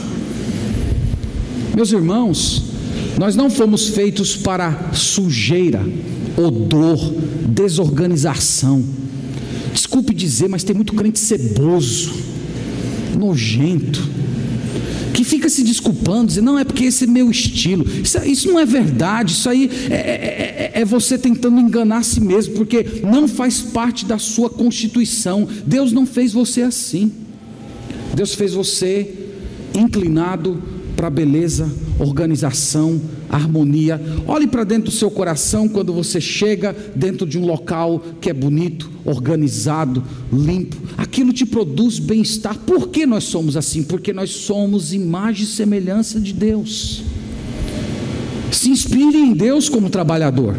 Meus 1.73 1.91
irmãos, 1.91 2.63
nós 3.17 3.35
não 3.35 3.49
fomos 3.49 3.87
feitos 3.87 4.35
para 4.35 4.91
sujeira, 4.93 5.81
odor, 6.35 6.99
desorganização. 7.47 8.83
Desculpe 9.71 10.13
dizer, 10.13 10.49
mas 10.49 10.63
tem 10.63 10.75
muito 10.75 10.93
crente 10.93 11.17
ceboso, 11.17 12.11
nojento 13.17 14.13
que 15.13 15.23
fica 15.23 15.47
se 15.47 15.63
desculpando, 15.63 16.27
dizendo, 16.27 16.45
não, 16.45 16.59
é 16.59 16.63
porque 16.63 16.85
esse 16.85 17.03
é 17.03 17.07
meu 17.07 17.29
estilo. 17.29 17.85
Isso, 18.01 18.17
isso 18.25 18.47
não 18.47 18.59
é 18.59 18.65
verdade, 18.65 19.33
isso 19.33 19.49
aí 19.49 19.69
é, 19.89 19.95
é, 19.95 20.71
é, 20.75 20.81
é 20.81 20.85
você 20.85 21.17
tentando 21.17 21.59
enganar 21.59 21.97
a 21.97 22.03
si 22.03 22.19
mesmo, 22.19 22.55
porque 22.55 23.01
não 23.03 23.27
faz 23.27 23.61
parte 23.61 24.05
da 24.05 24.17
sua 24.17 24.49
constituição. 24.49 25.47
Deus 25.65 25.91
não 25.91 26.05
fez 26.05 26.33
você 26.33 26.63
assim. 26.63 27.11
Deus 28.15 28.33
fez 28.33 28.53
você 28.53 29.13
inclinado 29.75 30.61
para 30.95 31.09
beleza, 31.09 31.71
organização, 31.99 32.99
harmonia. 33.35 33.99
Olhe 34.27 34.47
para 34.47 34.63
dentro 34.63 34.85
do 34.85 34.91
seu 34.91 35.09
coração 35.09 35.67
quando 35.67 35.91
você 35.91 36.21
chega 36.21 36.75
dentro 36.95 37.25
de 37.25 37.37
um 37.37 37.45
local 37.45 38.01
que 38.21 38.29
é 38.29 38.33
bonito, 38.33 38.89
organizado, 39.03 40.03
limpo. 40.31 40.77
Aquilo 40.97 41.33
te 41.33 41.45
produz 41.45 41.99
bem-estar. 41.99 42.57
Por 42.59 42.89
que 42.89 43.05
nós 43.05 43.23
somos 43.25 43.57
assim? 43.57 43.83
Porque 43.83 44.13
nós 44.13 44.29
somos 44.29 44.93
imagem 44.93 45.43
e 45.43 45.47
semelhança 45.47 46.19
de 46.19 46.33
Deus. 46.33 47.03
Se 48.51 48.69
inspire 48.69 49.17
em 49.17 49.33
Deus 49.33 49.67
como 49.67 49.89
trabalhador. 49.89 50.55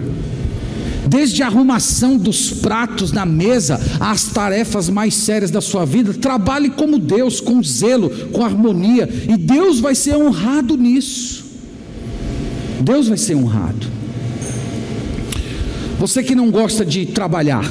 Desde 1.06 1.42
a 1.42 1.46
arrumação 1.46 2.16
dos 2.16 2.50
pratos 2.50 3.12
na 3.12 3.26
mesa 3.26 3.78
às 4.00 4.24
tarefas 4.24 4.88
mais 4.88 5.14
sérias 5.14 5.50
da 5.50 5.60
sua 5.60 5.84
vida, 5.84 6.14
trabalhe 6.14 6.70
como 6.70 6.98
Deus, 6.98 7.40
com 7.40 7.62
zelo, 7.62 8.10
com 8.32 8.42
harmonia, 8.42 9.08
e 9.28 9.36
Deus 9.36 9.80
vai 9.80 9.94
ser 9.94 10.16
honrado 10.16 10.76
nisso. 10.76 11.43
Deus 12.80 13.08
vai 13.08 13.18
ser 13.18 13.34
honrado. 13.34 13.86
Você 15.98 16.22
que 16.22 16.34
não 16.34 16.50
gosta 16.50 16.84
de 16.84 17.06
trabalhar, 17.06 17.64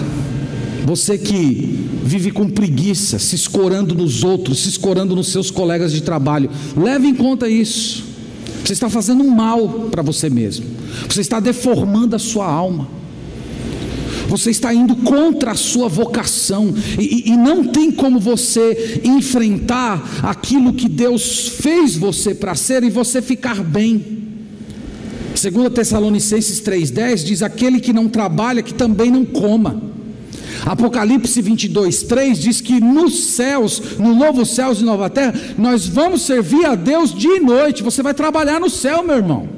você 0.85 1.17
que 1.17 1.87
vive 2.03 2.31
com 2.31 2.49
preguiça, 2.49 3.19
se 3.19 3.35
escorando 3.35 3.95
nos 3.95 4.23
outros, 4.23 4.63
se 4.63 4.69
escorando 4.69 5.15
nos 5.15 5.27
seus 5.27 5.49
colegas 5.49 5.91
de 5.93 6.01
trabalho, 6.01 6.49
leve 6.75 7.07
em 7.07 7.15
conta 7.15 7.47
isso. 7.47 8.03
Você 8.63 8.73
está 8.73 8.89
fazendo 8.89 9.23
mal 9.23 9.89
para 9.91 10.01
você 10.01 10.29
mesmo, 10.29 10.65
você 11.07 11.21
está 11.21 11.39
deformando 11.39 12.15
a 12.15 12.19
sua 12.19 12.45
alma, 12.45 12.87
você 14.27 14.51
está 14.51 14.73
indo 14.73 14.95
contra 14.95 15.51
a 15.51 15.55
sua 15.55 15.89
vocação, 15.89 16.73
e, 16.97 17.29
e 17.31 17.37
não 17.37 17.65
tem 17.65 17.91
como 17.91 18.19
você 18.19 19.01
enfrentar 19.03 20.21
aquilo 20.23 20.73
que 20.73 20.87
Deus 20.87 21.49
fez 21.49 21.95
você 21.95 22.33
para 22.33 22.55
ser 22.55 22.83
e 22.83 22.89
você 22.89 23.21
ficar 23.21 23.61
bem. 23.61 24.22
2 25.49 25.73
Tessalonicenses 25.73 26.61
3,10 26.61 27.23
diz: 27.23 27.41
Aquele 27.41 27.79
que 27.79 27.91
não 27.91 28.07
trabalha, 28.07 28.63
que 28.63 28.73
também 28.73 29.11
não 29.11 29.25
coma. 29.25 29.81
Apocalipse 30.65 31.41
22, 31.41 32.03
3 32.03 32.39
diz 32.39 32.61
que 32.61 32.79
nos 32.79 33.25
céus, 33.25 33.81
no 33.99 34.15
novo 34.15 34.45
céus 34.45 34.79
e 34.79 34.83
nova 34.83 35.09
terra, 35.09 35.33
nós 35.57 35.85
vamos 35.85 36.21
servir 36.21 36.65
a 36.65 36.75
Deus 36.75 37.13
dia 37.13 37.37
e 37.37 37.39
noite. 37.41 37.83
Você 37.83 38.01
vai 38.01 38.13
trabalhar 38.13 38.61
no 38.61 38.69
céu, 38.69 39.03
meu 39.03 39.17
irmão. 39.17 39.49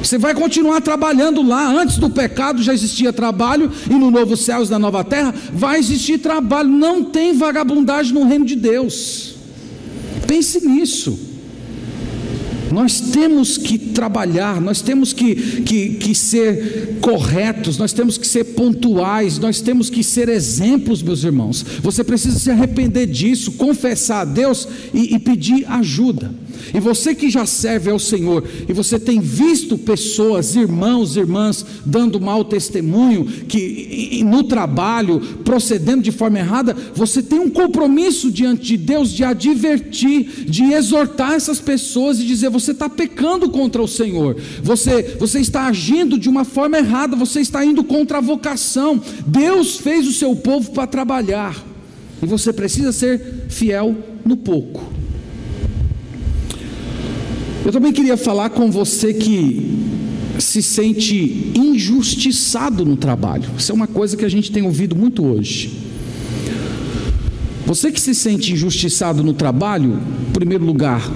Você 0.00 0.18
vai 0.18 0.34
continuar 0.34 0.80
trabalhando 0.80 1.42
lá. 1.42 1.66
Antes 1.66 1.96
do 1.96 2.10
pecado 2.10 2.62
já 2.62 2.72
existia 2.72 3.12
trabalho, 3.12 3.72
e 3.90 3.94
no 3.94 4.10
novo 4.10 4.36
céus 4.36 4.68
e 4.68 4.70
na 4.70 4.78
nova 4.78 5.02
terra 5.02 5.34
vai 5.52 5.78
existir 5.78 6.18
trabalho. 6.18 6.68
Não 6.68 7.02
tem 7.02 7.32
vagabundagem 7.32 8.12
no 8.12 8.24
reino 8.24 8.44
de 8.44 8.54
Deus. 8.54 9.34
Pense 10.28 10.64
nisso. 10.64 11.33
Nós 12.72 13.00
temos 13.00 13.56
que 13.56 13.78
trabalhar, 13.78 14.60
nós 14.60 14.80
temos 14.80 15.12
que, 15.12 15.34
que, 15.62 15.94
que 15.94 16.14
ser 16.14 16.98
corretos, 17.00 17.78
nós 17.78 17.92
temos 17.92 18.18
que 18.18 18.26
ser 18.26 18.44
pontuais, 18.44 19.38
nós 19.38 19.60
temos 19.60 19.90
que 19.90 20.02
ser 20.02 20.28
exemplos, 20.28 21.02
meus 21.02 21.24
irmãos. 21.24 21.64
Você 21.82 22.02
precisa 22.02 22.38
se 22.38 22.50
arrepender 22.50 23.06
disso, 23.06 23.52
confessar 23.52 24.22
a 24.22 24.24
Deus 24.24 24.66
e, 24.92 25.14
e 25.14 25.18
pedir 25.18 25.64
ajuda. 25.68 26.43
E 26.72 26.80
você 26.80 27.14
que 27.14 27.28
já 27.28 27.44
serve 27.46 27.90
ao 27.90 27.98
Senhor, 27.98 28.44
e 28.68 28.72
você 28.72 28.98
tem 28.98 29.20
visto 29.20 29.76
pessoas, 29.76 30.54
irmãos, 30.54 31.16
irmãs, 31.16 31.64
dando 31.84 32.20
mau 32.20 32.44
testemunho, 32.44 33.24
que 33.24 34.22
no 34.24 34.44
trabalho, 34.44 35.20
procedendo 35.44 36.02
de 36.02 36.12
forma 36.12 36.38
errada, 36.38 36.76
você 36.94 37.22
tem 37.22 37.38
um 37.40 37.50
compromisso 37.50 38.30
diante 38.30 38.64
de 38.64 38.76
Deus 38.76 39.10
de 39.10 39.24
advertir, 39.24 40.44
de 40.46 40.72
exortar 40.72 41.32
essas 41.32 41.60
pessoas 41.60 42.20
e 42.20 42.24
dizer: 42.24 42.50
você 42.50 42.72
está 42.72 42.88
pecando 42.88 43.50
contra 43.50 43.82
o 43.82 43.88
Senhor, 43.88 44.36
você, 44.62 45.16
você 45.18 45.40
está 45.40 45.66
agindo 45.66 46.18
de 46.18 46.28
uma 46.28 46.44
forma 46.44 46.78
errada, 46.78 47.16
você 47.16 47.40
está 47.40 47.64
indo 47.64 47.82
contra 47.82 48.18
a 48.18 48.20
vocação. 48.20 49.00
Deus 49.26 49.76
fez 49.76 50.06
o 50.06 50.12
seu 50.12 50.34
povo 50.36 50.70
para 50.70 50.86
trabalhar, 50.86 51.62
e 52.22 52.26
você 52.26 52.52
precisa 52.52 52.92
ser 52.92 53.46
fiel 53.48 53.96
no 54.24 54.36
pouco. 54.36 54.93
Eu 57.64 57.72
também 57.72 57.92
queria 57.92 58.16
falar 58.16 58.50
com 58.50 58.70
você 58.70 59.14
que 59.14 59.78
se 60.38 60.62
sente 60.62 61.52
injustiçado 61.54 62.84
no 62.84 62.94
trabalho. 62.94 63.48
Isso 63.56 63.72
é 63.72 63.74
uma 63.74 63.86
coisa 63.86 64.16
que 64.16 64.24
a 64.24 64.28
gente 64.28 64.52
tem 64.52 64.62
ouvido 64.62 64.94
muito 64.94 65.24
hoje. 65.24 65.72
Você 67.64 67.90
que 67.90 68.00
se 68.00 68.14
sente 68.14 68.52
injustiçado 68.52 69.22
no 69.22 69.32
trabalho, 69.32 69.98
em 70.28 70.32
primeiro 70.32 70.64
lugar, 70.64 71.10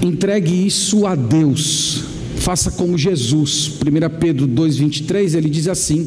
entregue 0.00 0.64
isso 0.64 1.04
a 1.04 1.16
Deus. 1.16 2.04
Faça 2.36 2.70
como 2.70 2.96
Jesus. 2.96 3.72
1 3.84 4.18
Pedro 4.20 4.46
2:23, 4.46 5.34
ele 5.34 5.50
diz 5.50 5.66
assim: 5.66 6.06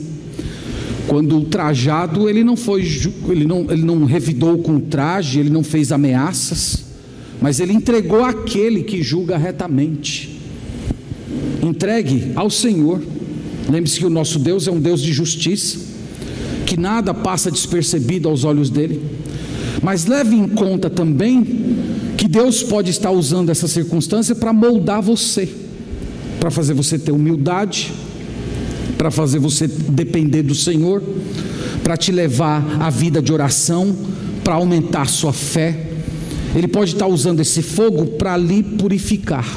quando 1.06 1.36
ultrajado, 1.36 2.30
ele 2.30 2.42
não 2.42 2.56
foi 2.56 2.82
ele 3.28 3.46
não, 3.46 3.70
ele 3.70 3.84
não 3.84 4.06
revidou 4.06 4.60
com 4.60 4.78
o 4.78 4.80
traje, 4.80 5.40
ele 5.40 5.50
não 5.50 5.64
fez 5.64 5.92
ameaças, 5.92 6.86
mas 7.42 7.60
ele 7.60 7.74
entregou 7.74 8.24
aquele 8.24 8.84
que 8.84 9.02
julga 9.02 9.36
retamente. 9.36 10.40
Entregue 11.62 12.32
ao 12.36 12.50
Senhor. 12.50 13.02
Lembre-se 13.68 14.00
que 14.00 14.06
o 14.06 14.10
nosso 14.10 14.38
Deus 14.38 14.68
é 14.68 14.72
um 14.72 14.80
Deus 14.80 15.02
de 15.02 15.12
justiça, 15.12 15.80
que 16.66 16.78
nada 16.78 17.14
passa 17.14 17.50
despercebido 17.50 18.30
aos 18.30 18.44
olhos 18.44 18.70
dele. 18.70 19.02
Mas 19.82 20.06
leve 20.06 20.36
em 20.36 20.48
conta 20.48 20.90
também 20.90 21.44
que 22.16 22.28
Deus 22.28 22.62
pode 22.62 22.92
estar 22.92 23.10
usando 23.10 23.50
essa 23.50 23.68
circunstância 23.68 24.36
para 24.36 24.54
moldar 24.54 25.02
você, 25.02 25.50
para 26.40 26.52
fazer 26.52 26.76
você 26.76 27.00
ter 27.00 27.12
humildade, 27.12 27.92
para 28.98 29.10
fazer 29.10 29.40
você 29.40 29.68
depender 29.68 30.44
do 30.44 30.54
Senhor, 30.54 31.02
para 31.84 31.98
te 31.98 32.12
levar 32.12 32.80
à 32.80 32.92
vida 32.92 33.20
de 33.20 33.34
oração, 33.34 33.96
para 34.44 34.54
aumentar 34.54 35.08
sua 35.08 35.34
fé. 35.34 35.91
Ele 36.56 36.68
pode 36.68 36.94
estar 36.94 37.08
usando 37.08 37.40
esse 37.40 37.62
fogo 37.62 38.06
para 38.06 38.36
lhe 38.38 38.62
purificar. 38.62 39.48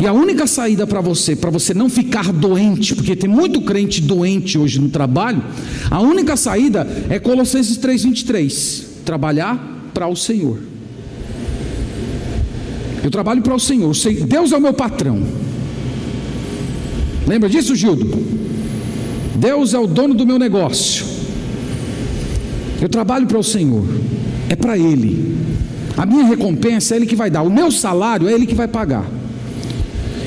E 0.00 0.06
a 0.06 0.12
única 0.12 0.46
saída 0.46 0.86
para 0.86 1.00
você, 1.00 1.34
para 1.34 1.50
você 1.50 1.74
não 1.74 1.90
ficar 1.90 2.32
doente, 2.32 2.94
porque 2.94 3.16
tem 3.16 3.28
muito 3.28 3.60
crente 3.62 4.00
doente 4.00 4.56
hoje 4.56 4.80
no 4.80 4.88
trabalho, 4.88 5.42
a 5.90 6.00
única 6.00 6.36
saída 6.36 6.86
é 7.10 7.18
Colossenses 7.18 7.76
3:23, 7.78 8.84
trabalhar 9.04 9.90
para 9.92 10.06
o 10.06 10.14
Senhor. 10.14 10.58
Eu 13.02 13.10
trabalho 13.10 13.42
para 13.42 13.54
o 13.54 13.58
Senhor, 13.58 13.92
Deus 14.26 14.52
é 14.52 14.56
o 14.56 14.60
meu 14.60 14.72
patrão. 14.72 15.20
Lembra 17.26 17.48
disso, 17.48 17.74
Gildo? 17.74 18.08
Deus 19.34 19.74
é 19.74 19.78
o 19.78 19.86
dono 19.86 20.14
do 20.14 20.26
meu 20.26 20.38
negócio. 20.38 21.06
Eu 22.80 22.88
trabalho 22.88 23.26
para 23.26 23.38
o 23.38 23.42
Senhor, 23.42 23.84
é 24.48 24.56
para 24.56 24.76
Ele. 24.76 25.36
A 25.96 26.06
minha 26.06 26.24
recompensa 26.24 26.94
é 26.94 26.96
Ele 26.96 27.06
que 27.06 27.16
vai 27.16 27.30
dar, 27.30 27.42
o 27.42 27.50
meu 27.50 27.70
salário 27.70 28.28
é 28.28 28.32
Ele 28.32 28.46
que 28.46 28.54
vai 28.54 28.68
pagar. 28.68 29.08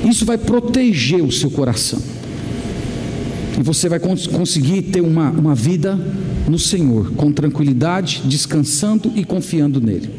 Isso 0.08 0.26
vai 0.26 0.38
proteger 0.38 1.24
o 1.24 1.32
seu 1.32 1.50
coração. 1.50 2.02
E 3.60 3.64
você 3.64 3.88
vai 3.88 4.00
cons 4.00 4.26
conseguir 4.28 4.84
ter 4.84 5.02
uma, 5.02 5.30
uma 5.30 5.54
vida 5.54 6.00
no 6.48 6.58
Senhor, 6.58 7.12
com 7.14 7.32
tranquilidade, 7.32 8.24
descansando 8.26 9.12
e 9.16 9.24
confiando 9.24 9.80
nele. 9.80 10.10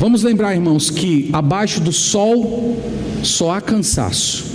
Vamos 0.00 0.22
lembrar, 0.22 0.54
irmãos, 0.54 0.90
que 0.90 1.28
abaixo 1.32 1.80
do 1.80 1.92
sol 1.92 2.78
só 3.22 3.52
há 3.52 3.60
cansaço. 3.60 4.46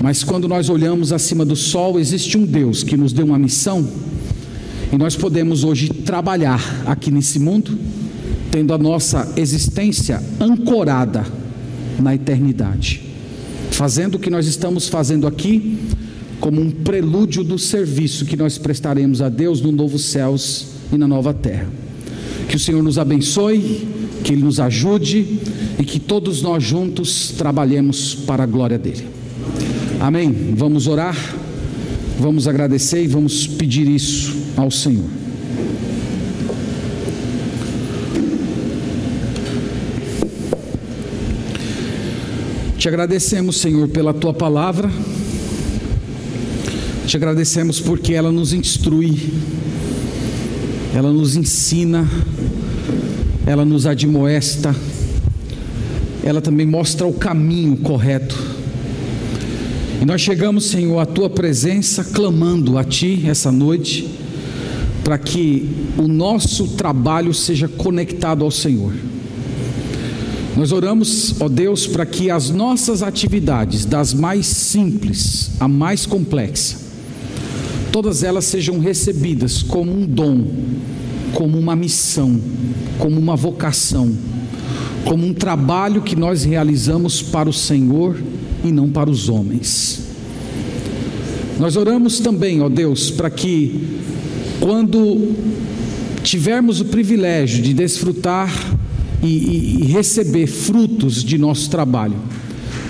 Mas 0.00 0.22
quando 0.22 0.46
nós 0.46 0.68
olhamos 0.68 1.12
acima 1.12 1.44
do 1.44 1.56
sol, 1.56 1.98
existe 1.98 2.38
um 2.38 2.44
Deus 2.44 2.84
que 2.84 2.96
nos 2.96 3.12
deu 3.12 3.26
uma 3.26 3.38
missão 3.38 3.88
e 4.92 4.96
nós 4.96 5.14
podemos 5.14 5.64
hoje 5.64 5.88
trabalhar 5.88 6.82
aqui 6.86 7.10
nesse 7.10 7.38
mundo, 7.38 7.78
tendo 8.50 8.72
a 8.72 8.78
nossa 8.78 9.34
existência 9.36 10.22
ancorada 10.40 11.26
na 12.00 12.14
eternidade, 12.14 13.02
fazendo 13.70 14.14
o 14.14 14.18
que 14.18 14.30
nós 14.30 14.46
estamos 14.46 14.88
fazendo 14.88 15.26
aqui 15.26 15.78
como 16.40 16.60
um 16.60 16.70
prelúdio 16.70 17.44
do 17.44 17.58
serviço 17.58 18.24
que 18.24 18.36
nós 18.36 18.56
prestaremos 18.56 19.20
a 19.20 19.28
Deus 19.28 19.60
no 19.60 19.72
novo 19.72 19.98
céus 19.98 20.68
e 20.92 20.96
na 20.96 21.06
nova 21.06 21.34
terra. 21.34 21.68
Que 22.48 22.56
o 22.56 22.58
Senhor 22.58 22.82
nos 22.82 22.96
abençoe, 22.96 23.86
que 24.24 24.32
Ele 24.32 24.42
nos 24.42 24.58
ajude 24.58 25.38
e 25.78 25.84
que 25.84 25.98
todos 26.00 26.40
nós 26.40 26.62
juntos 26.62 27.34
trabalhemos 27.36 28.14
para 28.14 28.44
a 28.44 28.46
glória 28.46 28.78
dEle. 28.78 29.04
Amém. 30.00 30.54
Vamos 30.56 30.86
orar, 30.86 31.16
vamos 32.18 32.48
agradecer 32.48 33.02
e 33.02 33.08
vamos 33.08 33.46
pedir 33.46 33.86
isso 33.86 34.37
ao 34.58 34.70
Senhor. 34.72 35.08
Te 42.76 42.88
agradecemos, 42.88 43.56
Senhor, 43.58 43.88
pela 43.88 44.12
tua 44.12 44.34
palavra. 44.34 44.90
Te 47.06 47.16
agradecemos 47.16 47.80
porque 47.80 48.14
ela 48.14 48.30
nos 48.30 48.52
instrui, 48.52 49.32
ela 50.94 51.12
nos 51.12 51.36
ensina, 51.36 52.06
ela 53.46 53.64
nos 53.64 53.86
admoesta, 53.86 54.74
ela 56.22 56.40
também 56.40 56.66
mostra 56.66 57.06
o 57.06 57.12
caminho 57.12 57.76
correto. 57.78 58.36
E 60.02 60.04
nós 60.04 60.20
chegamos, 60.20 60.66
Senhor, 60.66 60.98
à 60.98 61.06
tua 61.06 61.30
presença, 61.30 62.04
clamando 62.04 62.76
a 62.76 62.84
Ti 62.84 63.24
essa 63.26 63.50
noite, 63.50 64.17
para 65.08 65.16
que 65.16 65.66
o 65.96 66.06
nosso 66.06 66.68
trabalho 66.68 67.32
seja 67.32 67.66
conectado 67.66 68.44
ao 68.44 68.50
Senhor. 68.50 68.92
Nós 70.54 70.70
oramos, 70.70 71.34
ó 71.40 71.48
Deus, 71.48 71.86
para 71.86 72.04
que 72.04 72.30
as 72.30 72.50
nossas 72.50 73.02
atividades, 73.02 73.86
das 73.86 74.12
mais 74.12 74.44
simples 74.46 75.52
à 75.58 75.66
mais 75.66 76.04
complexa, 76.04 76.76
todas 77.90 78.22
elas 78.22 78.44
sejam 78.44 78.80
recebidas 78.80 79.62
como 79.62 79.90
um 79.90 80.04
dom, 80.04 80.46
como 81.32 81.58
uma 81.58 81.74
missão, 81.74 82.38
como 82.98 83.18
uma 83.18 83.34
vocação, 83.34 84.14
como 85.06 85.26
um 85.26 85.32
trabalho 85.32 86.02
que 86.02 86.16
nós 86.16 86.44
realizamos 86.44 87.22
para 87.22 87.48
o 87.48 87.52
Senhor 87.52 88.22
e 88.62 88.70
não 88.70 88.90
para 88.90 89.08
os 89.08 89.30
homens. 89.30 90.02
Nós 91.58 91.76
oramos 91.76 92.20
também, 92.20 92.60
ó 92.60 92.68
Deus, 92.68 93.10
para 93.10 93.30
que 93.30 93.96
quando 94.60 95.34
tivermos 96.22 96.80
o 96.80 96.86
privilégio 96.86 97.62
de 97.62 97.72
desfrutar 97.72 98.52
e, 99.22 99.82
e, 99.82 99.86
receber 99.86 100.46
frutos 100.46 101.24
de 101.24 101.38
nosso 101.38 101.70
trabalho, 101.70 102.16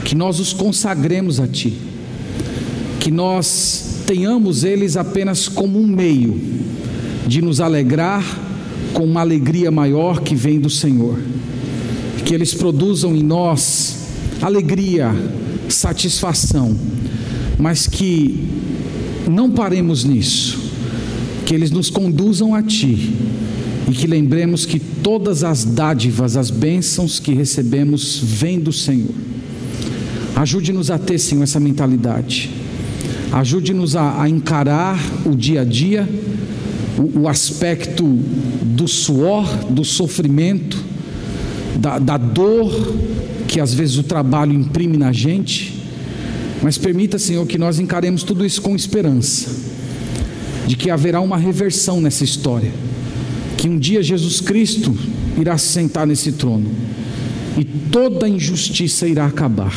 que 0.04 0.14
nós 0.14 0.40
os 0.40 0.52
consagremos 0.52 1.40
a 1.40 1.46
Ti, 1.46 1.74
que 3.00 3.10
nós 3.10 4.02
tenhamos 4.06 4.64
eles 4.64 4.96
apenas 4.96 5.48
como 5.48 5.80
um 5.80 5.86
meio 5.86 6.40
de 7.26 7.42
nos 7.42 7.60
alegrar 7.60 8.24
com 8.92 9.04
uma 9.04 9.20
alegria 9.20 9.70
maior 9.70 10.20
que 10.20 10.34
vem 10.34 10.58
do 10.58 10.70
Senhor, 10.70 11.18
que 12.24 12.34
eles 12.34 12.54
produzam 12.54 13.14
em 13.14 13.22
nós 13.22 14.08
alegria, 14.40 15.14
satisfação, 15.68 16.76
mas 17.58 17.86
que 17.86 18.48
não 19.28 19.50
paremos 19.50 20.04
nisso, 20.04 20.57
que 21.48 21.54
eles 21.54 21.70
nos 21.70 21.88
conduzam 21.88 22.54
a 22.54 22.62
Ti 22.62 23.14
e 23.88 23.92
que 23.92 24.06
lembremos 24.06 24.66
que 24.66 24.78
todas 24.78 25.42
as 25.42 25.64
dádivas, 25.64 26.36
as 26.36 26.50
bênçãos 26.50 27.18
que 27.18 27.32
recebemos 27.32 28.20
vêm 28.22 28.60
do 28.60 28.70
Senhor. 28.70 29.14
Ajude-nos 30.36 30.90
a 30.90 30.98
ter, 30.98 31.18
Senhor, 31.18 31.42
essa 31.42 31.58
mentalidade. 31.58 32.50
Ajude-nos 33.32 33.96
a, 33.96 34.24
a, 34.24 34.28
encarar 34.28 35.02
o 35.24 35.34
dia 35.34 35.62
a 35.62 35.64
dia, 35.64 36.06
o, 36.98 37.20
o 37.20 37.28
aspecto 37.28 38.04
do 38.04 38.86
suor, 38.86 39.46
do 39.70 39.86
sofrimento, 39.86 40.76
da, 41.80 41.98
da 41.98 42.18
dor 42.18 42.70
que 43.46 43.58
às 43.58 43.72
vezes 43.72 43.96
o 43.96 44.02
trabalho 44.02 44.52
imprime 44.52 44.98
na 44.98 45.12
gente. 45.12 45.82
Mas 46.62 46.76
permita, 46.76 47.18
Senhor, 47.18 47.46
que 47.46 47.56
nós 47.56 47.78
encaremos 47.78 48.22
tudo 48.22 48.44
isso 48.44 48.60
com 48.60 48.76
esperança, 48.76 49.77
de 50.68 50.76
que 50.76 50.90
haverá 50.90 51.18
uma 51.18 51.38
reversão 51.38 51.98
nessa 51.98 52.22
história 52.22 52.70
que 53.56 53.66
um 53.66 53.78
dia 53.78 54.02
Jesus 54.02 54.38
Cristo 54.40 54.94
irá 55.38 55.56
se 55.56 55.68
sentar 55.68 56.06
nesse 56.06 56.32
trono 56.32 56.70
e 57.56 57.64
toda 57.64 58.28
injustiça 58.28 59.08
irá 59.08 59.24
acabar. 59.24 59.72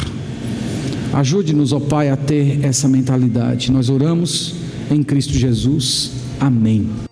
Ajude-nos, 1.13 1.71
ó 1.71 1.79
Pai, 1.79 2.09
a 2.09 2.17
ter 2.17 2.63
essa 2.63 2.89
mentalidade. 2.89 3.71
Nós 3.71 3.89
oramos 3.89 4.55
em 4.91 5.01
Cristo 5.01 5.33
Jesus. 5.33 6.11
Amém. 6.39 7.10